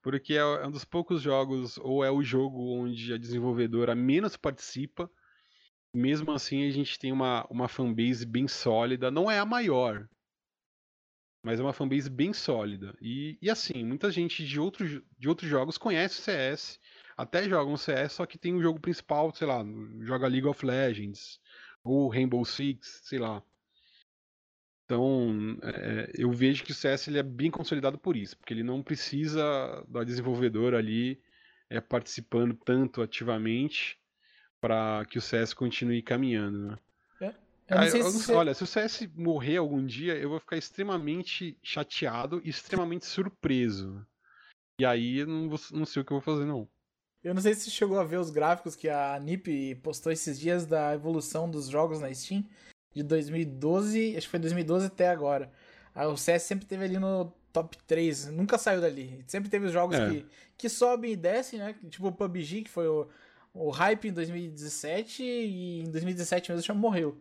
Porque 0.00 0.34
é, 0.34 0.38
é 0.38 0.66
um 0.66 0.70
dos 0.70 0.84
poucos 0.84 1.20
jogos, 1.20 1.76
ou 1.78 2.04
é 2.04 2.10
o 2.10 2.22
jogo 2.22 2.72
onde 2.72 3.12
a 3.12 3.18
desenvolvedora 3.18 3.94
menos 3.94 4.36
participa 4.36 5.10
mesmo 5.94 6.32
assim 6.32 6.66
a 6.66 6.70
gente 6.70 6.98
tem 6.98 7.12
uma, 7.12 7.46
uma 7.50 7.68
fanbase 7.68 8.26
bem 8.26 8.46
sólida. 8.48 9.10
Não 9.10 9.30
é 9.30 9.38
a 9.38 9.44
maior, 9.44 10.08
mas 11.42 11.60
é 11.60 11.62
uma 11.62 11.72
fanbase 11.72 12.10
bem 12.10 12.32
sólida. 12.32 12.96
E, 13.00 13.38
e 13.40 13.50
assim, 13.50 13.84
muita 13.84 14.10
gente 14.10 14.44
de 14.44 14.60
outros, 14.60 15.00
de 15.18 15.28
outros 15.28 15.48
jogos 15.48 15.78
conhece 15.78 16.20
o 16.20 16.22
CS, 16.22 16.78
até 17.16 17.48
jogam 17.48 17.76
CS, 17.76 18.12
só 18.12 18.26
que 18.26 18.38
tem 18.38 18.54
o 18.54 18.62
jogo 18.62 18.80
principal, 18.80 19.34
sei 19.34 19.46
lá, 19.46 19.64
joga 20.02 20.28
League 20.28 20.46
of 20.46 20.64
Legends, 20.64 21.40
ou 21.82 22.08
Rainbow 22.08 22.44
Six, 22.44 23.00
sei 23.04 23.18
lá. 23.18 23.42
Então, 24.84 25.58
é, 25.62 26.12
eu 26.16 26.30
vejo 26.32 26.64
que 26.64 26.72
o 26.72 26.74
CS 26.74 27.08
ele 27.08 27.18
é 27.18 27.22
bem 27.22 27.50
consolidado 27.50 27.98
por 27.98 28.16
isso, 28.16 28.36
porque 28.38 28.54
ele 28.54 28.62
não 28.62 28.82
precisa 28.82 29.84
da 29.86 30.02
desenvolvedora 30.02 30.78
ali 30.78 31.20
é, 31.68 31.80
participando 31.80 32.54
tanto 32.54 33.02
ativamente 33.02 33.98
para 34.60 35.04
que 35.06 35.18
o 35.18 35.22
CS 35.22 35.54
continue 35.54 36.02
caminhando, 36.02 36.58
né? 36.68 36.76
É. 37.20 37.34
Ah, 37.68 37.86
se... 37.88 38.32
Olha, 38.32 38.54
se 38.54 38.62
o 38.62 38.66
CS 38.66 39.08
morrer 39.14 39.58
algum 39.58 39.84
dia, 39.84 40.16
eu 40.16 40.30
vou 40.30 40.40
ficar 40.40 40.56
extremamente 40.56 41.56
chateado 41.62 42.40
e 42.44 42.48
extremamente 42.50 43.06
surpreso. 43.06 44.04
E 44.80 44.86
aí 44.86 45.18
eu 45.18 45.26
não, 45.26 45.48
vou, 45.48 45.58
não 45.72 45.84
sei 45.84 46.02
o 46.02 46.04
que 46.04 46.12
eu 46.12 46.20
vou 46.20 46.34
fazer, 46.34 46.44
não. 46.44 46.68
Eu 47.22 47.34
não 47.34 47.42
sei 47.42 47.52
se 47.54 47.62
você 47.62 47.70
chegou 47.70 47.98
a 47.98 48.04
ver 48.04 48.18
os 48.18 48.30
gráficos 48.30 48.76
que 48.76 48.88
a 48.88 49.18
NiP 49.18 49.74
postou 49.82 50.12
esses 50.12 50.38
dias 50.38 50.64
da 50.64 50.94
evolução 50.94 51.50
dos 51.50 51.68
jogos 51.68 52.00
na 52.00 52.12
Steam 52.14 52.44
de 52.94 53.02
2012, 53.02 54.16
acho 54.16 54.26
que 54.26 54.30
foi 54.30 54.40
2012 54.40 54.86
até 54.86 55.08
agora. 55.08 55.50
Ah, 55.94 56.06
o 56.06 56.16
CS 56.16 56.44
sempre 56.44 56.64
teve 56.64 56.84
ali 56.84 56.98
no 56.98 57.32
top 57.52 57.76
3, 57.86 58.28
nunca 58.28 58.56
saiu 58.56 58.80
dali. 58.80 59.24
Sempre 59.26 59.50
teve 59.50 59.66
os 59.66 59.72
jogos 59.72 59.96
é. 59.96 60.10
que, 60.10 60.26
que 60.56 60.68
sobem 60.68 61.12
e 61.12 61.16
descem, 61.16 61.58
né? 61.58 61.74
Tipo 61.90 62.08
o 62.08 62.12
PUBG, 62.12 62.62
que 62.62 62.70
foi 62.70 62.86
o, 62.86 63.08
o 63.58 63.70
hype 63.70 64.08
em 64.08 64.12
2017 64.12 65.22
e 65.22 65.80
em 65.80 65.90
2017 65.90 66.50
mesmo 66.50 66.66
já 66.66 66.74
morreu. 66.74 67.20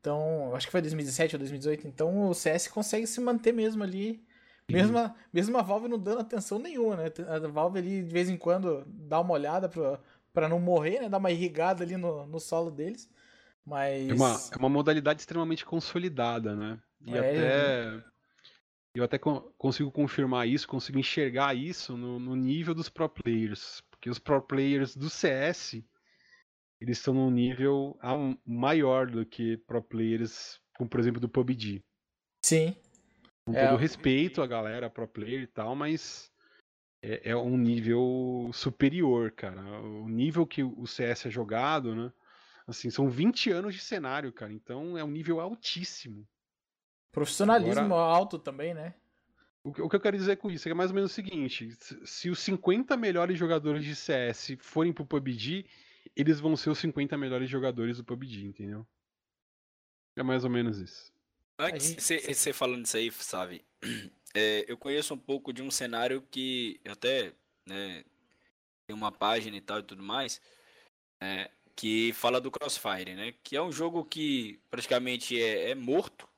Então, 0.00 0.54
acho 0.54 0.66
que 0.66 0.72
foi 0.72 0.80
2017 0.80 1.36
ou 1.36 1.38
2018. 1.38 1.86
Então 1.86 2.28
o 2.28 2.34
CS 2.34 2.68
consegue 2.68 3.06
se 3.06 3.20
manter 3.20 3.52
mesmo 3.52 3.82
ali. 3.82 4.24
Mesmo 4.70 4.98
a, 4.98 5.14
mesmo 5.32 5.58
a 5.58 5.62
Valve 5.62 5.88
não 5.88 5.98
dando 5.98 6.20
atenção 6.20 6.58
nenhuma, 6.58 6.96
né? 6.96 7.04
A 7.28 7.38
Valve 7.48 7.78
ali 7.78 8.02
de 8.02 8.12
vez 8.12 8.28
em 8.30 8.36
quando 8.36 8.84
dá 8.86 9.20
uma 9.20 9.32
olhada 9.32 9.68
pra, 9.68 9.98
pra 10.32 10.48
não 10.48 10.60
morrer, 10.60 11.00
né? 11.00 11.08
Dá 11.08 11.18
uma 11.18 11.30
irrigada 11.30 11.82
ali 11.82 11.96
no, 11.96 12.26
no 12.26 12.38
solo 12.38 12.70
deles. 12.70 13.10
Mas. 13.66 14.08
É 14.08 14.14
uma, 14.14 14.40
é 14.52 14.56
uma 14.56 14.68
modalidade 14.68 15.20
extremamente 15.20 15.64
consolidada, 15.64 16.54
né? 16.54 16.78
E 17.04 17.14
é, 17.14 17.18
até. 17.18 18.04
Eu 18.94 19.04
até 19.04 19.18
consigo 19.18 19.90
confirmar 19.90 20.48
isso, 20.48 20.66
consigo 20.66 20.98
enxergar 20.98 21.54
isso 21.54 21.96
no, 21.96 22.18
no 22.18 22.34
nível 22.34 22.74
dos 22.74 22.88
pro 22.88 23.08
players. 23.08 23.82
Porque 24.00 24.08
os 24.08 24.18
pro 24.18 24.40
players 24.40 24.96
do 24.96 25.10
CS, 25.10 25.74
eles 26.80 26.96
estão 26.96 27.12
num 27.12 27.30
nível 27.30 27.98
maior 28.46 29.10
do 29.10 29.26
que 29.26 29.58
pro 29.58 29.82
players, 29.82 30.58
como 30.74 30.88
por 30.88 30.98
exemplo 30.98 31.20
do 31.20 31.28
PUBG. 31.28 31.84
Sim. 32.42 32.74
Com 33.44 33.54
é, 33.54 33.68
todo 33.68 33.76
respeito 33.78 34.40
à 34.40 34.46
galera 34.46 34.88
pro 34.88 35.06
player 35.06 35.42
e 35.42 35.46
tal, 35.46 35.76
mas 35.76 36.32
é, 37.02 37.30
é, 37.30 37.36
um 37.36 37.58
nível 37.58 38.50
superior, 38.54 39.30
cara. 39.32 39.60
O 39.82 40.08
nível 40.08 40.46
que 40.46 40.62
o 40.62 40.86
CS 40.86 41.26
é 41.26 41.30
jogado, 41.30 41.94
né? 41.94 42.10
Assim, 42.66 42.88
são 42.88 43.10
20 43.10 43.50
anos 43.50 43.74
de 43.74 43.82
cenário, 43.82 44.32
cara. 44.32 44.50
Então 44.50 44.96
é 44.96 45.04
um 45.04 45.10
nível 45.10 45.40
altíssimo. 45.40 46.26
Profissionalismo 47.12 47.84
Agora... 47.84 48.16
alto 48.16 48.38
também, 48.38 48.72
né? 48.72 48.94
O 49.62 49.72
que, 49.72 49.80
eu 49.80 50.00
quero 50.00 50.16
dizer 50.16 50.36
com 50.36 50.50
isso 50.50 50.68
é, 50.68 50.70
é 50.70 50.74
mais 50.74 50.90
ou 50.90 50.94
menos 50.94 51.10
o 51.10 51.14
seguinte: 51.14 51.76
se 52.04 52.30
os 52.30 52.38
50 52.40 52.96
melhores 52.96 53.38
jogadores 53.38 53.84
de 53.84 53.94
CS 53.94 54.56
forem 54.58 54.92
pro 54.92 55.06
PUBG, 55.06 55.66
eles 56.16 56.40
vão 56.40 56.56
ser 56.56 56.70
os 56.70 56.78
50 56.78 57.16
melhores 57.18 57.48
jogadores 57.48 57.98
do 57.98 58.04
PUBG, 58.04 58.46
entendeu? 58.46 58.86
É 60.16 60.22
mais 60.22 60.44
ou 60.44 60.50
menos 60.50 60.78
isso. 60.78 61.12
Você 61.78 62.52
falando 62.52 62.86
isso 62.86 62.96
aí, 62.96 63.10
sabe? 63.10 63.64
É, 64.32 64.64
eu 64.68 64.78
conheço 64.78 65.12
um 65.12 65.18
pouco 65.18 65.52
de 65.52 65.60
um 65.60 65.72
cenário 65.72 66.22
que 66.30 66.80
eu 66.84 66.92
até 66.92 67.34
né? 67.70 68.04
Tem 68.86 68.94
uma 68.94 69.12
página 69.12 69.56
e 69.56 69.60
tal 69.60 69.78
e 69.78 69.82
tudo 69.82 70.02
mais, 70.02 70.40
né? 71.20 71.48
Que 71.76 72.12
fala 72.12 72.40
do 72.40 72.50
Crossfire, 72.50 73.14
né? 73.14 73.34
Que 73.42 73.56
é 73.56 73.62
um 73.62 73.72
jogo 73.72 74.04
que 74.04 74.60
praticamente 74.70 75.40
é, 75.40 75.70
é 75.70 75.74
morto, 75.74 76.28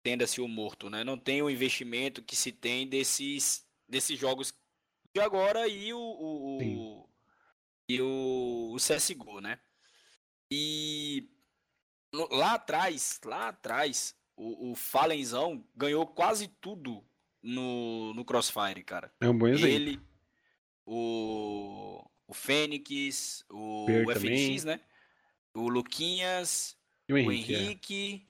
entenda-se 0.00 0.40
o 0.40 0.48
morto, 0.48 0.88
né? 0.88 1.04
Não 1.04 1.18
tem 1.18 1.42
o 1.42 1.50
investimento 1.50 2.22
que 2.22 2.34
se 2.34 2.50
tem 2.50 2.88
desses, 2.88 3.66
desses 3.88 4.18
jogos 4.18 4.52
de 5.14 5.20
agora 5.20 5.68
e 5.68 5.92
o, 5.92 5.98
o, 5.98 6.58
o 6.58 7.10
e 7.88 8.00
o, 8.00 8.72
o 8.74 8.76
CSGO, 8.76 9.40
né? 9.40 9.58
E 10.50 11.28
lá 12.12 12.54
atrás, 12.54 13.20
lá 13.24 13.48
atrás, 13.48 14.14
o, 14.36 14.70
o 14.70 14.74
Fallenzão 14.74 15.64
ganhou 15.76 16.06
quase 16.06 16.48
tudo 16.48 17.04
no, 17.42 18.14
no 18.14 18.24
Crossfire, 18.24 18.82
cara. 18.84 19.12
É 19.20 19.28
um 19.28 19.36
bom 19.36 19.48
exemplo. 19.48 19.68
Ele, 19.68 20.00
o, 20.86 22.04
o 22.26 22.34
Fênix, 22.34 23.44
o, 23.50 23.86
o 23.86 24.12
FNX, 24.12 24.64
né? 24.64 24.80
O 25.52 25.68
Luquinhas, 25.68 26.76
o 27.08 27.18
Henrique, 27.18 27.52
o 27.52 27.56
Henrique 27.56 28.26
é. 28.26 28.29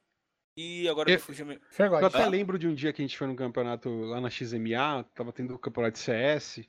E 0.57 0.89
agora 0.89 1.11
eu, 1.11 1.15
eu 1.15 1.21
fugi 1.21 1.43
Eu 1.43 2.07
até 2.07 2.23
ah? 2.23 2.29
lembro 2.29 2.59
de 2.59 2.67
um 2.67 2.75
dia 2.75 2.93
que 2.93 3.01
a 3.01 3.05
gente 3.05 3.17
foi 3.17 3.27
no 3.27 3.37
campeonato 3.37 3.89
lá 3.89 4.21
na 4.21 4.31
XMA, 4.31 5.05
tava 5.15 5.33
tendo 5.33 5.55
o 5.55 5.59
campeonato 5.59 5.95
de 5.95 6.01
CS. 6.01 6.61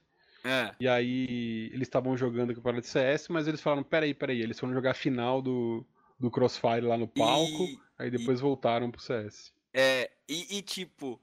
É. 0.44 0.74
E 0.80 0.88
aí 0.88 1.70
eles 1.74 1.88
estavam 1.88 2.18
jogando 2.18 2.52
o 2.52 2.56
campeonato 2.56 2.82
de 2.82 2.88
CS, 2.88 3.28
mas 3.28 3.48
eles 3.48 3.62
falaram, 3.62 3.84
peraí, 3.84 4.14
peraí, 4.14 4.42
eles 4.42 4.60
foram 4.60 4.74
jogar 4.74 4.92
a 4.92 4.96
final 4.96 5.42
do, 5.42 5.86
do 6.20 6.32
Crossfire 6.32 6.82
lá 6.82 6.98
no 6.98 7.08
palco, 7.08 7.64
e, 7.64 7.80
aí 7.98 8.10
depois 8.10 8.40
e, 8.40 8.42
voltaram 8.42 8.90
pro 8.90 9.02
CS. 9.02 9.54
É, 9.74 10.10
e, 10.28 10.58
e, 10.58 10.62
tipo, 10.62 11.20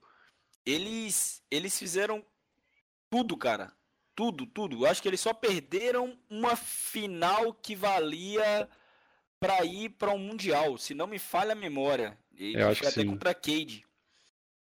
eles, 0.65 1.43
eles 1.49 1.77
fizeram 1.77 2.23
tudo, 3.09 3.35
cara. 3.35 3.73
Tudo, 4.15 4.45
tudo. 4.45 4.83
Eu 4.83 4.85
acho 4.85 5.01
que 5.01 5.07
eles 5.07 5.21
só 5.21 5.33
perderam 5.33 6.17
uma 6.29 6.55
final 6.55 7.53
que 7.53 7.75
valia 7.75 8.67
para 9.39 9.63
ir 9.63 9.89
para 9.89 10.11
um 10.11 10.17
mundial, 10.17 10.77
se 10.77 10.93
não 10.93 11.07
me 11.07 11.17
falha 11.17 11.53
a 11.53 11.55
memória. 11.55 12.17
E 12.37 12.53
Eu 12.53 12.69
acho 12.69 12.81
que 12.81 12.87
até 12.87 13.01
sim. 13.01 13.07
contra 13.07 13.31
a 13.31 13.35
Cade, 13.35 13.85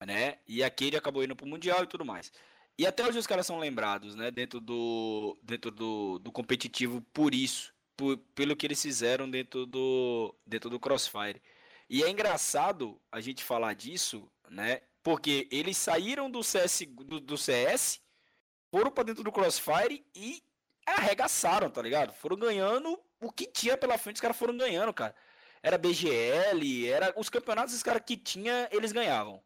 né? 0.04 0.38
E 0.46 0.62
a 0.62 0.70
Cade 0.70 0.96
acabou 0.96 1.22
indo 1.22 1.36
pro 1.36 1.46
mundial 1.46 1.84
e 1.84 1.86
tudo 1.86 2.04
mais. 2.04 2.32
E 2.76 2.86
até 2.86 3.06
hoje 3.06 3.18
os 3.18 3.26
caras 3.26 3.46
são 3.46 3.58
lembrados, 3.58 4.16
né, 4.16 4.32
dentro 4.32 4.60
do 4.60 5.38
dentro 5.42 5.70
do, 5.70 6.18
do 6.18 6.32
competitivo 6.32 7.00
por 7.12 7.32
isso, 7.32 7.72
por, 7.96 8.18
pelo 8.34 8.56
que 8.56 8.66
eles 8.66 8.82
fizeram 8.82 9.30
dentro 9.30 9.64
do 9.64 10.34
dentro 10.44 10.68
do 10.68 10.80
Crossfire. 10.80 11.40
E 11.88 12.02
é 12.02 12.10
engraçado 12.10 13.00
a 13.12 13.20
gente 13.20 13.44
falar 13.44 13.74
disso, 13.74 14.28
né? 14.50 14.80
Porque 15.02 15.46
eles 15.52 15.76
saíram 15.76 16.30
do 16.30 16.42
CS, 16.42 16.82
do, 16.88 17.20
do 17.20 17.38
CS 17.38 18.00
foram 18.70 18.90
para 18.90 19.04
dentro 19.04 19.22
do 19.22 19.30
Crossfire 19.30 20.04
e 20.14 20.42
arregaçaram, 20.84 21.70
tá 21.70 21.80
ligado? 21.80 22.12
Foram 22.12 22.36
ganhando 22.36 22.98
o 23.24 23.32
que 23.32 23.46
tinha 23.46 23.76
pela 23.76 23.98
frente, 23.98 24.16
os 24.16 24.20
caras 24.20 24.36
foram 24.36 24.56
ganhando, 24.56 24.92
cara. 24.92 25.14
Era 25.62 25.78
BGL, 25.78 26.86
era 26.86 27.14
os 27.16 27.28
campeonatos 27.28 27.74
os 27.74 27.82
caras 27.82 28.02
que 28.04 28.16
tinha, 28.16 28.68
eles 28.70 28.92
ganhavam. 28.92 29.42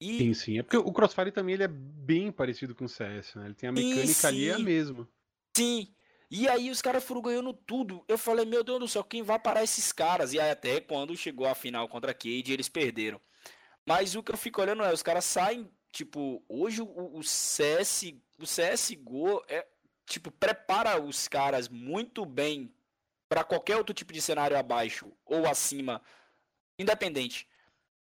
E... 0.00 0.18
Sim, 0.18 0.34
sim. 0.34 0.58
É 0.58 0.62
porque 0.62 0.76
o 0.76 0.92
Crossfire 0.92 1.32
também 1.32 1.54
ele 1.54 1.64
é 1.64 1.68
bem 1.68 2.30
parecido 2.30 2.74
com 2.74 2.84
o 2.84 2.88
CS, 2.88 3.34
né? 3.34 3.46
Ele 3.46 3.54
tem 3.54 3.68
a 3.68 3.72
mecânica 3.72 4.06
sim, 4.06 4.26
ali 4.26 4.48
é 4.48 4.54
a 4.54 4.58
mesma. 4.58 5.08
Sim. 5.56 5.88
E 6.30 6.48
aí 6.48 6.70
os 6.70 6.82
caras 6.82 7.04
foram 7.04 7.22
ganhando 7.22 7.52
tudo. 7.52 8.04
Eu 8.06 8.18
falei, 8.18 8.44
meu 8.44 8.62
Deus 8.62 8.80
do 8.80 8.88
céu, 8.88 9.04
quem 9.04 9.22
vai 9.22 9.38
parar 9.38 9.62
esses 9.62 9.92
caras? 9.92 10.32
E 10.32 10.40
aí 10.40 10.50
até 10.50 10.80
quando 10.80 11.16
chegou 11.16 11.46
a 11.46 11.54
final 11.54 11.88
contra 11.88 12.10
a 12.10 12.14
Cade, 12.14 12.52
eles 12.52 12.68
perderam. 12.68 13.20
Mas 13.86 14.14
o 14.16 14.22
que 14.22 14.32
eu 14.32 14.36
fico 14.36 14.60
olhando 14.60 14.82
é, 14.82 14.92
os 14.92 15.02
caras 15.02 15.24
saem, 15.24 15.70
tipo, 15.92 16.44
hoje 16.48 16.82
o, 16.82 17.16
o 17.16 17.22
CS, 17.22 18.12
o 18.38 18.44
CSGO 18.44 19.42
é, 19.48 19.64
tipo, 20.04 20.30
prepara 20.32 21.00
os 21.00 21.28
caras 21.28 21.68
muito 21.68 22.26
bem 22.26 22.74
para 23.28 23.44
qualquer 23.44 23.76
outro 23.76 23.94
tipo 23.94 24.12
de 24.12 24.20
cenário 24.22 24.56
abaixo 24.56 25.12
ou 25.24 25.46
acima, 25.46 26.02
independente. 26.78 27.48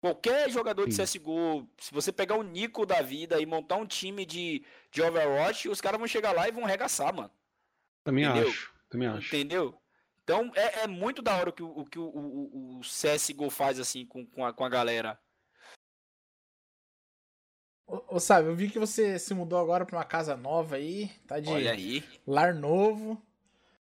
Qualquer 0.01 0.49
jogador 0.51 0.84
Sim. 0.84 0.89
de 0.89 1.03
CSGO, 1.03 1.68
se 1.80 1.93
você 1.93 2.11
pegar 2.11 2.36
o 2.36 2.43
Nico 2.43 2.86
da 2.86 3.01
vida 3.01 3.41
e 3.41 3.45
montar 3.45 3.78
um 3.78 3.88
time 3.88 4.26
de, 4.26 4.63
de 4.91 5.01
Overwatch, 5.01 5.68
os 5.68 5.82
caras 5.82 5.97
vão 5.97 6.07
chegar 6.07 6.32
lá 6.32 6.47
e 6.47 6.51
vão 6.51 6.66
arregaçar, 6.66 7.13
mano. 7.13 7.32
Também 8.03 8.26
Entendeu? 8.26 8.49
acho. 8.49 8.74
Também 8.88 9.07
acho. 9.07 9.28
Entendeu? 9.28 9.82
Então 10.24 10.51
é, 10.55 10.84
é 10.84 10.88
muito 10.88 11.22
da 11.22 11.36
hora 11.36 11.49
o 11.49 11.53
que 11.53 11.63
o, 11.63 11.70
o, 11.70 11.86
que 11.86 11.99
o, 11.99 12.03
o, 12.05 12.78
o 12.78 12.82
CSGO 12.82 13.49
faz 13.49 13.80
assim 13.80 14.05
com, 14.05 14.26
com, 14.26 14.45
a, 14.45 14.53
com 14.53 14.63
a 14.63 14.70
galera. 14.70 15.20
Ô, 17.88 18.20
sabe, 18.20 18.47
eu 18.47 18.55
vi 18.55 18.70
que 18.70 18.80
você 18.80 19.20
se 19.20 19.34
mudou 19.34 19.59
agora 19.59 19.86
pra 19.86 19.97
uma 19.97 20.05
casa 20.05 20.36
nova 20.36 20.76
aí, 20.76 21.09
tá 21.28 21.39
de 21.39 21.49
Olha 21.49 21.72
aí. 21.72 22.03
lar 22.26 22.53
novo. 22.53 23.22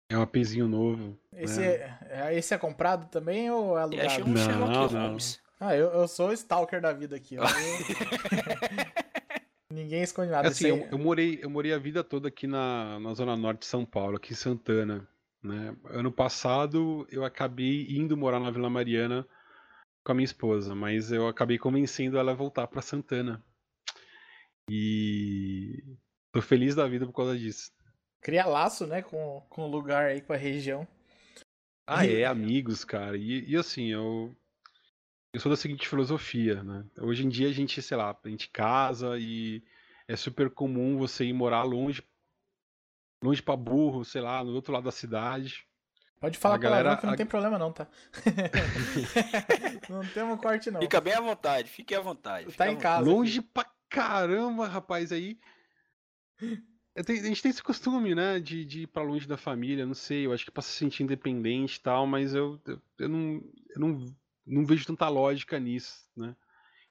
É 0.09 0.17
um 0.17 0.21
apezinho 0.21 0.67
novo. 0.67 1.17
Esse 1.33 1.63
é. 1.63 1.97
é, 2.09 2.37
esse 2.37 2.53
é 2.53 2.57
comprado 2.57 3.09
também 3.09 3.49
ou 3.49 3.77
é 3.77 3.81
alugado? 3.81 4.27
Não, 4.27 4.67
não, 4.67 4.89
não. 4.89 5.17
Ah, 5.59 5.75
eu, 5.75 5.87
eu 5.87 6.07
sou 6.07 6.29
o 6.29 6.33
stalker 6.33 6.81
da 6.81 6.93
vida 6.93 7.15
aqui. 7.15 7.37
Ninguém 9.71 10.03
esconde 10.03 10.31
nada. 10.31 10.47
Assim, 10.47 10.67
eu, 10.67 10.87
eu, 10.91 10.97
morei, 10.97 11.39
eu 11.41 11.49
morei 11.49 11.73
a 11.73 11.77
vida 11.77 12.03
toda 12.03 12.27
aqui 12.27 12.47
na, 12.47 12.99
na 12.99 13.13
Zona 13.13 13.35
Norte 13.35 13.61
de 13.61 13.65
São 13.65 13.83
Paulo, 13.83 14.17
aqui 14.17 14.33
em 14.33 14.35
Santana. 14.35 15.07
Né? 15.43 15.75
Ano 15.85 16.11
passado 16.11 17.07
eu 17.11 17.23
acabei 17.23 17.87
indo 17.89 18.17
morar 18.17 18.39
na 18.39 18.51
Vila 18.51 18.69
Mariana 18.69 19.27
com 20.03 20.11
a 20.11 20.15
minha 20.15 20.25
esposa, 20.25 20.73
mas 20.73 21.11
eu 21.11 21.27
acabei 21.27 21.57
convencendo 21.57 22.17
ela 22.17 22.31
a 22.31 22.35
voltar 22.35 22.67
para 22.67 22.81
Santana. 22.81 23.43
E 24.69 25.83
tô 26.31 26.41
feliz 26.41 26.75
da 26.75 26.87
vida 26.87 27.05
por 27.05 27.13
causa 27.13 27.37
disso. 27.37 27.71
Cria 28.21 28.45
laço, 28.45 28.87
né, 28.87 29.01
com, 29.01 29.41
com 29.49 29.63
o 29.63 29.69
lugar 29.69 30.07
aí, 30.07 30.21
com 30.21 30.33
a 30.33 30.37
região. 30.37 30.87
Ah, 31.87 32.05
é, 32.05 32.25
amigos, 32.25 32.83
cara. 32.83 33.15
E, 33.15 33.47
e 33.47 33.55
assim, 33.55 33.87
eu, 33.87 34.35
eu 35.31 35.39
sou 35.39 35.51
da 35.51 35.55
seguinte 35.55 35.87
filosofia, 35.87 36.63
né? 36.63 36.83
Hoje 36.99 37.25
em 37.25 37.29
dia 37.29 37.47
a 37.47 37.51
gente, 37.51 37.81
sei 37.81 37.95
lá, 37.95 38.17
a 38.23 38.29
gente 38.29 38.49
casa 38.49 39.17
e 39.19 39.63
é 40.07 40.15
super 40.15 40.49
comum 40.49 40.97
você 40.97 41.25
ir 41.25 41.33
morar 41.33 41.63
longe, 41.63 42.01
longe 43.23 43.41
pra 43.41 43.55
burro, 43.55 44.03
sei 44.03 44.21
lá, 44.21 44.43
no 44.43 44.53
outro 44.53 44.73
lado 44.73 44.85
da 44.85 44.91
cidade. 44.91 45.67
Pode 46.19 46.37
falar 46.39 46.55
a 46.55 46.59
galera 46.59 46.97
que 46.97 47.05
não 47.05 47.13
a... 47.13 47.17
tem 47.17 47.25
problema 47.25 47.59
não, 47.59 47.71
tá? 47.71 47.87
não 49.89 50.05
temos 50.07 50.39
corte 50.39 50.71
não. 50.71 50.81
Fica 50.81 50.99
bem 50.99 51.13
à 51.13 51.21
vontade, 51.21 51.69
fique 51.69 51.93
à 51.93 51.99
vontade. 51.99 52.51
Tá 52.53 52.71
em 52.71 52.77
casa. 52.77 53.07
Longe 53.07 53.39
aqui. 53.39 53.49
pra 53.53 53.69
caramba, 53.89 54.67
rapaz, 54.67 55.11
aí... 55.11 55.37
A 56.95 57.01
gente 57.11 57.41
tem 57.41 57.49
esse 57.49 57.61
costume, 57.61 58.15
né, 58.15 58.39
de, 58.39 58.63
de 58.63 58.83
ir 58.83 58.87
pra 58.87 59.03
longe 59.03 59.27
da 59.27 59.35
família, 59.35 59.85
não 59.85 59.93
sei, 59.93 60.25
eu 60.25 60.31
acho 60.31 60.45
que 60.45 60.51
pra 60.51 60.61
se 60.61 60.71
sentir 60.71 61.03
independente 61.03 61.75
e 61.75 61.81
tal, 61.81 62.07
mas 62.07 62.33
eu, 62.33 62.59
eu, 62.65 62.81
eu 62.99 63.09
não, 63.09 63.43
eu 63.69 63.79
não 63.79 64.15
não 64.45 64.65
vejo 64.65 64.85
tanta 64.85 65.09
lógica 65.09 65.59
nisso, 65.59 66.07
né? 66.15 66.35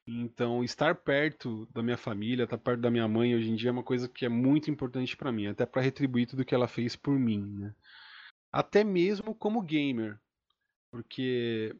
Então, 0.07 0.62
estar 0.62 0.94
perto 0.94 1.66
da 1.72 1.82
minha 1.82 1.96
família, 1.96 2.44
estar 2.44 2.59
perto 2.59 2.80
da 2.80 2.90
minha 2.90 3.09
mãe 3.09 3.34
hoje 3.34 3.48
em 3.50 3.55
dia 3.55 3.70
é 3.70 3.72
uma 3.72 3.82
coisa 3.82 4.09
que 4.09 4.26
é 4.26 4.28
muito 4.28 4.70
importante 4.70 5.16
para 5.16 5.32
mim, 5.32 5.46
até 5.46 5.64
para 5.64 5.80
retribuir 5.80 6.26
tudo 6.26 6.44
que 6.44 6.55
ela 6.55 6.68
fez 6.68 6.94
por 6.94 7.18
mim, 7.18 7.40
né? 7.59 7.74
Até 8.52 8.84
mesmo 8.84 9.34
como 9.34 9.62
gamer, 9.62 10.20
porque 10.90 11.74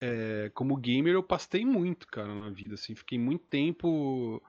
é, 0.00 0.50
como 0.54 0.76
gamer 0.76 1.14
eu 1.14 1.22
pastei 1.22 1.64
muito, 1.64 2.06
cara, 2.08 2.34
na 2.34 2.50
vida, 2.50 2.74
assim, 2.74 2.94
fiquei 2.94 3.18
muito 3.18 3.46
tempo 3.46 4.42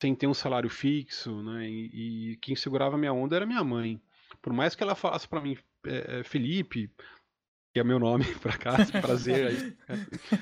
sem 0.00 0.14
ter 0.14 0.26
um 0.26 0.34
salário 0.34 0.70
fixo, 0.70 1.42
né? 1.42 1.68
E, 1.68 2.32
e 2.32 2.36
quem 2.36 2.54
segurava 2.54 2.96
minha 2.98 3.12
onda 3.12 3.36
era 3.36 3.46
minha 3.46 3.62
mãe. 3.64 4.00
Por 4.40 4.52
mais 4.52 4.74
que 4.74 4.82
ela 4.82 4.94
falasse 4.94 5.26
para 5.26 5.40
mim, 5.40 5.56
é, 5.84 6.22
Felipe, 6.22 6.90
que 7.72 7.80
é 7.80 7.84
meu 7.84 7.98
nome, 7.98 8.24
por 8.40 8.50
acaso, 8.50 8.92
prazer 8.92 9.46
aí. 9.48 9.76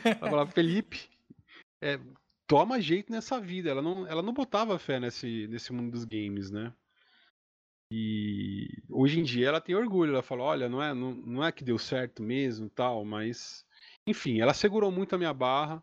Ela 0.04 0.30
falava, 0.30 0.50
Felipe, 0.50 1.08
é, 1.82 1.98
toma 2.46 2.80
jeito 2.80 3.10
nessa 3.10 3.40
vida. 3.40 3.70
Ela 3.70 3.82
não, 3.82 4.06
ela 4.06 4.22
não 4.22 4.32
botava 4.32 4.78
fé 4.78 5.00
nesse, 5.00 5.46
nesse 5.48 5.72
mundo 5.72 5.92
dos 5.92 6.04
games, 6.04 6.50
né? 6.50 6.72
E 7.90 8.68
hoje 8.90 9.20
em 9.20 9.22
dia 9.22 9.48
ela 9.48 9.60
tem 9.60 9.74
orgulho, 9.74 10.12
ela 10.12 10.22
fala, 10.22 10.42
olha, 10.42 10.68
não 10.68 10.82
é, 10.82 10.92
não, 10.92 11.14
não 11.14 11.44
é 11.44 11.52
que 11.52 11.62
deu 11.62 11.78
certo 11.78 12.20
mesmo 12.20 12.68
tal, 12.68 13.04
mas 13.04 13.64
enfim, 14.06 14.40
ela 14.40 14.52
segurou 14.52 14.90
muito 14.90 15.14
a 15.14 15.18
minha 15.18 15.32
barra, 15.32 15.82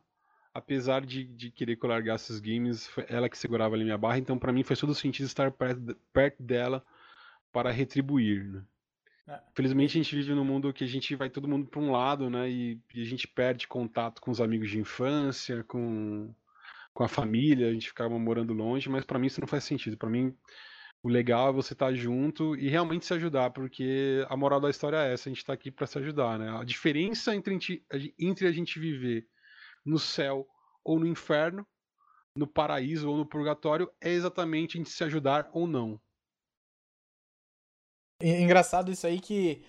apesar 0.54 1.06
de, 1.06 1.24
de 1.24 1.50
querer 1.50 1.76
que 1.76 1.86
eu 1.86 1.90
largasse 1.90 2.32
os 2.32 2.40
games, 2.40 2.88
foi 2.88 3.06
ela 3.10 3.28
que 3.28 3.38
segurava 3.38 3.76
a 3.76 3.80
minha 3.80 3.98
barra, 3.98 4.20
então 4.20 4.38
para 4.38 4.52
mim 4.52 4.64
faz 4.64 4.80
todo 4.80 4.94
sentido 4.94 5.26
estar 5.26 5.52
perto, 5.52 5.96
perto 6.14 6.44
dela 6.44 6.86
para 7.52 7.72
retribuir, 7.72 8.46
né? 8.46 8.64
É. 9.26 9.40
Felizmente 9.56 9.98
a 9.98 10.04
gente 10.04 10.16
vive 10.16 10.34
num 10.34 10.44
mundo 10.44 10.74
que 10.74 10.84
a 10.84 10.88
gente 10.88 11.16
vai 11.16 11.30
todo 11.30 11.48
mundo 11.48 11.66
para 11.66 11.80
um 11.80 11.92
lado, 11.92 12.30
né? 12.30 12.50
E, 12.50 12.78
e, 12.94 13.02
a 13.02 13.06
gente 13.06 13.26
perde 13.26 13.68
contato 13.68 14.22
com 14.22 14.30
os 14.30 14.42
amigos 14.42 14.70
de 14.70 14.78
infância, 14.78 15.64
com, 15.64 16.34
com 16.94 17.04
a 17.04 17.08
família, 17.08 17.70
a 17.70 17.74
gente 17.74 17.88
ficava 17.88 18.20
morando 18.20 18.54
longe, 18.54 18.90
mas 18.90 19.06
para 19.06 19.18
mim 19.18 19.28
isso 19.28 19.40
não 19.40 19.48
faz 19.48 19.64
sentido. 19.64 19.98
Para 19.98 20.10
mim 20.10 20.36
o 21.02 21.08
legal 21.08 21.50
é 21.50 21.54
você 21.54 21.74
estar 21.74 21.88
tá 21.88 21.94
junto 21.94 22.56
e 22.58 22.68
realmente 22.68 23.06
se 23.06 23.14
ajudar, 23.14 23.52
porque 23.52 24.26
a 24.30 24.36
moral 24.36 24.60
da 24.60 24.70
história 24.70 24.98
é 24.98 25.14
essa, 25.14 25.30
a 25.30 25.32
gente 25.32 25.40
está 25.40 25.54
aqui 25.54 25.72
para 25.72 25.88
se 25.88 25.98
ajudar, 25.98 26.38
né? 26.38 26.50
A 26.60 26.64
diferença 26.66 27.34
entre, 27.34 27.58
entre 28.20 28.48
a 28.48 28.52
gente 28.52 28.78
viver 28.78 29.26
no 29.86 30.00
céu 30.00 30.48
ou 30.84 31.00
no 31.00 31.08
inferno, 31.08 31.66
no 32.36 32.48
paraíso 32.48 33.10
ou 33.10 33.18
no 33.18 33.26
purgatório, 33.26 33.92
é 34.02 34.10
exatamente 34.10 34.78
gente 34.78 34.90
se 34.90 35.04
ajudar 35.04 35.50
ou 35.54 35.68
não. 35.68 36.00
Engraçado 38.22 38.92
isso 38.92 39.06
aí 39.06 39.20
que 39.20 39.66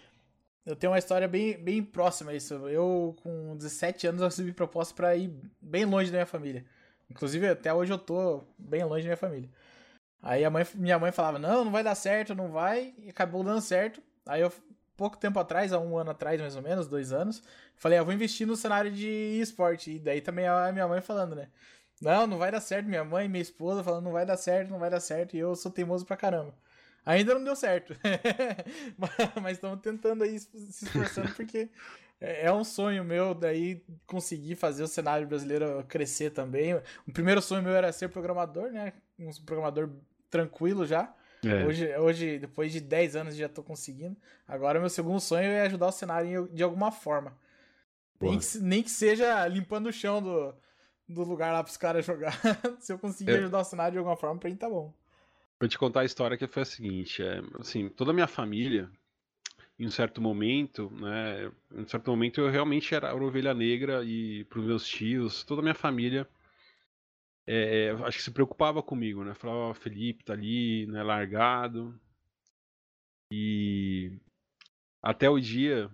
eu 0.65 0.75
tenho 0.75 0.93
uma 0.93 0.99
história 0.99 1.29
bem, 1.29 1.63
bem 1.63 1.83
próxima 1.83 2.31
a 2.31 2.35
isso. 2.35 2.55
Eu, 2.69 3.15
com 3.23 3.57
17 3.57 4.07
anos, 4.07 4.23
recebi 4.23 4.53
proposta 4.53 4.95
para 4.95 5.17
ir 5.17 5.31
bem 5.61 5.85
longe 5.85 6.11
da 6.11 6.19
minha 6.19 6.27
família. 6.27 6.65
Inclusive, 7.11 7.49
até 7.49 7.73
hoje 7.73 7.93
eu 7.93 7.99
tô 7.99 8.45
bem 8.59 8.83
longe 8.85 9.03
da 9.03 9.09
minha 9.09 9.17
família. 9.17 9.51
Aí 10.23 10.43
a 10.43 10.51
mãe, 10.51 10.65
minha 10.75 10.99
mãe 10.99 11.13
falava, 11.13 11.39
não, 11.39 11.67
não 11.67 11.73
vai 11.73 11.83
dar 11.85 11.95
certo, 11.95 12.35
não 12.35 12.51
vai. 12.51 12.95
E 12.97 13.11
acabou 13.11 13.45
dando 13.45 13.61
certo. 13.61 14.03
Aí 14.27 14.41
eu, 14.41 14.51
pouco 14.97 15.17
tempo 15.17 15.39
atrás, 15.39 15.73
há 15.73 15.79
um 15.79 15.97
ano 15.99 16.11
atrás, 16.11 16.41
mais 16.41 16.57
ou 16.57 16.63
menos, 16.63 16.87
dois 16.87 17.13
anos, 17.13 17.43
falei, 17.77 17.99
ah, 17.99 18.03
vou 18.03 18.13
investir 18.13 18.47
no 18.47 18.57
cenário 18.57 18.91
de 18.91 19.39
esporte. 19.41 19.93
E 19.93 19.99
daí 19.99 20.21
também 20.21 20.47
a 20.47 20.71
minha 20.73 20.87
mãe 20.89 21.01
falando, 21.01 21.35
né? 21.35 21.49
Não, 22.01 22.27
não 22.27 22.39
vai 22.39 22.51
dar 22.51 22.61
certo. 22.61 22.87
Minha 22.87 23.05
mãe 23.05 23.29
minha 23.29 23.43
esposa 23.43 23.83
falando, 23.83 24.05
não 24.05 24.13
vai 24.13 24.27
dar 24.27 24.37
certo, 24.37 24.71
não 24.71 24.79
vai 24.79 24.91
dar 24.91 25.01
certo. 25.01 25.37
E 25.37 25.39
eu 25.39 25.55
sou 25.57 25.71
teimoso 25.71 26.05
pra 26.05 26.17
caramba. 26.17 26.55
Ainda 27.05 27.35
não 27.35 27.45
deu 27.45 27.57
certo. 27.57 27.95
Mas 29.43 29.53
estamos 29.53 29.81
tentando 29.81 30.25
aí 30.25 30.39
se 30.39 30.85
esforçando 30.85 31.33
porque 31.35 31.69
é, 32.21 32.47
é 32.47 32.53
um 32.53 32.65
sonho 32.65 33.05
meu 33.05 33.35
daí 33.35 33.83
conseguir 34.07 34.57
fazer 34.57 34.83
o 34.83 34.89
cenário 34.89 35.27
brasileiro 35.27 35.85
crescer 35.89 36.31
também. 36.31 36.75
O 37.07 37.13
primeiro 37.13 37.43
sonho 37.43 37.63
meu 37.63 37.75
era 37.75 37.93
ser 37.93 38.09
programador, 38.09 38.71
né? 38.71 38.93
Um 39.19 39.31
programador 39.45 39.91
tranquilo 40.31 40.87
já. 40.87 41.15
É. 41.49 41.65
Hoje, 41.65 41.97
hoje, 41.97 42.39
depois 42.39 42.73
de 42.73 42.81
10 42.81 43.17
anos, 43.17 43.37
já 43.37 43.49
tô 43.49 43.63
conseguindo. 43.63 44.17
Agora, 44.47 44.81
meu 44.81 44.89
segundo 44.89 45.21
sonho 45.21 45.49
é 45.49 45.63
ajudar 45.63 45.89
o 45.89 45.93
cenário 45.93 46.49
de 46.53 46.63
alguma 46.63 46.91
forma. 46.91 47.37
Nem 48.21 48.39
que, 48.39 48.59
nem 48.59 48.83
que, 48.83 48.91
seja 48.91 49.47
limpando 49.47 49.89
o 49.89 49.93
chão 49.93 50.23
do, 50.23 50.55
do 51.09 51.25
lugar 51.25 51.53
lá 51.53 51.63
pros 51.63 51.77
caras 51.77 52.05
jogar. 52.05 52.39
Se 52.81 52.93
eu 52.93 52.99
conseguir 52.99 53.33
é. 53.33 53.39
ajudar 53.39 53.61
o 53.61 53.65
cenário 53.65 53.93
de 53.93 53.99
alguma 53.99 54.17
forma, 54.17 54.39
pra 54.39 54.49
mim 54.49 54.57
tá 54.57 54.69
bom. 54.69 54.95
Vou 55.61 55.69
te 55.69 55.79
contar 55.79 56.01
a 56.01 56.05
história 56.05 56.37
que 56.37 56.47
foi 56.47 56.63
a 56.63 56.67
seguinte, 56.67 57.23
é, 57.23 57.41
assim, 57.59 57.89
toda 57.89 58.11
a 58.11 58.15
minha 58.15 58.27
família, 58.27 58.91
em 59.79 59.87
um 59.87 59.91
certo 59.91 60.21
momento, 60.21 60.91
né, 61.01 61.51
em 61.73 61.83
um 61.83 61.89
certo 61.89 62.11
momento 62.11 62.41
eu 62.41 62.51
realmente 62.51 62.95
era 62.95 63.11
a 63.11 63.15
ovelha 63.15 63.55
negra 63.55 64.05
e 64.05 64.45
para 64.45 64.59
os 64.59 64.67
meus 64.67 64.87
tios, 64.87 65.45
toda 65.45 65.61
a 65.61 65.63
minha 65.63 65.75
família, 65.75 66.29
é, 67.47 67.91
acho 68.05 68.19
que 68.19 68.25
se 68.25 68.31
preocupava 68.31 68.83
comigo, 68.83 69.25
né, 69.25 69.35
falava, 69.35 69.71
oh, 69.71 69.75
Felipe 69.75 70.25
tá 70.25 70.33
ali, 70.33 70.87
né, 70.87 71.03
largado, 71.03 71.99
e 73.31 74.19
até 75.03 75.29
o 75.29 75.39
dia, 75.39 75.91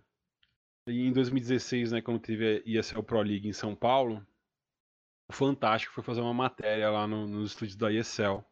em 0.87 1.13
2016, 1.13 1.93
né, 1.93 2.01
quando 2.01 2.21
teve 2.21 2.59
a 2.59 2.63
ESL 2.65 3.03
Pro 3.03 3.23
League 3.23 3.49
em 3.49 3.53
São 3.53 3.75
Paulo, 3.75 4.27
o 5.29 5.33
Fantástico 5.33 5.95
foi 5.95 6.03
fazer 6.03 6.21
uma 6.21 6.35
matéria 6.35 6.91
lá 6.91 7.07
no, 7.07 7.27
nos 7.27 7.53
estúdios 7.53 7.77
da 7.77 7.93
ESL, 7.93 8.45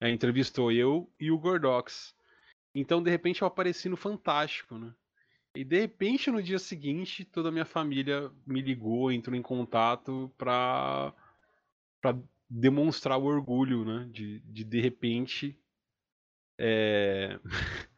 é, 0.00 0.08
entrevistou 0.08 0.72
eu 0.72 1.12
e 1.18 1.30
o 1.30 1.38
Gordox. 1.38 2.14
Então, 2.74 3.02
de 3.02 3.10
repente, 3.10 3.42
eu 3.42 3.48
apareci 3.48 3.88
no 3.88 3.96
Fantástico, 3.96 4.78
né? 4.78 4.94
E 5.54 5.64
de 5.64 5.80
repente, 5.80 6.30
no 6.30 6.42
dia 6.42 6.60
seguinte, 6.60 7.24
toda 7.24 7.48
a 7.48 7.52
minha 7.52 7.64
família 7.64 8.30
me 8.46 8.62
ligou, 8.62 9.10
entrou 9.10 9.36
em 9.36 9.42
contato 9.42 10.32
pra, 10.38 11.12
pra 12.00 12.16
demonstrar 12.48 13.18
o 13.18 13.24
orgulho, 13.24 13.84
né? 13.84 14.08
De 14.10 14.40
de, 14.40 14.64
de 14.64 14.80
repente. 14.80 15.58
É... 16.58 17.38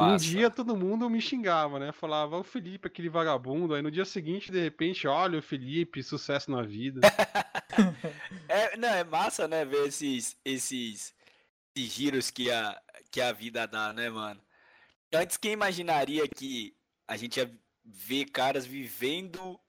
um 0.00 0.16
dia 0.16 0.50
todo 0.50 0.76
mundo 0.76 1.08
me 1.10 1.20
xingava, 1.20 1.78
né? 1.78 1.92
Falava, 1.92 2.38
o 2.38 2.44
Felipe, 2.44 2.88
aquele 2.88 3.08
vagabundo. 3.08 3.74
Aí 3.74 3.82
no 3.82 3.90
dia 3.90 4.04
seguinte, 4.04 4.50
de 4.50 4.60
repente, 4.60 5.06
olha 5.06 5.38
o 5.38 5.42
Felipe, 5.42 6.02
sucesso 6.02 6.50
na 6.50 6.62
vida. 6.62 7.00
é, 8.48 8.76
não, 8.76 8.88
é 8.88 9.04
massa, 9.04 9.46
né? 9.46 9.64
Ver 9.64 9.88
esses, 9.88 10.36
esses, 10.44 11.14
esses 11.74 11.92
giros 11.92 12.30
que 12.30 12.50
a, 12.50 12.80
que 13.10 13.20
a 13.20 13.32
vida 13.32 13.66
dá, 13.66 13.92
né, 13.92 14.08
mano? 14.08 14.40
Antes, 15.12 15.36
quem 15.36 15.52
imaginaria 15.52 16.26
que 16.26 16.74
a 17.06 17.16
gente 17.16 17.36
ia 17.36 17.50
ver 17.84 18.26
caras 18.26 18.66
vivendo 18.66 19.60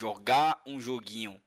jogar 0.00 0.60
um 0.66 0.80
joguinho, 0.80 1.40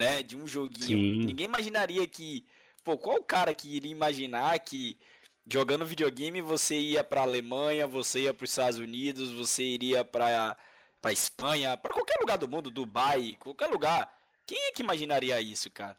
né? 0.00 0.22
De 0.22 0.36
um 0.36 0.46
joguinho. 0.46 0.86
Sim. 0.86 1.26
Ninguém 1.26 1.46
imaginaria 1.46 2.06
que. 2.06 2.46
Pô, 2.84 2.98
qual 2.98 3.18
o 3.18 3.24
cara 3.24 3.54
que 3.54 3.68
iria 3.68 3.92
imaginar 3.92 4.58
que 4.58 4.98
jogando 5.46 5.86
videogame 5.86 6.40
você 6.40 6.78
ia 6.78 7.04
para 7.04 7.22
Alemanha, 7.22 7.86
você 7.86 8.22
ia 8.22 8.34
para 8.34 8.44
os 8.44 8.50
Estados 8.50 8.78
Unidos, 8.78 9.30
você 9.32 9.62
iria 9.62 10.04
para 10.04 10.56
para 11.00 11.12
Espanha, 11.12 11.76
para 11.76 11.92
qualquer 11.92 12.16
lugar 12.20 12.38
do 12.38 12.46
mundo, 12.46 12.70
Dubai, 12.70 13.36
qualquer 13.40 13.66
lugar. 13.66 14.08
Quem 14.46 14.68
é 14.68 14.72
que 14.72 14.82
imaginaria 14.82 15.40
isso, 15.40 15.68
cara? 15.68 15.98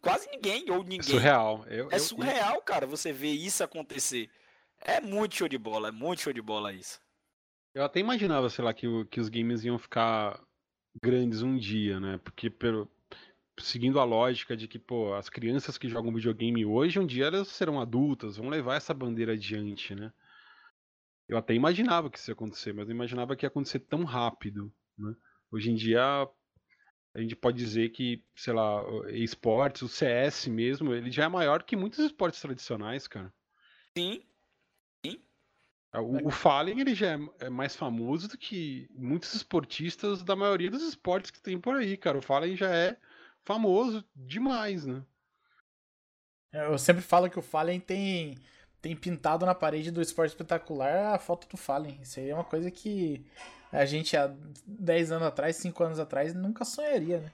Quase 0.00 0.28
ninguém 0.28 0.68
ou 0.70 0.82
ninguém. 0.82 0.98
É 0.98 1.02
surreal. 1.02 1.64
Eu, 1.68 1.88
é 1.90 1.98
surreal, 2.00 2.56
eu... 2.56 2.62
cara, 2.62 2.84
você 2.84 3.12
ver 3.12 3.30
isso 3.30 3.62
acontecer. 3.62 4.28
É 4.80 5.00
muito 5.00 5.36
show 5.36 5.48
de 5.48 5.56
bola, 5.56 5.88
é 5.88 5.92
muito 5.92 6.22
show 6.22 6.32
de 6.32 6.42
bola 6.42 6.72
isso. 6.72 7.00
Eu 7.72 7.84
até 7.84 8.00
imaginava, 8.00 8.50
sei 8.50 8.64
lá, 8.64 8.74
que, 8.74 8.86
que 9.06 9.20
os 9.20 9.28
games 9.28 9.64
iam 9.64 9.78
ficar 9.78 10.38
grandes 11.00 11.42
um 11.42 11.56
dia, 11.56 12.00
né? 12.00 12.18
Porque 12.18 12.50
pelo, 12.50 12.90
seguindo 13.58 14.00
a 14.00 14.04
lógica 14.04 14.56
de 14.56 14.66
que, 14.66 14.78
pô, 14.78 15.14
as 15.14 15.28
crianças 15.28 15.78
que 15.78 15.88
jogam 15.88 16.12
videogame 16.12 16.64
hoje, 16.64 16.98
um 16.98 17.06
dia 17.06 17.26
elas 17.26 17.48
serão 17.48 17.80
adultas, 17.80 18.36
vão 18.36 18.48
levar 18.48 18.76
essa 18.76 18.94
bandeira 18.94 19.32
adiante, 19.32 19.94
né? 19.94 20.12
Eu 21.28 21.38
até 21.38 21.54
imaginava 21.54 22.10
que 22.10 22.18
isso 22.18 22.30
ia 22.30 22.34
acontecer, 22.34 22.72
mas 22.72 22.86
não 22.86 22.94
imaginava 22.94 23.36
que 23.36 23.44
ia 23.46 23.48
acontecer 23.48 23.80
tão 23.80 24.04
rápido, 24.04 24.72
né? 24.98 25.14
Hoje 25.50 25.70
em 25.70 25.74
dia, 25.74 26.02
a 27.14 27.20
gente 27.20 27.36
pode 27.36 27.58
dizer 27.58 27.90
que, 27.90 28.24
sei 28.34 28.54
lá, 28.54 28.82
esportes, 29.10 29.82
o 29.82 29.88
CS 29.88 30.46
mesmo, 30.48 30.94
ele 30.94 31.10
já 31.10 31.24
é 31.24 31.28
maior 31.28 31.62
que 31.62 31.76
muitos 31.76 31.98
esportes 31.98 32.40
tradicionais, 32.40 33.06
cara. 33.06 33.32
Sim. 33.96 34.22
É, 35.92 35.98
o, 35.98 36.28
o 36.28 36.30
Fallen, 36.30 36.80
ele 36.80 36.94
já 36.94 37.14
é, 37.14 37.18
é 37.40 37.50
mais 37.50 37.76
famoso 37.76 38.28
do 38.28 38.38
que 38.38 38.88
muitos 38.94 39.34
esportistas 39.34 40.22
da 40.22 40.34
maioria 40.34 40.70
dos 40.70 40.82
esportes 40.82 41.30
que 41.30 41.40
tem 41.40 41.60
por 41.60 41.76
aí, 41.76 41.96
cara. 41.96 42.18
O 42.18 42.22
Fallen 42.22 42.56
já 42.56 42.74
é 42.74 42.96
famoso 43.44 44.04
demais, 44.14 44.86
né? 44.86 45.04
É, 46.52 46.66
eu 46.66 46.78
sempre 46.78 47.02
falo 47.02 47.30
que 47.30 47.38
o 47.38 47.42
Fallen 47.42 47.80
tem, 47.80 48.38
tem 48.80 48.94
pintado 48.96 49.46
na 49.46 49.54
parede 49.54 49.90
do 49.90 50.02
esporte 50.02 50.30
espetacular 50.30 51.14
a 51.14 51.18
foto 51.18 51.48
do 51.48 51.56
Fallen. 51.56 52.00
Isso 52.02 52.20
aí 52.20 52.30
é 52.30 52.34
uma 52.34 52.44
coisa 52.44 52.70
que 52.70 53.26
a 53.70 53.86
gente 53.86 54.16
há 54.16 54.34
10 54.66 55.12
anos 55.12 55.26
atrás, 55.26 55.56
5 55.56 55.82
anos 55.82 55.98
atrás, 55.98 56.34
nunca 56.34 56.64
sonharia, 56.64 57.20
né? 57.20 57.32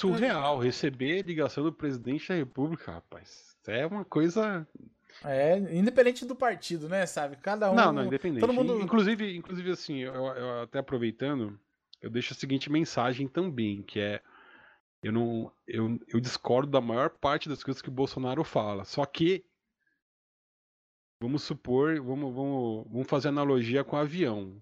Surreal, 0.00 0.58
receber 0.58 1.22
ligação 1.22 1.64
do 1.64 1.72
presidente 1.72 2.28
da 2.28 2.34
república, 2.34 2.92
rapaz. 2.92 3.56
É 3.66 3.86
uma 3.86 4.04
coisa. 4.04 4.66
É, 5.24 5.58
independente 5.58 6.24
do 6.24 6.36
partido, 6.36 6.88
né, 6.88 7.06
sabe? 7.06 7.36
Cada 7.36 7.70
um. 7.70 7.74
Não, 7.74 7.92
não, 7.92 8.04
independente. 8.04 8.40
Todo 8.40 8.52
mundo... 8.52 8.80
Inclusive, 8.80 9.36
inclusive 9.36 9.70
assim, 9.70 9.98
eu, 9.98 10.14
eu 10.14 10.60
até 10.62 10.78
aproveitando, 10.78 11.58
eu 12.00 12.10
deixo 12.10 12.32
a 12.32 12.36
seguinte 12.36 12.70
mensagem 12.70 13.26
também, 13.26 13.82
que 13.82 13.98
é 13.98 14.20
eu 15.06 15.12
não. 15.12 15.52
Eu, 15.66 15.98
eu 16.08 16.18
discordo 16.18 16.70
da 16.70 16.80
maior 16.80 17.10
parte 17.10 17.48
das 17.48 17.62
coisas 17.62 17.80
que 17.80 17.88
o 17.88 17.92
Bolsonaro 17.92 18.42
fala. 18.42 18.84
Só 18.84 19.04
que. 19.06 19.44
Vamos 21.22 21.44
supor, 21.44 21.98
vamos, 22.00 22.34
vamos, 22.34 22.86
vamos 22.90 23.08
fazer 23.08 23.28
analogia 23.28 23.84
com 23.84 23.96
o 23.96 23.98
avião. 23.98 24.60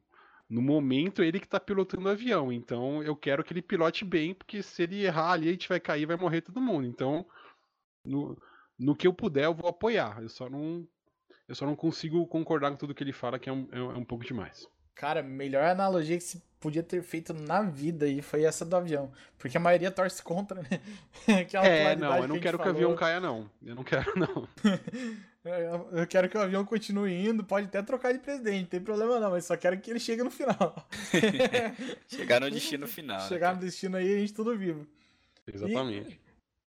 No 0.49 0.63
momento, 0.63 1.23
ele 1.23 1.41
que 1.41 1.47
está 1.47 1.59
pilotando 1.59 2.07
o 2.07 2.11
avião. 2.11 2.53
Então, 2.53 3.03
eu 3.03 3.17
quero 3.17 3.43
que 3.43 3.53
ele 3.53 3.63
pilote 3.63 4.05
bem, 4.05 4.35
porque 4.35 4.63
se 4.63 4.83
ele 4.83 5.05
errar 5.05 5.33
ali, 5.33 5.49
a 5.49 5.53
gente 5.53 5.69
vai 5.69 5.81
cair 5.81 6.07
vai 6.07 6.17
morrer 6.17 6.43
todo 6.43 6.61
mundo. 6.61 6.87
Então, 6.87 7.27
no, 8.05 8.41
no 8.79 8.97
que 8.97 9.07
eu 9.07 9.13
puder, 9.13 9.45
eu 9.45 9.55
vou 9.55 9.69
apoiar. 9.69 10.21
Eu 10.21 10.29
só 10.29 10.49
não, 10.49 10.87
eu 11.49 11.55
só 11.55 11.67
não 11.67 11.77
consigo 11.77 12.27
concordar 12.27 12.71
com 12.71 12.77
tudo 12.77 12.95
que 12.95 13.03
ele 13.03 13.13
fala, 13.13 13.39
que 13.39 13.49
é 13.49 13.53
um, 13.53 13.69
é 13.73 13.81
um 13.81 14.03
é 14.03 14.05
pouco 14.05 14.25
demais. 14.25 14.69
Cara, 14.95 15.23
melhor 15.23 15.65
analogia 15.65 16.17
que 16.17 16.23
se 16.23 16.43
podia 16.61 16.83
ter 16.83 17.03
feito 17.03 17.35
na 17.35 17.61
vida 17.63 18.07
e 18.07 18.23
foi 18.23 18.45
essa 18.45 18.65
do 18.65 18.75
avião. 18.75 19.13
Porque 19.37 19.57
a 19.57 19.61
maioria 19.61 19.91
torce 19.91 20.23
contra, 20.23 20.63
né? 20.63 20.81
é, 21.63 21.97
não, 21.97 22.17
eu 22.17 22.29
não 22.29 22.37
que 22.37 22.43
quero 22.43 22.59
que 22.59 22.67
o 22.67 22.71
avião 22.71 22.97
caia, 22.97 23.21
não. 23.21 23.51
Eu 23.63 23.75
não 23.75 23.85
quero, 23.85 24.13
não. 24.17 24.49
eu 25.93 26.07
quero 26.07 26.29
que 26.29 26.39
o 26.39 26.41
avião 26.41 26.65
continue 26.65 27.13
indo, 27.13 27.45
pode 27.45 27.67
até 27.67 27.83
trocar 27.83 28.13
de 28.13 28.19
presidente, 28.19 28.63
não 28.63 28.69
tem 28.69 28.81
problema 28.81 29.21
não, 29.21 29.31
mas 29.31 29.45
só 29.45 29.57
quero 29.57 29.79
que 29.79 29.91
ele 29.91 30.01
chegue 30.01 30.23
no 30.23 30.31
final. 30.31 30.89
Chegar 32.09 32.41
no 32.41 32.51
destino 32.51 32.87
final. 32.87 33.19
Né, 33.19 33.29
Chegar 33.29 33.49
né, 33.49 33.55
no 33.57 33.61
destino 33.61 33.97
aí, 33.99 34.15
a 34.15 34.19
gente 34.21 34.33
tudo 34.33 34.57
vivo. 34.57 34.87
Exatamente. 35.47 36.13
E, 36.13 36.24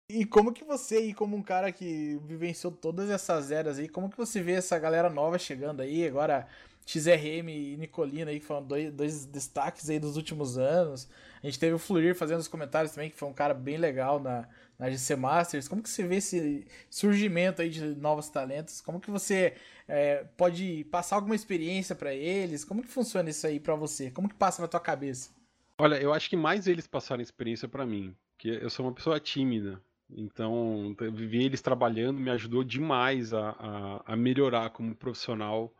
e 0.08 0.26
como 0.26 0.52
que 0.52 0.64
você 0.64 0.96
aí, 0.96 1.14
como 1.14 1.36
um 1.36 1.42
cara 1.42 1.72
que 1.72 2.20
vivenciou 2.26 2.72
todas 2.72 3.08
essas 3.08 3.50
eras 3.50 3.78
aí, 3.78 3.88
como 3.88 4.10
que 4.10 4.16
você 4.16 4.42
vê 4.42 4.52
essa 4.52 4.78
galera 4.78 5.08
nova 5.08 5.38
chegando 5.38 5.80
aí, 5.80 6.06
agora 6.06 6.46
XRM 6.86 7.48
e 7.48 7.76
Nicolina 7.78 8.30
aí, 8.30 8.38
que 8.38 8.44
foram 8.46 8.62
dois, 8.62 8.92
dois 8.92 9.24
destaques 9.24 9.88
aí 9.88 9.98
dos 9.98 10.16
últimos 10.16 10.58
anos. 10.58 11.08
A 11.42 11.46
gente 11.46 11.58
teve 11.58 11.74
o 11.74 11.78
Fluir 11.78 12.14
fazendo 12.14 12.40
os 12.40 12.48
comentários 12.48 12.92
também, 12.92 13.10
que 13.10 13.16
foi 13.16 13.28
um 13.28 13.32
cara 13.32 13.54
bem 13.54 13.78
legal 13.78 14.20
na, 14.20 14.46
na 14.78 14.90
GC 14.90 15.16
Masters. 15.16 15.68
Como 15.68 15.82
que 15.82 15.88
você 15.88 16.06
vê 16.06 16.16
esse 16.16 16.66
surgimento 16.90 17.62
aí 17.62 17.70
de 17.70 17.80
novos 17.96 18.28
talentos? 18.28 18.82
Como 18.82 19.00
que 19.00 19.10
você 19.10 19.54
é, 19.88 20.24
pode 20.36 20.84
passar 20.90 21.16
alguma 21.16 21.34
experiência 21.34 21.94
para 21.94 22.14
eles? 22.14 22.64
Como 22.64 22.82
que 22.82 22.88
funciona 22.88 23.30
isso 23.30 23.46
aí 23.46 23.58
para 23.58 23.74
você? 23.74 24.10
Como 24.10 24.28
que 24.28 24.34
passa 24.34 24.60
na 24.60 24.68
tua 24.68 24.80
cabeça? 24.80 25.30
Olha, 25.78 25.96
eu 25.96 26.12
acho 26.12 26.28
que 26.28 26.36
mais 26.36 26.66
eles 26.66 26.86
passaram 26.86 27.22
experiência 27.22 27.66
para 27.66 27.86
mim, 27.86 28.14
que 28.38 28.48
eu 28.48 28.68
sou 28.68 28.86
uma 28.86 28.92
pessoa 28.92 29.18
tímida. 29.18 29.80
Então, 30.16 30.94
ver 31.12 31.42
eles 31.42 31.60
trabalhando 31.60 32.20
me 32.20 32.30
ajudou 32.30 32.62
demais 32.62 33.34
a, 33.34 33.50
a, 33.50 34.12
a 34.12 34.16
melhorar 34.16 34.70
como 34.70 34.94
profissional 34.94 35.74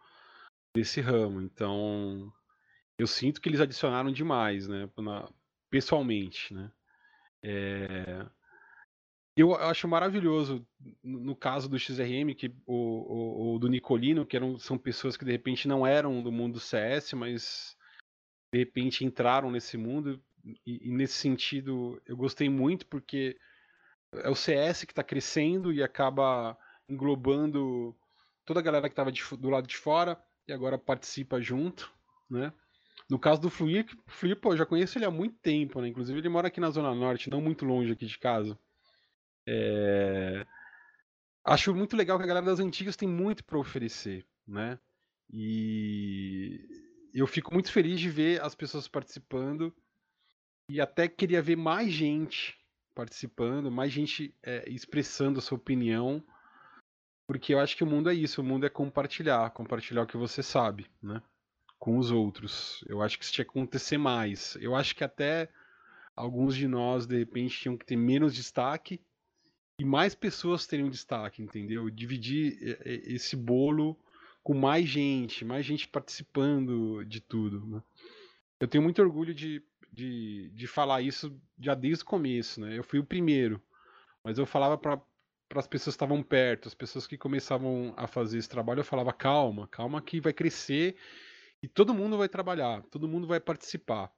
desse 0.74 1.00
ramo. 1.00 1.40
Então, 1.40 2.32
eu 2.98 3.06
sinto 3.06 3.40
que 3.40 3.48
eles 3.48 3.60
adicionaram 3.60 4.10
demais, 4.10 4.66
né? 4.66 4.88
Na, 4.98 5.28
pessoalmente, 5.70 6.52
né? 6.52 6.70
É, 7.42 8.26
eu 9.36 9.54
acho 9.54 9.88
maravilhoso 9.88 10.66
no 11.02 11.34
caso 11.34 11.68
do 11.68 11.78
XRM 11.78 12.34
que 12.36 12.54
o, 12.64 12.74
o, 12.74 13.54
o, 13.54 13.58
do 13.58 13.68
Nicolino, 13.68 14.24
que 14.24 14.36
eram, 14.36 14.58
são 14.58 14.78
pessoas 14.78 15.16
que 15.16 15.24
de 15.24 15.32
repente 15.32 15.66
não 15.66 15.86
eram 15.86 16.22
do 16.22 16.30
mundo 16.30 16.60
CS, 16.60 17.12
mas 17.14 17.76
de 18.52 18.60
repente 18.60 19.04
entraram 19.04 19.50
nesse 19.50 19.76
mundo 19.76 20.22
e, 20.64 20.88
e 20.88 20.92
nesse 20.92 21.14
sentido 21.14 22.00
eu 22.06 22.16
gostei 22.16 22.48
muito 22.48 22.86
porque 22.86 23.36
é 24.22 24.28
o 24.28 24.34
CS 24.34 24.84
que 24.84 24.92
está 24.92 25.02
crescendo 25.02 25.72
e 25.72 25.82
acaba 25.82 26.56
englobando 26.88 27.96
toda 28.44 28.60
a 28.60 28.62
galera 28.62 28.88
que 28.88 28.92
estava 28.92 29.10
do 29.36 29.50
lado 29.50 29.66
de 29.66 29.76
fora 29.76 30.22
e 30.46 30.52
agora 30.52 30.78
participa 30.78 31.40
junto, 31.40 31.92
né? 32.28 32.52
No 33.08 33.18
caso 33.18 33.40
do 33.40 33.50
Fluir, 33.50 33.86
Fluir, 34.06 34.40
pô, 34.40 34.52
eu 34.52 34.56
já 34.56 34.66
conheço 34.66 34.96
ele 34.96 35.04
há 35.04 35.10
muito 35.10 35.36
tempo, 35.36 35.80
né? 35.80 35.88
Inclusive 35.88 36.18
ele 36.18 36.28
mora 36.28 36.48
aqui 36.48 36.60
na 36.60 36.70
Zona 36.70 36.94
Norte, 36.94 37.30
não 37.30 37.40
muito 37.40 37.64
longe 37.64 37.92
aqui 37.92 38.06
de 38.06 38.18
casa. 38.18 38.58
É... 39.46 40.46
Acho 41.44 41.74
muito 41.74 41.96
legal 41.96 42.16
que 42.16 42.24
a 42.24 42.26
galera 42.26 42.46
das 42.46 42.60
antigas 42.60 42.96
tem 42.96 43.08
muito 43.08 43.44
para 43.44 43.58
oferecer, 43.58 44.24
né? 44.46 44.78
E 45.30 46.60
eu 47.12 47.26
fico 47.26 47.52
muito 47.52 47.70
feliz 47.70 48.00
de 48.00 48.08
ver 48.08 48.40
as 48.42 48.54
pessoas 48.54 48.88
participando 48.88 49.74
e 50.68 50.80
até 50.80 51.06
queria 51.06 51.42
ver 51.42 51.56
mais 51.56 51.92
gente 51.92 52.56
participando, 52.94 53.70
mais 53.70 53.92
gente 53.92 54.34
é, 54.42 54.68
expressando 54.68 55.38
a 55.38 55.42
sua 55.42 55.56
opinião, 55.56 56.22
porque 57.26 57.54
eu 57.54 57.60
acho 57.60 57.76
que 57.76 57.84
o 57.84 57.86
mundo 57.86 58.10
é 58.10 58.14
isso, 58.14 58.40
o 58.40 58.44
mundo 58.44 58.66
é 58.66 58.68
compartilhar, 58.68 59.50
compartilhar 59.50 60.02
o 60.02 60.06
que 60.06 60.16
você 60.16 60.42
sabe, 60.42 60.86
né? 61.02 61.22
Com 61.78 61.98
os 61.98 62.10
outros. 62.10 62.84
Eu 62.88 63.02
acho 63.02 63.18
que 63.18 63.24
isso 63.24 63.32
tinha 63.32 63.44
que 63.44 63.50
acontecer 63.50 63.98
mais. 63.98 64.56
Eu 64.60 64.74
acho 64.74 64.94
que 64.94 65.04
até 65.04 65.48
alguns 66.14 66.54
de 66.54 66.68
nós, 66.68 67.06
de 67.06 67.18
repente, 67.18 67.60
tinham 67.60 67.76
que 67.76 67.84
ter 67.84 67.96
menos 67.96 68.34
destaque 68.34 69.00
e 69.80 69.84
mais 69.84 70.14
pessoas 70.14 70.66
terem 70.66 70.84
um 70.84 70.90
destaque, 70.90 71.42
entendeu? 71.42 71.90
Dividir 71.90 72.78
esse 72.84 73.36
bolo 73.36 73.98
com 74.42 74.54
mais 74.54 74.86
gente, 74.86 75.44
mais 75.44 75.64
gente 75.64 75.88
participando 75.88 77.04
de 77.04 77.20
tudo. 77.20 77.66
Né? 77.66 77.82
Eu 78.60 78.68
tenho 78.68 78.84
muito 78.84 79.02
orgulho 79.02 79.34
de, 79.34 79.62
de, 79.94 80.50
de 80.50 80.66
falar 80.66 81.00
isso 81.00 81.40
já 81.58 81.74
desde 81.74 82.02
o 82.02 82.06
começo, 82.06 82.60
né? 82.60 82.76
Eu 82.76 82.82
fui 82.82 82.98
o 82.98 83.04
primeiro, 83.04 83.62
mas 84.22 84.38
eu 84.38 84.44
falava 84.44 84.76
para 84.76 85.00
as 85.54 85.66
pessoas 85.66 85.94
que 85.94 85.96
estavam 85.96 86.22
perto, 86.22 86.66
as 86.66 86.74
pessoas 86.74 87.06
que 87.06 87.16
começavam 87.16 87.94
a 87.96 88.06
fazer 88.06 88.38
esse 88.38 88.48
trabalho, 88.48 88.80
eu 88.80 88.84
falava 88.84 89.12
calma, 89.12 89.68
calma 89.68 90.02
que 90.02 90.20
vai 90.20 90.32
crescer 90.32 90.96
e 91.62 91.68
todo 91.68 91.94
mundo 91.94 92.18
vai 92.18 92.28
trabalhar, 92.28 92.82
todo 92.90 93.08
mundo 93.08 93.26
vai 93.26 93.38
participar, 93.38 94.12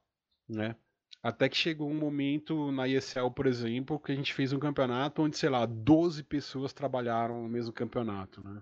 né? 0.49 0.75
Até 1.21 1.49
que 1.49 1.57
chegou 1.57 1.89
um 1.89 1.97
momento 1.97 2.71
na 2.71 2.87
ESL, 2.87 3.31
por 3.31 3.47
exemplo, 3.47 3.99
que 3.99 4.11
a 4.11 4.15
gente 4.15 4.33
fez 4.33 4.53
um 4.53 4.59
campeonato 4.59 5.21
onde, 5.21 5.37
sei 5.37 5.49
lá, 5.49 5.65
12 5.65 6.23
pessoas 6.23 6.73
trabalharam 6.73 7.43
no 7.43 7.49
mesmo 7.49 7.73
campeonato, 7.73 8.43
né? 8.43 8.61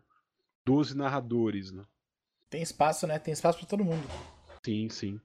12 0.66 0.98
narradores, 0.98 1.72
né? 1.72 1.86
Tem 2.50 2.62
espaço, 2.62 3.06
né? 3.06 3.20
Tem 3.20 3.34
espaço 3.34 3.60
para 3.60 3.68
todo 3.68 3.84
mundo. 3.84 4.08
Sim, 4.66 4.90
sim. 4.90 5.22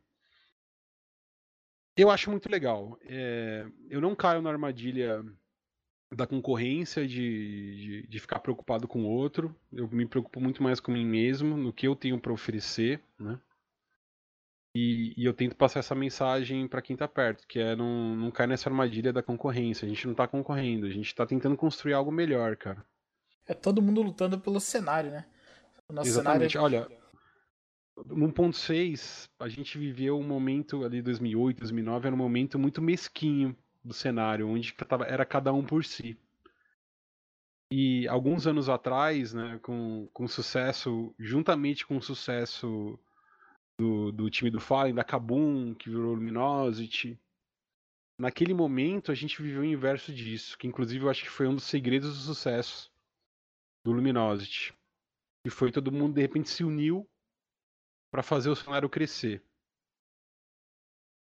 Eu 1.97 2.11
acho 2.11 2.30
muito 2.30 2.49
legal. 2.51 2.99
É... 3.05 3.66
eu 3.88 4.01
não 4.01 4.14
caio 4.14 4.43
na 4.43 4.51
armadilha 4.51 5.22
da 6.12 6.26
concorrência, 6.26 7.07
de, 7.07 7.76
de, 7.76 8.07
de, 8.09 8.18
ficar 8.18 8.41
preocupado 8.41 8.88
com 8.88 9.05
o 9.05 9.09
outro. 9.09 9.55
Eu 9.72 9.88
me 9.88 10.07
preocupo 10.07 10.41
muito 10.41 10.62
mais 10.62 10.80
com 10.80 10.91
mim 10.91 11.07
mesmo, 11.07 11.57
no 11.57 11.72
que 11.72 11.86
eu 11.86 11.95
tenho 11.95 12.18
para 12.18 12.32
oferecer, 12.32 13.01
né? 13.18 13.38
E, 14.74 15.14
e, 15.16 15.24
eu 15.24 15.34
tento 15.34 15.57
passar 15.57 15.80
essa 15.80 15.97
mensagem 15.97 16.68
para 16.68 16.82
quem 16.82 16.97
tá 16.97 17.09
perto, 17.09 17.47
que 17.47 17.59
é 17.59 17.74
não, 17.74 18.14
não 18.14 18.30
cair 18.30 18.47
nessa 18.47 18.68
armadilha 18.68 19.12
da 19.12 19.22
concorrência. 19.22 19.84
A 19.84 19.88
gente 19.88 20.07
não 20.07 20.14
tá 20.14 20.28
concorrendo, 20.28 20.86
a 20.86 20.91
gente 20.91 21.12
tá 21.12 21.26
tentando 21.26 21.57
construir 21.57 21.93
algo 21.93 22.12
melhor, 22.12 22.57
cara. 22.57 22.84
É 23.47 23.55
todo 23.55 23.82
mundo 23.82 24.01
lutando 24.01 24.38
pelo 24.38 24.61
cenário, 24.61 25.11
né? 25.11 25.26
O 25.88 25.93
nosso 25.93 26.09
Exatamente. 26.09 26.53
Cenário... 26.53 26.78
Olha, 26.78 27.00
1.6, 28.09 29.29
a 29.39 29.49
gente 29.49 29.79
viveu 29.79 30.19
um 30.19 30.27
momento 30.27 30.85
ali 30.85 31.03
2008, 31.03 31.59
2009, 31.59 32.07
era 32.07 32.15
um 32.15 32.19
momento 32.19 32.59
muito 32.59 32.81
mesquinho 32.81 33.57
do 33.83 33.93
cenário, 33.93 34.49
onde 34.49 34.75
era 35.07 35.25
cada 35.25 35.53
um 35.53 35.65
por 35.65 35.85
si. 35.85 36.19
E 37.73 38.09
alguns 38.09 38.47
anos 38.47 38.69
atrás, 38.69 39.33
né, 39.33 39.59
com, 39.63 40.09
com 40.13 40.27
sucesso, 40.27 41.15
juntamente 41.19 41.87
com 41.87 41.97
o 41.97 42.03
sucesso 42.03 42.99
do, 43.79 44.11
do 44.13 44.29
time 44.29 44.51
do 44.51 44.61
Fallen, 44.61 44.95
da 44.95 45.05
Kabum, 45.05 45.75
que 45.75 45.89
virou 45.89 46.15
Luminosity. 46.15 47.19
Naquele 48.19 48.53
momento 48.53 49.11
a 49.11 49.15
gente 49.15 49.41
viveu 49.41 49.63
o 49.63 49.65
inverso 49.65 50.13
disso, 50.13 50.59
que 50.59 50.67
inclusive 50.67 51.05
eu 51.05 51.09
acho 51.09 51.23
que 51.23 51.31
foi 51.31 51.47
um 51.47 51.55
dos 51.55 51.65
segredos 51.65 52.11
do 52.11 52.23
sucesso 52.23 52.93
do 53.85 53.93
Luminosity. 53.93 54.75
E 55.47 55.49
foi 55.49 55.73
todo 55.73 55.93
mundo 55.93 56.15
de 56.15 56.21
repente 56.21 56.51
se 56.51 56.63
uniu 56.63 57.09
para 58.11 58.23
fazer 58.23 58.51
o 58.51 58.57
cenário 58.57 58.89
crescer. 58.89 59.43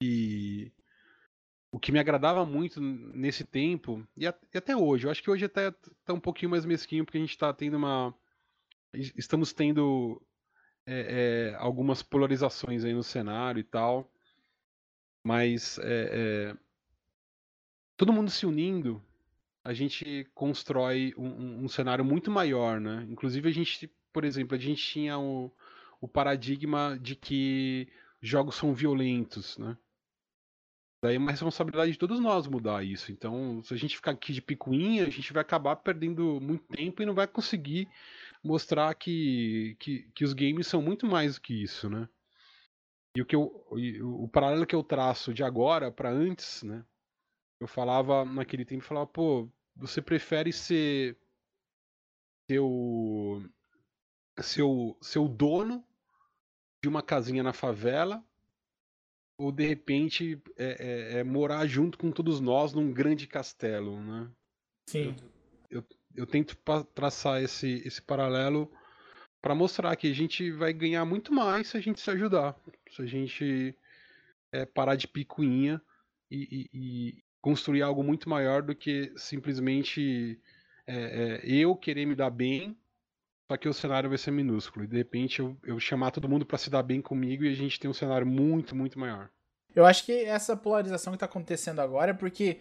E 0.03 0.72
o 1.72 1.78
que 1.78 1.91
me 1.91 1.99
agradava 1.99 2.45
muito 2.45 2.80
nesse 2.80 3.45
tempo, 3.45 4.07
e, 4.16 4.26
até 4.26 4.76
hoje, 4.76 5.07
eu 5.07 5.11
acho 5.11 5.22
que 5.22 5.30
hoje 5.30 5.45
até 5.45 5.70
tá 6.05 6.12
um 6.12 6.20
pouquinho 6.20 6.51
mais 6.51 6.64
mesquinho, 6.64 7.05
porque 7.05 7.18
a 7.18 7.20
gente 7.20 7.30
está 7.30 7.53
tendo 7.53 7.76
uma. 7.76 8.14
Estamos 8.93 9.53
tendo 9.53 10.22
é, 10.87 11.53
é, 11.53 11.55
algumas 11.57 12.03
polarizações 12.03 12.85
aí 12.85 12.93
no 12.93 13.03
cenário 13.03 13.61
e 13.61 13.64
tal. 13.64 14.11
Mas 15.26 15.78
é, 15.78 16.53
é 16.53 16.57
todo 17.97 18.12
mundo 18.12 18.30
se 18.30 18.47
unindo, 18.47 19.03
a 19.64 19.72
gente 19.72 20.28
constrói 20.35 21.14
um, 21.16 21.64
um, 21.64 21.68
cenário 21.68 22.05
muito 22.05 22.30
maior, 22.30 22.80
né? 22.80 23.07
Inclusive 23.09 23.49
a 23.49 23.53
gente, 23.53 23.91
por 24.12 24.24
exemplo, 24.24 24.55
a 24.55 24.59
gente 24.59 24.82
tinha 24.82 25.18
o, 25.18 25.51
o 26.05 26.09
paradigma 26.09 26.98
de 27.00 27.16
que 27.16 27.88
jogos 28.20 28.57
são 28.57 28.74
violentos, 28.74 29.57
né? 29.57 29.74
Daí 31.02 31.16
é 31.16 31.18
uma 31.18 31.30
responsabilidade 31.30 31.92
de 31.92 31.98
todos 31.98 32.20
nós 32.20 32.46
mudar 32.46 32.84
isso. 32.84 33.11
Então, 33.11 33.62
se 33.62 33.72
a 33.72 33.76
gente 33.78 33.96
ficar 33.96 34.11
aqui 34.11 34.30
de 34.30 34.42
picuinha, 34.42 35.07
a 35.07 35.11
gente 35.11 35.32
vai 35.32 35.40
acabar 35.40 35.76
perdendo 35.76 36.38
muito 36.42 36.66
tempo 36.66 37.02
e 37.02 37.07
não 37.07 37.14
vai 37.14 37.26
conseguir 37.26 37.88
mostrar 38.42 38.94
que, 38.94 39.76
que, 39.80 40.02
que 40.14 40.24
os 40.24 40.34
games 40.34 40.66
são 40.66 40.82
muito 40.82 41.07
mais 41.07 41.36
do 41.36 41.40
que 41.40 41.62
isso, 41.62 41.88
né? 41.88 42.07
E 43.16 43.22
o 43.22 43.26
que 43.26 43.34
eu, 43.34 43.66
o 44.02 44.28
paralelo 44.28 44.66
que 44.66 44.74
eu 44.74 44.82
traço 44.82 45.32
de 45.32 45.42
agora 45.42 45.90
para 45.90 46.11
antes, 46.11 46.62
né? 46.62 46.84
Eu 47.59 47.66
falava 47.66 48.26
naquele 48.26 48.66
tempo, 48.66 48.84
falava, 48.84 49.07
pô, 49.07 49.48
você 49.74 50.02
prefere 50.02 50.52
ser 50.52 51.16
seu 52.50 53.42
seu 54.42 54.98
seu 55.00 55.26
dono 55.26 55.82
de 56.85 56.89
uma 56.89 57.03
casinha 57.03 57.43
na 57.43 57.55
favela 57.55 58.22
ou 59.39 59.51
de 59.51 59.66
repente 59.66 60.39
é, 60.55 61.14
é, 61.14 61.18
é 61.20 61.24
morar 61.24 61.66
junto 61.66 61.97
com 61.97 62.12
todos 62.12 62.41
nós 62.41 62.74
num 62.74 62.93
grande 62.93 63.26
castelo, 63.26 63.99
né? 64.03 64.30
Sim. 64.91 65.16
Eu, 65.70 65.78
eu, 65.78 65.85
eu 66.14 66.26
tento 66.26 66.55
traçar 66.95 67.43
esse, 67.43 67.82
esse 67.87 68.03
paralelo 68.03 68.70
para 69.41 69.55
mostrar 69.55 69.97
que 69.97 70.11
a 70.11 70.14
gente 70.14 70.53
vai 70.53 70.74
ganhar 70.74 71.07
muito 71.07 71.32
mais 71.32 71.68
se 71.68 71.78
a 71.78 71.80
gente 71.80 72.03
se 72.03 72.11
ajudar, 72.11 72.55
se 72.91 73.01
a 73.01 73.07
gente 73.07 73.74
é, 74.53 74.66
parar 74.66 74.95
de 74.95 75.09
picuinha 75.09 75.80
e, 76.30 76.68
e, 76.70 76.78
e, 76.78 77.24
construir 77.41 77.80
algo 77.80 78.05
muito 78.05 78.28
maior 78.28 78.62
do 78.62 78.74
que 78.74 79.11
simplesmente 79.16 80.39
é, 80.87 81.41
é, 81.43 81.51
eu 81.51 81.74
querer 81.74 82.05
me 82.05 82.14
dar 82.14 82.30
bem, 82.30 82.76
só 83.51 83.57
que 83.57 83.68
o 83.68 83.74
cenário 83.74 84.09
vai 84.09 84.18
ser 84.18 84.30
minúsculo. 84.30 84.84
E 84.84 84.88
de 84.88 84.97
repente 84.97 85.40
eu, 85.40 85.57
eu 85.62 85.78
chamar 85.78 86.11
todo 86.11 86.28
mundo 86.28 86.47
para 86.47 86.59
se 86.59 86.70
dar 86.70 86.82
bem 86.82 87.01
comigo 87.01 87.45
e 87.45 87.53
a 87.53 87.55
gente 87.55 87.78
tem 87.78 87.90
um 87.90 87.95
cenário 87.95 88.26
muito, 88.26 88.74
muito 88.74 88.99
maior. 88.99 89.30
Eu 89.74 89.84
acho 89.84 90.05
que 90.05 90.12
essa 90.12 90.57
polarização 90.57 91.12
que 91.12 91.18
tá 91.18 91.26
acontecendo 91.26 91.80
agora 91.80 92.12
é 92.12 92.14
porque, 92.14 92.61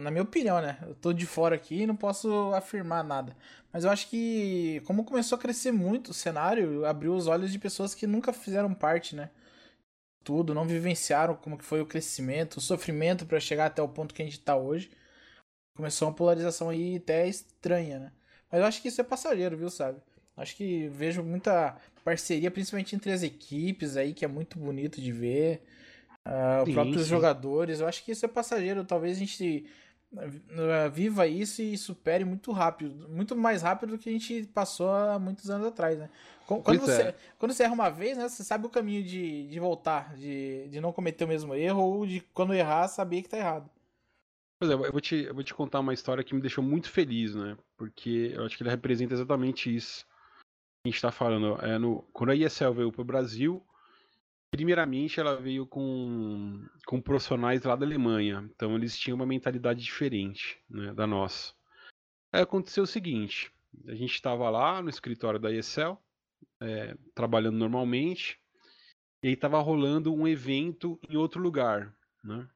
na 0.00 0.10
minha 0.10 0.24
opinião, 0.24 0.60
né? 0.60 0.76
Eu 0.82 0.94
tô 0.96 1.12
de 1.12 1.24
fora 1.24 1.54
aqui 1.54 1.82
e 1.82 1.86
não 1.86 1.94
posso 1.94 2.52
afirmar 2.52 3.04
nada. 3.04 3.36
Mas 3.72 3.84
eu 3.84 3.90
acho 3.90 4.08
que, 4.08 4.82
como 4.84 5.04
começou 5.04 5.38
a 5.38 5.40
crescer 5.40 5.70
muito 5.70 6.08
o 6.08 6.14
cenário, 6.14 6.84
abriu 6.84 7.14
os 7.14 7.28
olhos 7.28 7.52
de 7.52 7.60
pessoas 7.60 7.94
que 7.94 8.08
nunca 8.08 8.32
fizeram 8.32 8.74
parte, 8.74 9.14
né? 9.14 9.30
Tudo, 10.24 10.52
não 10.52 10.66
vivenciaram 10.66 11.36
como 11.36 11.56
que 11.56 11.64
foi 11.64 11.80
o 11.80 11.86
crescimento, 11.86 12.56
o 12.56 12.60
sofrimento 12.60 13.24
para 13.24 13.38
chegar 13.38 13.66
até 13.66 13.80
o 13.80 13.88
ponto 13.88 14.12
que 14.12 14.22
a 14.22 14.24
gente 14.24 14.40
tá 14.40 14.56
hoje. 14.56 14.90
Começou 15.76 16.08
uma 16.08 16.14
polarização 16.14 16.68
aí 16.70 16.96
até 16.96 17.26
estranha, 17.28 18.00
né? 18.00 18.12
Mas 18.52 18.60
eu 18.60 18.66
acho 18.66 18.82
que 18.82 18.88
isso 18.88 19.00
é 19.00 19.04
passageiro, 19.04 19.56
viu, 19.56 19.70
sabe? 19.70 19.98
Acho 20.36 20.54
que 20.54 20.88
vejo 20.88 21.22
muita 21.22 21.74
parceria, 22.04 22.50
principalmente 22.50 22.94
entre 22.94 23.10
as 23.10 23.22
equipes 23.22 23.96
aí, 23.96 24.12
que 24.12 24.24
é 24.24 24.28
muito 24.28 24.58
bonito 24.58 25.00
de 25.00 25.10
ver. 25.10 25.62
Uh, 26.26 26.66
sim, 26.66 26.74
próprios 26.74 27.02
sim. 27.02 27.08
jogadores, 27.08 27.80
eu 27.80 27.88
acho 27.88 28.04
que 28.04 28.12
isso 28.12 28.24
é 28.24 28.28
passageiro. 28.28 28.84
Talvez 28.84 29.16
a 29.16 29.20
gente 29.20 29.66
viva 30.92 31.26
isso 31.26 31.62
e 31.62 31.76
supere 31.76 32.24
muito 32.24 32.52
rápido, 32.52 33.08
muito 33.08 33.34
mais 33.34 33.62
rápido 33.62 33.90
do 33.90 33.98
que 33.98 34.10
a 34.10 34.12
gente 34.12 34.44
passou 34.52 34.90
há 34.90 35.18
muitos 35.18 35.48
anos 35.48 35.66
atrás, 35.66 35.98
né? 35.98 36.10
Quando, 36.46 36.80
você, 36.80 37.02
é. 37.02 37.14
quando 37.38 37.52
você 37.54 37.62
erra 37.62 37.72
uma 37.72 37.88
vez, 37.88 38.18
né, 38.18 38.28
você 38.28 38.44
sabe 38.44 38.66
o 38.66 38.70
caminho 38.70 39.02
de, 39.02 39.48
de 39.48 39.58
voltar, 39.58 40.14
de, 40.14 40.68
de 40.68 40.80
não 40.80 40.92
cometer 40.92 41.24
o 41.24 41.28
mesmo 41.28 41.54
erro 41.54 41.82
ou 41.82 42.06
de 42.06 42.20
quando 42.34 42.52
errar 42.52 42.88
saber 42.88 43.22
que 43.22 43.28
tá 43.28 43.38
errado. 43.38 43.70
Pois 44.62 44.70
é, 44.70 44.74
eu 44.74 44.92
vou, 44.92 45.00
te, 45.00 45.16
eu 45.16 45.34
vou 45.34 45.42
te 45.42 45.52
contar 45.52 45.80
uma 45.80 45.92
história 45.92 46.22
que 46.22 46.32
me 46.32 46.40
deixou 46.40 46.62
muito 46.62 46.88
feliz, 46.88 47.34
né? 47.34 47.58
Porque 47.76 48.30
eu 48.32 48.44
acho 48.44 48.56
que 48.56 48.62
ele 48.62 48.70
representa 48.70 49.12
exatamente 49.12 49.74
isso 49.74 50.06
que 50.06 50.86
a 50.86 50.88
gente 50.88 51.02
tá 51.02 51.10
falando. 51.10 51.56
É 51.60 51.80
no, 51.80 52.02
quando 52.12 52.30
a 52.30 52.36
ESL 52.36 52.72
veio 52.72 52.92
pro 52.92 53.02
Brasil, 53.02 53.60
primeiramente 54.52 55.18
ela 55.18 55.34
veio 55.34 55.66
com, 55.66 56.64
com 56.86 57.00
profissionais 57.00 57.64
lá 57.64 57.74
da 57.74 57.84
Alemanha. 57.84 58.48
Então 58.54 58.76
eles 58.76 58.96
tinham 58.96 59.16
uma 59.16 59.26
mentalidade 59.26 59.82
diferente 59.82 60.62
né, 60.70 60.94
da 60.94 61.08
nossa. 61.08 61.52
Aí 62.32 62.42
aconteceu 62.42 62.84
o 62.84 62.86
seguinte, 62.86 63.52
a 63.88 63.96
gente 63.96 64.14
estava 64.14 64.48
lá 64.48 64.80
no 64.80 64.88
escritório 64.88 65.40
da 65.40 65.50
ESL, 65.50 65.98
é, 66.60 66.96
trabalhando 67.16 67.58
normalmente, 67.58 68.38
e 69.24 69.26
aí 69.26 69.34
estava 69.34 69.60
rolando 69.60 70.14
um 70.14 70.28
evento 70.28 71.00
em 71.10 71.16
outro 71.16 71.42
lugar, 71.42 71.92
né? 72.22 72.48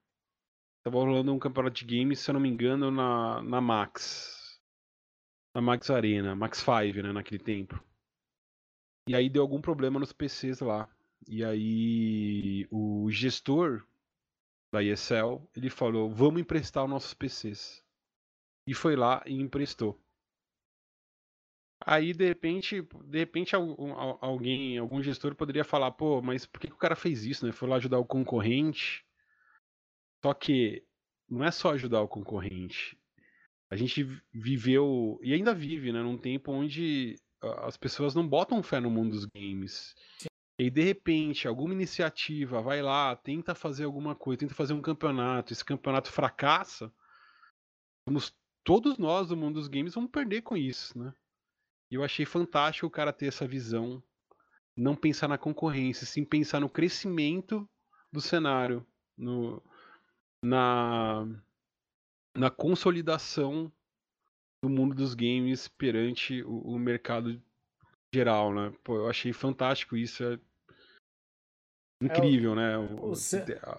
Tava 0.86 0.98
rolando 0.98 1.34
um 1.34 1.38
campeonato 1.40 1.84
de 1.84 1.98
games, 1.98 2.20
se 2.20 2.30
eu 2.30 2.34
não 2.34 2.40
me 2.40 2.48
engano, 2.48 2.92
na, 2.92 3.42
na 3.42 3.60
Max. 3.60 4.60
Na 5.52 5.60
Max 5.60 5.90
Arena, 5.90 6.36
Max 6.36 6.58
5, 6.58 7.02
né, 7.02 7.12
naquele 7.12 7.42
tempo. 7.42 7.84
E 9.08 9.16
aí 9.16 9.28
deu 9.28 9.42
algum 9.42 9.60
problema 9.60 9.98
nos 9.98 10.12
PCs 10.12 10.60
lá. 10.60 10.88
E 11.26 11.44
aí 11.44 12.68
o 12.70 13.10
gestor 13.10 13.84
da 14.72 14.80
ESL, 14.80 15.42
ele 15.56 15.70
falou, 15.70 16.08
vamos 16.08 16.40
emprestar 16.40 16.84
os 16.84 16.90
nossos 16.90 17.14
PCs. 17.14 17.84
E 18.68 18.72
foi 18.72 18.94
lá 18.94 19.24
e 19.26 19.34
emprestou. 19.34 20.00
Aí, 21.84 22.12
de 22.12 22.28
repente, 22.28 22.80
de 23.06 23.18
repente 23.18 23.56
alguém, 23.56 24.78
algum 24.78 25.02
gestor 25.02 25.34
poderia 25.34 25.64
falar, 25.64 25.90
pô, 25.90 26.22
mas 26.22 26.46
por 26.46 26.60
que, 26.60 26.68
que 26.68 26.74
o 26.74 26.78
cara 26.78 26.94
fez 26.94 27.24
isso, 27.24 27.44
né? 27.44 27.50
Foi 27.50 27.68
lá 27.68 27.74
ajudar 27.74 27.98
o 27.98 28.06
concorrente. 28.06 29.04
Só 30.26 30.34
que 30.34 30.82
não 31.28 31.44
é 31.44 31.52
só 31.52 31.70
ajudar 31.70 32.02
o 32.02 32.08
concorrente. 32.08 32.98
A 33.70 33.76
gente 33.76 34.02
viveu, 34.34 35.20
e 35.22 35.32
ainda 35.32 35.54
vive, 35.54 35.92
né, 35.92 36.02
num 36.02 36.18
tempo 36.18 36.50
onde 36.50 37.14
as 37.62 37.76
pessoas 37.76 38.12
não 38.12 38.26
botam 38.26 38.60
fé 38.60 38.80
no 38.80 38.90
mundo 38.90 39.12
dos 39.12 39.24
games. 39.24 39.94
Sim. 40.18 40.26
E 40.58 40.68
de 40.68 40.82
repente, 40.82 41.46
alguma 41.46 41.72
iniciativa 41.72 42.60
vai 42.60 42.82
lá, 42.82 43.14
tenta 43.14 43.54
fazer 43.54 43.84
alguma 43.84 44.16
coisa, 44.16 44.40
tenta 44.40 44.54
fazer 44.54 44.72
um 44.72 44.82
campeonato, 44.82 45.52
esse 45.52 45.64
campeonato 45.64 46.10
fracassa, 46.10 46.92
vamos, 48.04 48.34
todos 48.64 48.98
nós 48.98 49.28
do 49.28 49.36
mundo 49.36 49.54
dos 49.54 49.68
games 49.68 49.94
vamos 49.94 50.10
perder 50.10 50.42
com 50.42 50.56
isso, 50.56 50.98
né? 50.98 51.14
E 51.88 51.94
eu 51.94 52.02
achei 52.02 52.26
fantástico 52.26 52.88
o 52.88 52.90
cara 52.90 53.12
ter 53.12 53.26
essa 53.26 53.46
visão, 53.46 54.02
não 54.76 54.96
pensar 54.96 55.28
na 55.28 55.38
concorrência, 55.38 56.04
sim 56.04 56.24
pensar 56.24 56.58
no 56.58 56.68
crescimento 56.68 57.68
do 58.10 58.20
cenário, 58.20 58.84
no, 59.16 59.62
na, 60.42 61.26
na 62.36 62.50
consolidação 62.50 63.72
do 64.62 64.68
mundo 64.68 64.94
dos 64.94 65.14
games 65.14 65.68
perante 65.68 66.42
o, 66.42 66.58
o 66.60 66.78
mercado 66.78 67.40
geral, 68.12 68.54
né? 68.54 68.72
Pô, 68.82 68.96
eu 68.96 69.08
achei 69.08 69.32
fantástico 69.32 69.96
isso, 69.96 70.24
é 70.24 70.38
incrível, 72.02 72.52
é, 72.52 72.56
né? 72.56 72.78
O, 72.78 73.12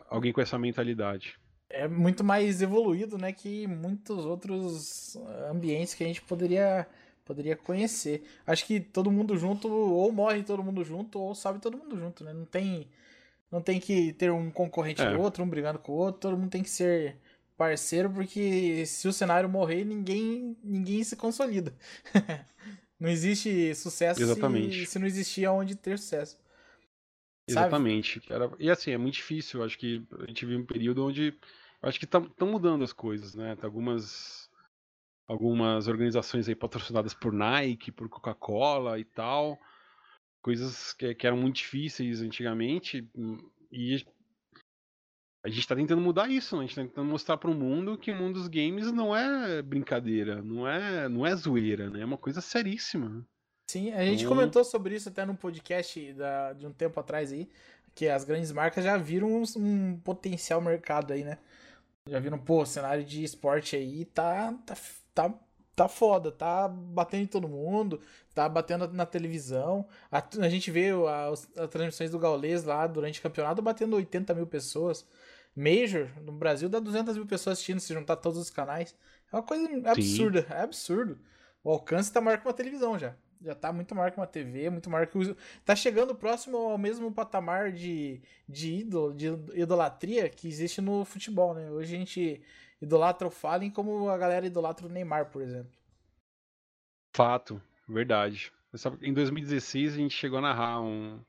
Alguém 0.10 0.34
com 0.34 0.42
essa 0.42 0.58
mentalidade. 0.58 1.40
É 1.70 1.88
muito 1.88 2.24
mais 2.24 2.62
evoluído, 2.62 3.18
né, 3.18 3.34
que 3.34 3.68
muitos 3.68 4.26
outros 4.26 5.18
ambientes 5.50 5.94
que 5.94 6.04
a 6.04 6.08
gente 6.08 6.22
poderia 6.22 6.88
poderia 7.26 7.58
conhecer. 7.58 8.24
Acho 8.46 8.66
que 8.66 8.80
todo 8.80 9.12
mundo 9.12 9.36
junto 9.36 9.68
ou 9.68 10.10
morre 10.14 10.44
todo 10.44 10.64
mundo 10.64 10.82
junto 10.86 11.20
ou 11.20 11.36
sobe 11.36 11.60
todo 11.60 11.78
mundo 11.78 11.98
junto, 11.98 12.24
né? 12.24 12.32
Não 12.32 12.46
tem 12.46 12.88
não 13.52 13.62
tem 13.62 13.80
que 13.80 14.14
ter 14.14 14.32
um 14.32 14.52
concorrente 14.52 15.02
é. 15.02 15.12
do 15.12 15.20
outro, 15.20 15.44
um 15.44 15.50
brigando 15.50 15.80
com 15.80 15.92
o 15.92 15.96
outro, 15.96 16.22
todo 16.22 16.38
mundo 16.38 16.52
tem 16.52 16.64
que 16.64 16.70
ser 16.70 17.18
parceiro, 17.58 18.10
porque 18.10 18.86
se 18.86 19.08
o 19.08 19.14
cenário 19.14 19.50
morrer, 19.50 19.84
ninguém 19.84 20.56
ninguém 20.64 21.04
se 21.04 21.16
consolida. 21.16 21.74
Não 23.00 23.10
existe 23.10 23.76
sucesso 23.76 24.22
Exatamente. 24.22 24.80
Se, 24.80 24.94
se 24.94 25.00
não 25.00 25.06
existir 25.06 25.46
aonde 25.46 25.76
ter 25.76 26.00
sucesso. 26.00 26.38
Exatamente. 27.48 28.20
Cara. 28.22 28.52
E 28.60 28.70
assim, 28.70 28.92
é 28.92 28.98
muito 28.98 29.16
difícil. 29.16 29.64
Acho 29.64 29.78
que 29.78 30.06
a 30.20 30.26
gente 30.26 30.46
vive 30.46 30.62
um 30.62 30.66
período 30.66 31.06
onde. 31.06 31.38
Acho 31.82 32.00
que 32.00 32.06
estão 32.06 32.28
tá, 32.28 32.46
mudando 32.46 32.84
as 32.84 32.92
coisas, 32.92 33.36
né? 33.36 33.56
Tem 33.56 33.66
algumas. 33.66 34.48
Algumas 35.28 35.90
organizações 35.90 36.48
aí 36.48 36.56
patrocinadas 36.56 37.14
por 37.14 37.34
Nike, 37.34 37.92
por 37.92 38.08
Coca-Cola 38.08 38.98
e 38.98 39.04
tal. 39.04 39.60
Coisas 40.48 40.94
que, 40.94 41.14
que 41.14 41.28
eram 41.28 41.36
muito 41.36 41.58
difíceis 41.58 42.22
antigamente. 42.22 43.06
E 43.70 44.02
a 45.44 45.50
gente 45.50 45.60
está 45.60 45.76
tentando 45.76 46.02
mudar 46.02 46.30
isso, 46.30 46.56
né? 46.56 46.60
a 46.60 46.62
gente 46.62 46.72
está 46.72 46.84
tentando 46.84 47.10
mostrar 47.10 47.36
para 47.36 47.52
o 47.52 47.54
mundo 47.54 47.98
que 47.98 48.12
o 48.12 48.16
mundo 48.16 48.36
dos 48.36 48.48
games 48.48 48.90
não 48.94 49.14
é 49.14 49.62
brincadeira, 49.62 50.42
não 50.42 50.66
é, 50.66 51.10
não 51.10 51.28
é 51.28 51.36
zoeira, 51.36 51.90
né? 51.90 52.00
É 52.00 52.06
uma 52.06 52.18
coisa 52.18 52.40
seríssima. 52.40 53.28
Sim, 53.70 53.92
a 53.92 54.06
gente 54.06 54.24
então... 54.24 54.30
comentou 54.30 54.64
sobre 54.64 54.96
isso 54.96 55.10
até 55.10 55.26
no 55.26 55.36
podcast 55.36 56.14
da, 56.14 56.54
de 56.54 56.66
um 56.66 56.72
tempo 56.72 56.98
atrás 56.98 57.34
aí, 57.34 57.50
que 57.94 58.08
as 58.08 58.24
grandes 58.24 58.54
marcas 58.54 58.86
já 58.86 58.96
viram 58.96 59.28
um, 59.28 59.44
um 59.58 60.00
potencial 60.00 60.62
mercado 60.62 61.12
aí, 61.12 61.26
né? 61.26 61.40
Já 62.08 62.22
viram, 62.22 62.40
pô, 62.40 62.62
o 62.62 62.66
cenário 62.66 63.04
de 63.04 63.22
esporte 63.22 63.76
aí 63.76 64.06
tá, 64.06 64.54
tá, 64.66 64.78
tá, 65.14 65.40
tá 65.78 65.88
foda, 65.88 66.32
tá 66.32 66.68
batendo 66.68 67.22
em 67.22 67.28
todo 67.28 67.48
mundo, 67.48 68.02
tá 68.34 68.50
batendo 68.50 68.92
na 68.92 69.06
televisão. 69.06 69.88
A, 70.12 70.24
a 70.42 70.50
gente 70.50 70.72
vê 70.72 70.90
as, 71.30 71.48
transmissões 71.70 72.10
do 72.10 72.18
Gaules 72.18 72.64
lá 72.64 72.88
durante 72.88 73.20
o 73.20 73.22
campeonato 73.22 73.62
batendo 73.62 73.96
80 73.96 74.34
mil 74.34 74.48
pessoas. 74.48 75.06
Major, 75.56 76.10
no 76.24 76.32
Brasil, 76.32 76.68
dá 76.68 76.80
200 76.80 77.16
mil 77.16 77.28
pessoas 77.28 77.54
assistindo 77.54 77.80
se 77.80 77.94
juntar 77.94 78.16
todos 78.16 78.40
os 78.40 78.50
canais. 78.50 78.96
É 79.32 79.36
uma 79.36 79.44
coisa 79.44 79.70
absurda, 79.88 80.42
Sim. 80.42 80.48
é 80.50 80.62
absurdo. 80.62 81.20
O 81.64 81.70
alcance 81.70 82.12
tá 82.12 82.20
maior 82.20 82.40
que 82.40 82.48
uma 82.48 82.54
televisão 82.54 82.98
já. 82.98 83.16
Já 83.40 83.54
tá 83.54 83.72
muito 83.72 83.94
maior 83.94 84.10
que 84.10 84.18
uma 84.18 84.26
TV, 84.26 84.72
muito 84.72 84.90
maior 84.90 85.06
que 85.06 85.16
o... 85.16 85.38
Tá 85.64 85.76
chegando 85.76 86.16
próximo 86.16 86.58
ao 86.58 86.78
mesmo 86.78 87.12
patamar 87.12 87.72
de, 87.72 88.20
de, 88.50 88.80
ídolo, 88.80 89.14
de 89.14 89.28
idolatria 89.54 90.28
que 90.28 90.48
existe 90.48 90.82
no 90.82 91.06
futebol, 91.06 91.54
né? 91.54 91.70
Hoje 91.70 91.96
a 91.96 92.00
gente 92.00 92.42
idolatra 92.82 93.28
o 93.28 93.32
Fallen 93.32 93.72
como 93.72 94.10
a 94.10 94.18
galera 94.18 94.46
idolatra 94.46 94.86
o 94.86 94.90
Neymar, 94.90 95.32
por 95.32 95.42
exemplo. 95.42 95.72
Fato, 97.16 97.62
verdade. 97.88 98.52
Em 99.02 99.14
2016 99.14 99.94
a 99.94 99.98
gente 99.98 100.14
chegou 100.14 100.40
a 100.40 100.42
narrar 100.42 100.82
um, 100.82 101.20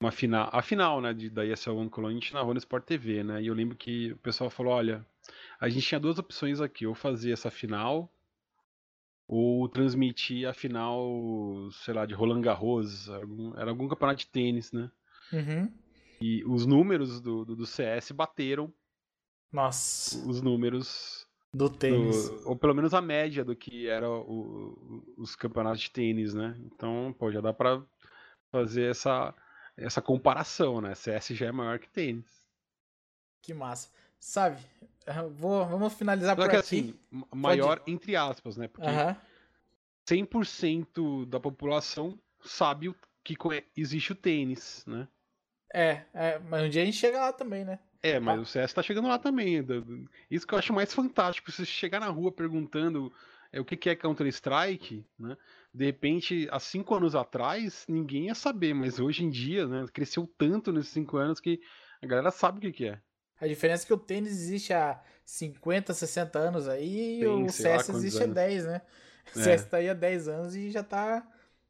uma 0.00 0.10
final, 0.10 0.48
a 0.52 0.62
final, 0.62 1.00
né, 1.00 1.12
de, 1.12 1.28
da 1.28 1.44
ESL 1.44 1.76
One 1.76 1.90
Cologne, 1.90 2.16
a 2.16 2.20
gente 2.20 2.34
narrou 2.34 2.54
no 2.54 2.58
Sport 2.58 2.84
TV, 2.84 3.22
né, 3.24 3.42
e 3.42 3.46
eu 3.46 3.54
lembro 3.54 3.76
que 3.76 4.12
o 4.12 4.16
pessoal 4.18 4.48
falou, 4.48 4.72
olha, 4.72 5.04
a 5.60 5.68
gente 5.68 5.86
tinha 5.86 6.00
duas 6.00 6.18
opções 6.18 6.60
aqui, 6.60 6.86
ou 6.86 6.94
fazer 6.94 7.32
essa 7.32 7.50
final, 7.50 8.10
ou 9.26 9.68
transmitir 9.68 10.48
a 10.48 10.52
final, 10.52 11.68
sei 11.72 11.94
lá, 11.94 12.06
de 12.06 12.14
Roland 12.14 12.42
Garros, 12.42 13.08
algum, 13.08 13.58
era 13.58 13.70
algum 13.70 13.88
campeonato 13.88 14.20
de 14.20 14.28
tênis, 14.28 14.70
né. 14.70 14.90
Uhum. 15.32 15.72
E 16.20 16.44
os 16.44 16.64
números 16.64 17.20
do, 17.20 17.44
do, 17.44 17.56
do, 17.56 17.66
CS 17.66 18.12
bateram 18.12 18.72
Nossa. 19.52 20.18
os 20.28 20.42
números 20.42 21.26
do 21.52 21.70
tênis. 21.70 22.28
Do, 22.28 22.50
ou 22.50 22.56
pelo 22.56 22.74
menos 22.74 22.92
a 22.92 23.00
média 23.00 23.44
do 23.44 23.56
que 23.56 23.88
eram 23.88 24.24
os 25.16 25.34
campeonatos 25.34 25.80
de 25.80 25.90
tênis, 25.90 26.34
né. 26.34 26.56
Então, 26.60 27.14
pô, 27.18 27.30
já 27.32 27.40
dá 27.40 27.52
pra 27.52 27.82
fazer 28.50 28.90
essa 28.90 29.34
essa 29.76 30.00
comparação, 30.00 30.80
né? 30.80 30.94
CS 30.94 31.28
já 31.28 31.46
é 31.46 31.52
maior 31.52 31.78
que 31.78 31.88
tênis. 31.88 32.46
Que 33.42 33.52
massa. 33.52 33.90
Sabe, 34.18 34.60
vou, 35.34 35.66
vamos 35.66 35.92
finalizar 35.94 36.34
Só 36.34 36.42
por 36.42 36.50
que, 36.50 36.56
aqui. 36.56 36.66
Assim, 36.66 36.94
maior 37.34 37.78
Pode... 37.78 37.92
entre 37.92 38.16
aspas, 38.16 38.56
né? 38.56 38.68
Porque 38.68 38.88
uhum. 38.88 39.16
100% 40.08 41.26
da 41.26 41.38
população 41.38 42.18
sabe 42.42 42.94
que 43.22 43.36
existe 43.76 44.12
o 44.12 44.16
tênis, 44.16 44.84
né? 44.86 45.06
É, 45.74 46.02
é, 46.14 46.38
mas 46.38 46.64
um 46.64 46.68
dia 46.68 46.82
a 46.82 46.84
gente 46.84 46.96
chega 46.96 47.20
lá 47.20 47.32
também, 47.32 47.64
né? 47.64 47.78
É, 48.10 48.20
mas 48.20 48.38
ah. 48.38 48.42
o 48.42 48.46
CS 48.46 48.72
tá 48.72 48.82
chegando 48.82 49.08
lá 49.08 49.18
também. 49.18 49.64
Isso 50.30 50.46
que 50.46 50.54
eu 50.54 50.58
acho 50.58 50.72
mais 50.72 50.92
fantástico. 50.92 51.50
Se 51.50 51.58
você 51.58 51.64
chegar 51.64 52.00
na 52.00 52.08
rua 52.08 52.30
perguntando 52.32 53.12
é, 53.52 53.60
o 53.60 53.64
que 53.64 53.88
é 53.88 53.96
Counter-Strike, 53.96 55.04
né? 55.18 55.36
de 55.76 55.84
repente, 55.84 56.48
há 56.50 56.58
cinco 56.58 56.94
anos 56.94 57.14
atrás, 57.14 57.84
ninguém 57.86 58.26
ia 58.26 58.34
saber, 58.34 58.74
mas 58.74 58.98
hoje 58.98 59.22
em 59.22 59.28
dia, 59.28 59.66
né, 59.66 59.84
cresceu 59.92 60.26
tanto 60.38 60.72
nesses 60.72 60.90
cinco 60.90 61.18
anos 61.18 61.38
que 61.38 61.60
a 62.00 62.06
galera 62.06 62.30
sabe 62.30 62.58
o 62.58 62.60
que, 62.62 62.72
que 62.72 62.86
é. 62.86 62.98
A 63.38 63.46
diferença 63.46 63.84
é 63.84 63.86
que 63.86 63.92
o 63.92 63.98
tênis 63.98 64.32
existe 64.32 64.72
há 64.72 64.98
50, 65.24 65.92
60 65.92 66.38
anos 66.38 66.66
aí 66.66 67.20
e 67.20 67.26
o 67.26 67.48
CS 67.50 67.90
existe 67.90 68.22
anos. 68.22 68.30
há 68.30 68.40
10, 68.40 68.64
né? 68.64 68.82
O 69.34 69.40
é. 69.40 69.42
CS 69.42 69.64
tá 69.66 69.76
aí 69.76 69.90
há 69.90 69.94
10 69.94 70.28
anos 70.28 70.56
e 70.56 70.70
já 70.70 70.82
tá 70.82 71.26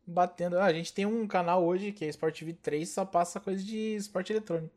batendo. 0.06 0.56
Ah, 0.58 0.66
a 0.66 0.72
gente 0.72 0.92
tem 0.92 1.04
um 1.04 1.26
canal 1.26 1.64
hoje 1.64 1.90
que 1.90 2.04
é 2.04 2.08
Sport 2.08 2.38
TV 2.38 2.52
3, 2.52 2.88
só 2.88 3.04
passa 3.04 3.40
coisa 3.40 3.64
de 3.64 3.96
esporte 3.96 4.32
eletrônico. 4.32 4.72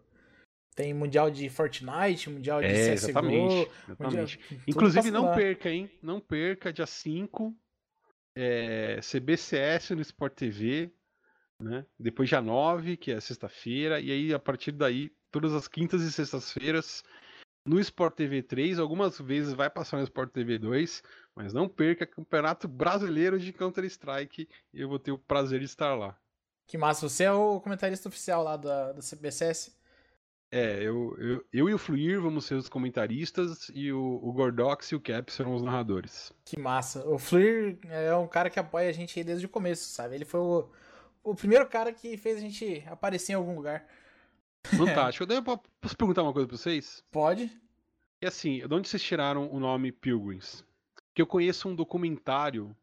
Tem 0.76 0.94
mundial 0.94 1.30
de 1.30 1.50
Fortnite, 1.50 2.30
mundial 2.30 2.62
de 2.62 2.68
é, 2.68 2.96
CSGO. 2.96 3.10
Exatamente. 3.10 3.72
exatamente. 3.88 4.40
Mundial... 4.40 4.62
Inclusive, 4.68 5.12
não 5.12 5.34
perca, 5.34 5.70
hein? 5.70 5.92
Não 6.02 6.20
perca, 6.20 6.72
dia 6.72 6.86
5, 6.86 7.56
é, 8.36 9.00
CBCS 9.02 9.92
no 9.92 10.02
Sport 10.02 10.34
TV, 10.34 10.94
né? 11.60 11.86
Depois 12.00 12.30
dia 12.30 12.42
9, 12.42 12.96
que 12.96 13.12
é 13.12 13.20
sexta-feira, 13.20 14.00
e 14.00 14.12
aí 14.12 14.34
a 14.34 14.40
partir 14.40 14.72
daí, 14.72 15.12
todas 15.30 15.54
as 15.54 15.68
quintas 15.68 16.02
e 16.02 16.12
sextas-feiras, 16.12 17.04
no 17.66 17.80
Sport 17.80 18.16
TV 18.16 18.42
3, 18.42 18.80
algumas 18.80 19.20
vezes 19.20 19.54
vai 19.54 19.70
passar 19.70 19.98
no 19.98 20.04
Sport 20.04 20.32
TV 20.32 20.58
2, 20.58 21.04
mas 21.36 21.54
não 21.54 21.68
perca 21.68 22.06
Campeonato 22.06 22.68
Brasileiro 22.68 23.38
de 23.38 23.52
Counter-Strike, 23.52 24.48
eu 24.74 24.88
vou 24.88 24.98
ter 24.98 25.12
o 25.12 25.18
prazer 25.18 25.60
de 25.60 25.66
estar 25.66 25.94
lá. 25.96 26.18
Que 26.66 26.78
massa, 26.78 27.10
você 27.10 27.26
é 27.26 27.32
o 27.32 27.60
comentarista 27.60 28.08
oficial 28.08 28.44
lá 28.44 28.56
da, 28.56 28.94
da 28.94 29.02
CBCS? 29.02 29.78
É, 30.52 30.82
eu, 30.82 31.16
eu, 31.20 31.46
eu 31.54 31.70
e 31.70 31.74
o 31.74 31.78
Fluir 31.78 32.20
vamos 32.20 32.46
ser 32.46 32.56
os 32.56 32.68
comentaristas 32.68 33.70
e 33.74 33.92
o, 33.92 34.20
o 34.24 34.34
Gordox 34.34 34.92
e 34.92 34.96
o 34.96 35.00
Cap 35.00 35.32
serão 35.32 35.54
os 35.54 35.62
narradores. 35.62 36.34
Que 36.44 36.60
massa. 36.60 37.08
O 37.08 37.20
Fluir 37.20 37.78
é 37.88 38.16
um 38.16 38.28
cara 38.28 38.50
que 38.50 38.60
apoia 38.60 38.90
a 38.90 38.92
gente 38.92 39.20
aí 39.20 39.24
desde 39.24 39.46
o 39.46 39.50
começo, 39.50 39.90
sabe? 39.90 40.16
Ele 40.16 40.26
foi 40.26 40.40
o, 40.40 40.68
o 41.24 41.36
primeiro 41.36 41.68
cara 41.68 41.94
que 41.94 42.18
fez 42.18 42.38
a 42.38 42.42
gente 42.42 42.84
aparecer 42.88 43.34
em 43.34 43.36
algum 43.36 43.56
lugar. 43.56 43.86
Fantástico. 44.76 45.32
Eu 45.32 45.44
posso 45.44 45.96
perguntar 45.96 46.24
uma 46.24 46.34
coisa 46.34 46.48
pra 46.48 46.58
vocês? 46.58 47.04
Pode. 47.12 47.52
E 48.22 48.26
assim, 48.26 48.68
de 48.68 48.74
onde 48.74 48.90
vocês 48.90 49.04
tiraram 49.04 49.52
o 49.52 49.60
nome 49.60 49.92
Pilgrims? 49.92 50.66
Que 51.14 51.22
eu 51.22 51.28
conheço 51.28 51.70
um 51.70 51.76
documentário, 51.76 52.76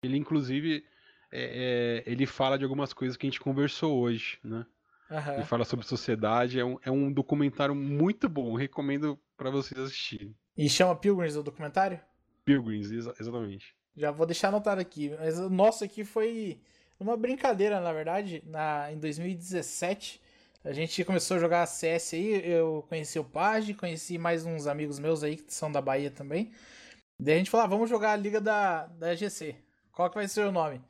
ele 0.00 0.16
inclusive 0.16 0.84
é, 1.32 2.02
é, 2.06 2.10
ele 2.10 2.24
fala 2.24 2.56
de 2.56 2.64
algumas 2.64 2.92
coisas 2.92 3.16
que 3.16 3.26
a 3.26 3.30
gente 3.30 3.40
conversou 3.40 3.98
hoje, 4.00 4.38
né? 4.42 4.64
Uhum. 5.10 5.34
Ele 5.34 5.44
fala 5.44 5.64
sobre 5.64 5.84
sociedade, 5.84 6.60
é 6.60 6.64
um, 6.64 6.78
é 6.84 6.90
um 6.90 7.12
documentário 7.12 7.74
muito 7.74 8.28
bom, 8.28 8.54
recomendo 8.54 9.18
para 9.36 9.50
vocês 9.50 9.78
assistirem. 9.80 10.34
E 10.56 10.68
chama 10.68 10.94
Pilgrims 10.94 11.36
o 11.36 11.42
documentário? 11.42 12.00
Pilgrims, 12.44 12.90
exa 12.90 13.14
exatamente. 13.18 13.74
Já 13.96 14.10
vou 14.10 14.26
deixar 14.26 14.48
anotado 14.48 14.80
aqui. 14.80 15.14
Mas 15.18 15.38
o 15.38 15.50
nosso 15.50 15.84
aqui 15.84 16.04
foi 16.04 16.60
uma 16.98 17.16
brincadeira, 17.16 17.80
na 17.80 17.92
verdade, 17.92 18.42
na, 18.46 18.92
em 18.92 18.98
2017. 18.98 20.20
A 20.62 20.72
gente 20.72 21.04
começou 21.04 21.38
a 21.38 21.40
jogar 21.40 21.66
CS 21.66 22.14
aí, 22.14 22.52
eu 22.52 22.84
conheci 22.88 23.18
o 23.18 23.24
Page, 23.24 23.74
conheci 23.74 24.18
mais 24.18 24.44
uns 24.44 24.66
amigos 24.66 24.98
meus 24.98 25.24
aí 25.24 25.36
que 25.36 25.52
são 25.52 25.72
da 25.72 25.80
Bahia 25.80 26.10
também. 26.10 26.52
Daí 27.18 27.34
a 27.34 27.38
gente 27.38 27.50
falou, 27.50 27.64
ah, 27.64 27.68
vamos 27.68 27.88
jogar 27.88 28.12
a 28.12 28.16
liga 28.16 28.40
da, 28.40 28.86
da 28.86 29.14
GC. 29.14 29.56
Qual 29.92 30.08
que 30.08 30.16
vai 30.16 30.28
ser 30.28 30.46
o 30.46 30.52
nome? 30.52 30.80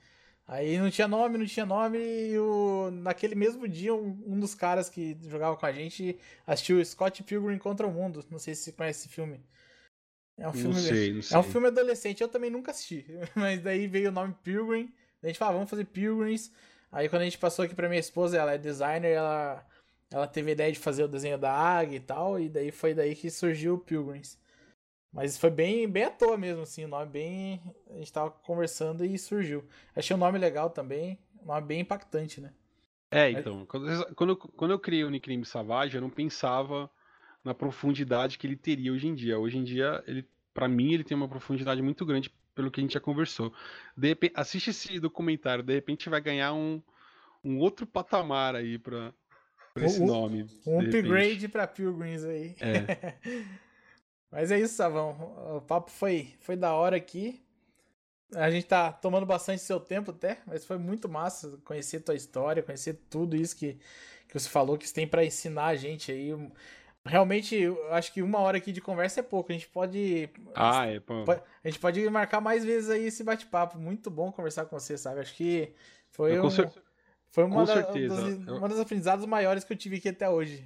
Aí 0.51 0.76
não 0.78 0.90
tinha 0.90 1.07
nome, 1.07 1.38
não 1.38 1.46
tinha 1.46 1.64
nome, 1.64 1.96
e 1.96 2.36
o... 2.36 2.90
naquele 2.90 3.36
mesmo 3.36 3.68
dia, 3.68 3.94
um, 3.94 4.20
um, 4.26 4.40
dos 4.40 4.53
caras 4.53 4.88
que 4.88 5.16
jogava 5.28 5.57
com 5.57 5.64
a 5.64 5.70
gente 5.70 6.18
assistiu 6.44 6.84
Scott 6.84 7.22
Pilgrim 7.22 7.57
contra 7.57 7.86
o 7.86 7.92
Mundo. 7.92 8.24
Não 8.28 8.38
sei 8.40 8.57
se 8.57 8.64
você 8.64 8.72
conhece 8.72 9.07
esse 9.07 9.14
filme. 9.14 9.40
É 10.36 10.48
um 10.48 10.53
filme. 10.53 10.74
Não 10.74 10.80
sei, 10.80 11.14
não 11.14 11.22
sei. 11.22 11.36
É 11.36 11.38
um 11.38 11.44
filme 11.44 11.68
adolescente, 11.68 12.20
eu 12.20 12.26
também 12.26 12.51
nunca 12.51 12.72
assisti. 12.72 13.07
Mas 13.36 13.62
daí 13.62 13.86
veio 13.86 14.09
o 14.09 14.12
nome 14.12 14.34
Pilgrim. 14.42 14.92
a 15.22 15.28
gente 15.28 15.38
falou, 15.38 15.53
ah, 15.53 15.57
vamos 15.59 15.70
fazer 15.70 15.84
Pilgrims. 15.84 16.51
Aí 16.90 17.09
quando 17.09 17.22
a 17.22 17.26
gente 17.26 17.38
passou 17.38 17.64
aqui 17.64 17.74
pra 17.76 17.88
minha 17.88 18.01
esposa, 18.01 18.36
ela 18.36 18.55
é 18.55 18.59
designer, 18.59 19.12
ela, 19.12 19.64
ela 20.11 20.26
teve 20.26 20.51
a 20.51 20.53
ideia 20.53 20.72
de 20.72 20.80
fazer 20.80 21.05
o 21.05 21.09
desenho 21.09 21.38
da 21.38 21.53
águia 21.53 21.98
e 21.98 22.01
tal, 22.01 22.40
e 22.40 22.48
daí 22.48 22.72
foi 22.72 22.92
daí 22.92 23.14
que 23.14 23.30
surgiu 23.30 23.74
o 23.74 23.78
Pilgrims. 23.78 24.36
Mas 25.13 25.37
foi 25.37 25.51
bem, 25.51 25.89
bem 25.89 26.05
à 26.05 26.11
toa 26.11 26.37
mesmo, 26.37 26.63
assim, 26.63 26.85
o 26.85 26.89
nome 26.89 27.11
bem. 27.11 27.61
A 27.91 27.95
gente 27.99 28.13
tava 28.13 28.31
conversando 28.31 29.05
e 29.05 29.19
surgiu. 29.19 29.65
Achei 29.95 30.15
o 30.15 30.19
nome 30.19 30.39
legal 30.39 30.71
também, 30.71 31.19
um 31.43 31.47
nome 31.47 31.67
bem 31.67 31.81
impactante, 31.81 32.41
né? 32.41 32.53
É, 33.11 33.29
então, 33.31 33.67
quando, 33.67 33.91
eu, 34.31 34.37
quando 34.37 34.71
eu 34.71 34.79
criei 34.79 35.03
o 35.03 35.11
Nickname 35.11 35.45
Savage, 35.45 35.97
eu 35.97 36.01
não 36.01 36.11
pensava 36.11 36.89
na 37.43 37.53
profundidade 37.53 38.39
que 38.39 38.47
ele 38.47 38.55
teria 38.55 38.93
hoje 38.93 39.09
em 39.09 39.15
dia. 39.15 39.37
Hoje 39.37 39.59
em 39.59 39.65
dia, 39.65 40.03
ele, 40.07 40.25
para 40.55 40.69
mim, 40.69 40.93
ele 40.93 41.03
tem 41.03 41.17
uma 41.17 41.29
profundidade 41.29 41.83
muito 41.83 42.07
grande 42.07 42.33
pelo 42.55 42.71
que 42.71 42.81
a 42.81 42.83
gente 42.83 42.95
já 42.95 43.01
conversou. 43.01 43.53
De 43.97 44.09
repente, 44.09 44.33
assiste 44.37 44.71
esse 44.71 45.01
documentário, 45.01 45.65
de 45.65 45.75
repente 45.75 46.09
vai 46.09 46.21
ganhar 46.21 46.53
um, 46.53 46.81
um 47.43 47.59
outro 47.59 47.85
patamar 47.85 48.55
aí 48.55 48.79
pra, 48.79 49.13
pra 49.75 49.87
esse 49.87 50.01
um, 50.01 50.07
nome. 50.07 50.47
Um 50.65 50.79
upgrade 50.79 51.49
pra 51.49 51.67
Pilgrims 51.67 52.25
aí. 52.25 52.55
É. 52.61 53.17
Mas 54.31 54.51
é 54.51 54.59
isso, 54.59 54.74
Savão. 54.74 55.57
O 55.57 55.61
papo 55.61 55.91
foi, 55.91 56.35
foi 56.41 56.57
da 56.57 56.72
hora 56.72 56.97
aqui. 56.97 57.43
A 58.35 58.51
gente 58.51 58.66
tá 58.66 58.93
tomando 58.93 59.26
bastante 59.26 59.61
seu 59.61 59.81
tempo 59.81 60.12
até, 60.12 60.39
mas 60.47 60.64
foi 60.64 60.78
muito 60.78 61.09
massa 61.09 61.59
conhecer 61.64 62.01
tua 62.01 62.14
história, 62.14 62.62
conhecer 62.62 62.95
tudo 63.11 63.35
isso 63.35 63.57
que, 63.57 63.76
que 64.28 64.39
você 64.39 64.49
falou 64.49 64.78
que 64.78 64.87
você 64.87 64.95
tem 64.95 65.07
para 65.07 65.24
ensinar 65.24 65.66
a 65.66 65.76
gente 65.76 66.12
aí. 66.12 66.31
Realmente, 67.05 67.57
eu 67.57 67.93
acho 67.93 68.12
que 68.12 68.22
uma 68.22 68.39
hora 68.39 68.59
aqui 68.59 68.70
de 68.70 68.81
conversa 68.81 69.18
é 69.18 69.22
pouco. 69.22 69.51
A 69.51 69.55
gente 69.55 69.66
pode. 69.66 70.31
Ah, 70.55 70.87
é. 70.87 71.03
A 71.64 71.68
gente 71.68 71.81
pode 71.81 72.09
marcar 72.09 72.41
mais 72.41 72.64
vezes 72.64 72.89
aí 72.89 73.07
esse 73.07 73.24
bate-papo. 73.24 73.78
Muito 73.78 74.11
bom 74.11 74.31
conversar 74.31 74.66
com 74.66 74.78
você, 74.78 74.97
sabe? 74.97 75.20
Acho 75.20 75.35
que 75.35 75.74
foi, 76.11 76.39
um, 76.39 76.49
foi 77.31 77.45
uma, 77.45 77.66
da, 77.66 77.81
das, 77.81 77.99
uma 78.47 78.68
das 78.68 78.78
aprendizados 78.78 79.26
maiores 79.26 79.64
que 79.64 79.72
eu 79.72 79.76
tive 79.76 79.97
aqui 79.97 80.11
até 80.11 80.31
hoje. 80.31 80.64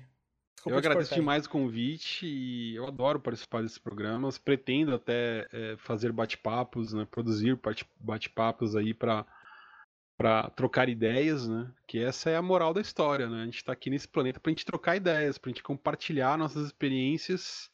Desculpa 0.54 0.74
eu 0.74 0.78
agradeço 0.78 1.14
demais 1.14 1.46
o 1.46 1.50
convite 1.50 2.26
e 2.26 2.74
eu 2.74 2.86
adoro 2.86 3.20
participar 3.20 3.62
desses 3.62 3.78
programas. 3.78 4.38
Pretendo 4.38 4.94
até 4.94 5.46
é, 5.52 5.76
fazer 5.76 6.10
bate-papos, 6.12 6.92
né, 6.92 7.06
produzir 7.10 7.58
bate-papos 8.00 8.74
aí 8.74 8.94
para 8.94 9.26
para 10.16 10.48
trocar 10.50 10.88
ideias, 10.88 11.48
né? 11.48 11.70
Que 11.88 11.98
essa 11.98 12.30
é 12.30 12.36
a 12.36 12.42
moral 12.42 12.72
da 12.72 12.80
história, 12.80 13.28
né? 13.28 13.42
A 13.42 13.44
gente 13.46 13.56
está 13.56 13.72
aqui 13.72 13.90
nesse 13.90 14.06
planeta 14.06 14.38
para 14.38 14.50
a 14.50 14.52
gente 14.52 14.64
trocar 14.64 14.96
ideias, 14.96 15.38
para 15.38 15.50
a 15.50 15.52
gente 15.52 15.62
compartilhar 15.62 16.38
nossas 16.38 16.66
experiências 16.66 17.70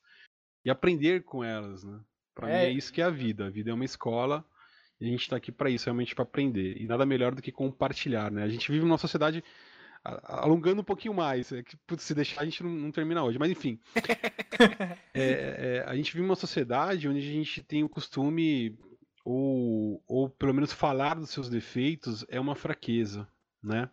e 0.65 0.71
aprender 0.71 1.23
com 1.23 1.45
elas, 1.45 1.85
né? 1.85 2.01
Para 2.35 2.51
é... 2.51 2.53
mim 2.53 2.67
é 2.67 2.71
isso 2.71 2.93
que 2.93 3.03
é 3.03 3.05
a 3.05 3.11
vida. 3.11 3.47
A 3.47 3.51
vida 3.51 3.71
é 3.71 3.75
uma 3.75 3.85
escola 3.85 4.45
e 5.01 5.07
a 5.07 5.09
gente 5.11 5.23
está 5.23 5.37
aqui 5.37 5.53
para 5.53 5.71
isso, 5.71 5.87
realmente 5.87 6.15
para 6.15 6.23
aprender. 6.23 6.81
E 6.81 6.87
nada 6.87 7.05
melhor 7.05 7.35
do 7.35 7.43
que 7.43 7.53
compartilhar, 7.53 8.31
né? 8.31 8.43
A 8.43 8.49
gente 8.49 8.71
vive 8.71 8.85
numa 8.85 8.99
sociedade 8.99 9.45
alongando 10.05 10.81
um 10.81 10.85
pouquinho 10.85 11.15
mais. 11.15 11.53
É 11.53 11.63
que, 11.63 11.77
putz, 11.87 12.03
se 12.03 12.15
deixar, 12.15 12.43
a 12.43 12.45
gente 12.45 12.63
não, 12.63 12.71
não 12.71 12.93
termina 12.93 13.23
hoje. 13.23 13.39
Mas 13.39 13.51
enfim. 13.51 13.79
é, 15.15 15.23
é, 15.23 15.85
a 15.87 15.95
gente 15.95 16.13
vive 16.13 16.25
uma 16.25 16.37
sociedade 16.37 17.09
onde 17.09 17.19
a 17.19 17.33
gente 17.33 17.63
tem 17.63 17.85
o 17.85 17.89
costume, 17.89 18.79
ou, 19.25 20.03
ou 20.07 20.31
pelo 20.31 20.55
menos 20.55 20.73
falar 20.73 21.15
dos 21.15 21.31
seus 21.31 21.49
defeitos, 21.49 22.25
é 22.29 22.41
uma 22.41 22.55
fraqueza, 22.55 23.29
né? 23.63 23.91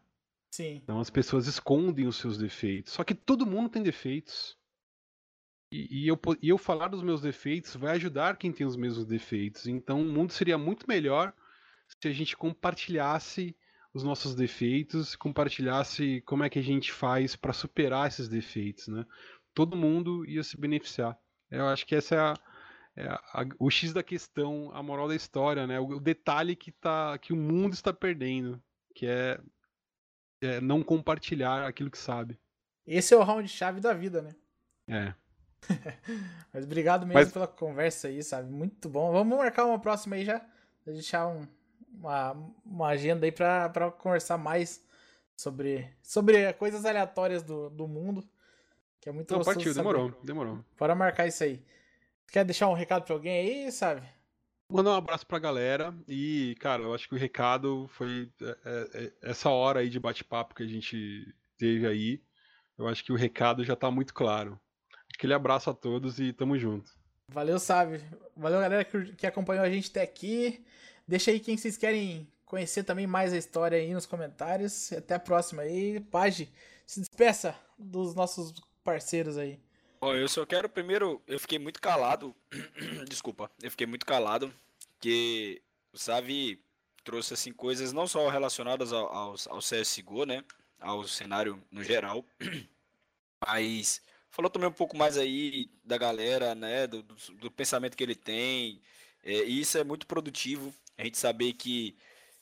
Sim. 0.52 0.80
Então 0.84 1.00
as 1.00 1.10
pessoas 1.10 1.48
escondem 1.48 2.08
os 2.08 2.18
seus 2.18 2.38
defeitos. 2.38 2.94
Só 2.94 3.04
que 3.04 3.14
todo 3.14 3.46
mundo 3.46 3.70
tem 3.70 3.84
defeitos. 3.84 4.58
E, 5.72 6.04
e, 6.04 6.08
eu, 6.08 6.20
e 6.42 6.50
eu 6.50 6.58
falar 6.58 6.88
dos 6.88 7.04
meus 7.04 7.22
defeitos 7.22 7.76
vai 7.76 7.96
ajudar 7.96 8.38
quem 8.38 8.54
tem 8.54 8.66
os 8.66 8.78
mesmos 8.78 9.06
defeitos. 9.06 9.68
Então 9.68 10.02
o 10.02 10.06
mundo 10.06 10.32
seria 10.32 10.58
muito 10.58 10.88
melhor 10.88 11.34
se 12.02 12.08
a 12.08 12.14
gente 12.14 12.38
compartilhasse 12.38 13.56
os 13.94 14.04
nossos 14.04 14.36
defeitos, 14.36 15.16
compartilhasse 15.16 16.22
como 16.22 16.44
é 16.44 16.50
que 16.50 16.60
a 16.60 16.64
gente 16.64 16.92
faz 16.92 17.36
para 17.36 17.54
superar 17.54 18.08
esses 18.08 18.28
defeitos, 18.28 18.88
né? 18.88 19.06
Todo 19.54 19.78
mundo 19.78 20.26
ia 20.26 20.44
se 20.44 20.60
beneficiar. 20.60 21.18
Eu 21.50 21.68
acho 21.68 21.86
que 21.86 21.96
essa 21.96 22.16
é, 22.16 22.20
a, 22.20 22.34
é 22.96 23.08
a, 23.08 23.46
o 23.60 23.70
X 23.70 23.94
da 23.94 24.04
questão, 24.04 24.72
a 24.74 24.84
moral 24.84 25.08
da 25.08 25.16
história, 25.16 25.66
né? 25.66 25.80
O, 25.80 25.98
o, 25.98 26.00
detalhe 26.00 26.56
que, 26.56 26.72
tá, 26.72 27.18
que 27.18 27.34
o 27.34 27.38
mundo 27.38 27.74
está 27.74 27.92
perdendo, 27.94 28.62
que 28.94 29.08
é, 29.08 29.40
é 30.42 30.62
não 30.62 30.84
compartilhar 30.84 31.66
aquilo 31.66 31.90
que 31.90 31.98
sabe. 31.98 32.40
Esse 32.86 33.14
é 33.14 33.18
o 33.18 33.24
round-chave 33.24 33.82
da 33.82 33.94
vida, 33.94 34.22
né? 34.22 34.36
É. 34.88 35.14
Mas 36.54 36.66
obrigado 36.66 37.06
mesmo 37.06 37.20
Mas... 37.20 37.32
pela 37.32 37.48
conversa 37.48 38.08
aí, 38.08 38.22
sabe? 38.24 38.52
Muito 38.52 38.88
bom. 38.88 39.12
Vamos 39.12 39.38
marcar 39.38 39.66
uma 39.66 39.80
próxima 39.80 40.16
aí 40.16 40.24
já. 40.24 40.46
Deixar 40.86 41.28
um, 41.28 41.46
uma, 42.00 42.32
uma 42.66 42.88
agenda 42.88 43.26
aí 43.26 43.32
pra, 43.32 43.70
pra 43.70 43.92
conversar 43.92 44.38
mais 44.38 44.84
sobre, 45.36 45.88
sobre 46.02 46.52
coisas 46.54 46.86
aleatórias 46.86 47.44
do, 47.44 47.70
do 47.70 47.88
mundo. 47.88 48.28
Que 49.00 49.10
é 49.10 49.12
muito 49.12 49.34
Não, 49.34 49.44
partiu, 49.44 49.74
demorou, 49.74 50.12
demorou. 50.24 50.60
Bora 50.78 50.96
marcar 50.96 51.28
isso 51.28 51.44
aí. 51.44 51.64
Quer 52.32 52.44
deixar 52.44 52.68
um 52.68 52.74
recado 52.74 53.04
pra 53.04 53.14
alguém 53.14 53.66
aí, 53.66 53.72
sabe? 53.72 54.02
Mandar 54.70 54.92
um 54.92 54.96
abraço 54.96 55.26
pra 55.26 55.40
galera 55.40 55.96
e, 56.08 56.58
cara, 56.60 56.84
eu 56.84 56.94
acho 56.94 57.08
que 57.08 57.16
o 57.16 57.18
recado 57.18 57.88
foi 57.94 58.30
é, 58.42 58.58
é, 58.66 59.04
é, 59.06 59.14
essa 59.22 59.50
hora 59.50 59.80
aí 59.80 59.90
de 59.90 60.00
bate-papo 60.00 60.54
que 60.54 60.64
a 60.64 60.68
gente 60.68 61.34
teve 61.58 61.88
aí. 61.88 62.22
Eu 62.78 62.86
acho 62.88 63.04
que 63.04 63.14
o 63.14 63.16
recado 63.16 63.64
já 63.64 63.76
tá 63.76 63.90
muito 63.90 64.14
claro. 64.14 64.60
Aquele 65.14 65.34
abraço 65.34 65.70
a 65.70 65.74
todos 65.74 66.20
e 66.20 66.34
tamo 66.34 66.60
junto. 66.60 66.92
Valeu, 67.30 67.60
sabe? 67.60 68.02
Valeu, 68.36 68.60
galera 68.60 68.84
que, 68.84 69.16
que 69.16 69.26
acompanhou 69.26 69.64
a 69.64 69.70
gente 69.70 69.90
até 69.90 70.02
aqui. 70.02 70.66
Deixa 71.08 71.32
aí 71.32 71.40
quem 71.40 71.56
vocês 71.56 71.78
querem 71.78 72.28
conhecer 72.46 72.84
também 72.84 73.08
mais 73.08 73.32
a 73.32 73.38
história 73.38 73.78
aí 73.78 73.94
nos 73.94 74.06
comentários. 74.06 74.92
Até 74.92 75.16
a 75.16 75.20
próxima 75.20 75.62
aí. 75.62 76.00
Page, 76.00 76.52
se 76.86 77.00
despeça 77.00 77.56
dos 77.78 78.14
nossos 78.14 78.54
parceiros 78.84 79.38
aí. 79.38 79.60
Ó, 80.02 80.14
eu 80.14 80.28
só 80.28 80.46
quero 80.46 80.68
primeiro. 80.68 81.22
Eu 81.28 81.40
fiquei 81.40 81.60
muito 81.60 81.82
calado. 81.82 82.36
Desculpa, 83.08 83.50
eu 83.62 83.72
fiquei 83.72 83.88
muito 83.88 84.06
calado. 84.06 84.54
Que 85.00 85.62
o 85.94 85.98
Savi 85.98 86.62
trouxe 87.04 87.34
assim 87.34 87.54
coisas 87.54 87.94
não 87.94 88.08
só 88.08 88.28
relacionadas 88.28 88.92
ao, 88.92 89.08
ao, 89.08 89.36
ao 89.50 89.60
CSGO, 89.60 90.26
né? 90.26 90.44
Ao 90.80 91.08
cenário 91.08 91.64
no 91.72 91.84
geral. 91.84 92.26
Mas 93.48 94.02
falou 94.30 94.50
também 94.50 94.68
um 94.68 94.74
pouco 94.74 94.98
mais 94.98 95.18
aí 95.18 95.70
da 95.86 95.98
galera, 95.98 96.54
né? 96.54 96.86
Do, 96.86 97.02
do, 97.02 97.16
do 97.40 97.52
pensamento 97.52 97.96
que 97.96 98.04
ele 98.04 98.16
tem. 98.16 98.82
É, 99.24 99.44
e 99.46 99.62
isso 99.62 99.78
é 99.78 99.84
muito 99.84 100.06
produtivo. 100.06 100.74
A 100.98 101.04
gente 101.04 101.18
saber 101.18 101.54
que 101.54 101.98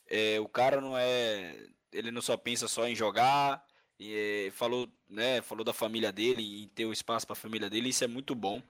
é, 0.08 0.40
o 0.40 0.48
cara 0.48 0.80
não 0.80 0.96
é. 0.96 1.56
Ele 1.92 2.10
não 2.10 2.22
só 2.22 2.36
pensa 2.36 2.68
só 2.68 2.86
em 2.86 2.94
jogar. 2.94 3.64
E, 3.98 4.46
é, 4.48 4.50
falou, 4.50 4.88
né, 5.08 5.40
falou 5.42 5.64
da 5.64 5.72
família 5.72 6.12
dele, 6.12 6.64
em 6.64 6.68
ter 6.68 6.84
o 6.84 6.92
espaço 6.92 7.26
para 7.26 7.32
a 7.32 7.36
família 7.36 7.70
dele, 7.70 7.88
isso 7.88 8.04
é 8.04 8.06
muito 8.06 8.34
bom. 8.34 8.62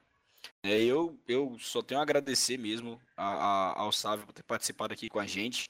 É, 0.63 0.81
eu, 0.81 1.19
eu 1.27 1.57
só 1.59 1.81
tenho 1.81 1.99
a 1.99 2.03
agradecer 2.03 2.57
mesmo 2.57 3.01
a, 3.15 3.25
a, 3.25 3.81
ao 3.81 3.91
Sávio 3.91 4.25
por 4.25 4.33
ter 4.33 4.43
participado 4.43 4.93
aqui 4.93 5.09
com 5.09 5.19
a 5.19 5.25
gente. 5.27 5.69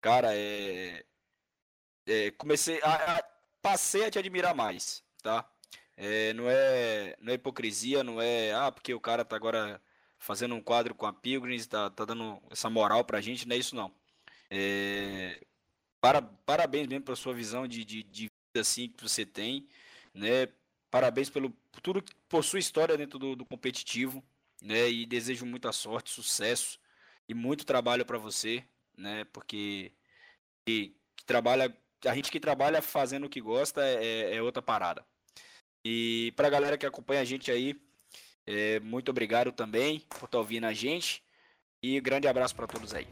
Cara, 0.00 0.34
é, 0.34 1.04
é 2.06 2.30
comecei 2.32 2.80
a, 2.82 3.18
a, 3.18 3.22
passei 3.62 4.04
a 4.04 4.10
te 4.10 4.18
admirar 4.18 4.54
mais, 4.54 5.02
tá? 5.22 5.48
É, 5.96 6.32
não 6.34 6.48
é 6.50 7.16
não 7.20 7.32
é 7.32 7.36
hipocrisia, 7.36 8.04
não 8.04 8.20
é 8.20 8.52
ah 8.52 8.70
porque 8.70 8.92
o 8.94 9.00
cara 9.00 9.24
tá 9.24 9.36
agora 9.36 9.80
fazendo 10.26 10.56
um 10.56 10.60
quadro 10.60 10.92
com 10.92 11.06
a 11.06 11.12
Pilgrims, 11.12 11.68
tá, 11.68 11.88
tá 11.88 12.04
dando 12.04 12.42
essa 12.50 12.68
moral 12.68 13.04
pra 13.04 13.20
gente, 13.20 13.46
não 13.46 13.54
é 13.54 13.58
isso 13.58 13.76
não. 13.76 13.94
É, 14.50 15.40
para, 16.00 16.20
parabéns 16.20 16.88
mesmo 16.88 17.04
pela 17.04 17.16
sua 17.16 17.32
visão 17.32 17.66
de, 17.66 17.84
de, 17.84 18.02
de 18.02 18.22
vida 18.22 18.60
assim 18.60 18.88
que 18.88 19.02
você 19.02 19.24
tem, 19.24 19.68
né? 20.12 20.48
Parabéns 20.90 21.30
pelo 21.30 21.50
por 21.70 21.80
tudo 21.80 22.04
por 22.28 22.42
sua 22.42 22.58
história 22.58 22.96
dentro 22.96 23.18
do, 23.18 23.36
do 23.36 23.44
competitivo, 23.44 24.22
né? 24.60 24.90
E 24.90 25.06
desejo 25.06 25.46
muita 25.46 25.70
sorte, 25.70 26.10
sucesso 26.10 26.80
e 27.28 27.34
muito 27.34 27.64
trabalho 27.64 28.04
para 28.04 28.18
você, 28.18 28.64
né? 28.96 29.24
Porque 29.26 29.92
que, 30.66 30.96
que, 31.16 31.24
trabalha 31.24 31.76
a 32.04 32.14
gente 32.14 32.32
que 32.32 32.40
trabalha 32.40 32.82
fazendo 32.82 33.26
o 33.26 33.30
que 33.30 33.40
gosta 33.40 33.80
é, 33.84 34.34
é 34.36 34.42
outra 34.42 34.62
parada. 34.62 35.06
E 35.84 36.32
para 36.36 36.48
a 36.48 36.50
galera 36.50 36.76
que 36.76 36.86
acompanha 36.86 37.20
a 37.20 37.24
gente 37.24 37.50
aí, 37.50 37.80
é, 38.46 38.80
muito 38.80 39.10
obrigado 39.10 39.52
também 39.52 40.00
por 40.00 40.26
estar 40.26 40.38
ouvindo 40.38 40.64
a 40.64 40.72
gente 40.72 41.22
e 41.82 42.00
grande 42.00 42.28
abraço 42.28 42.54
para 42.54 42.66
todos 42.66 42.94
aí. 42.94 43.06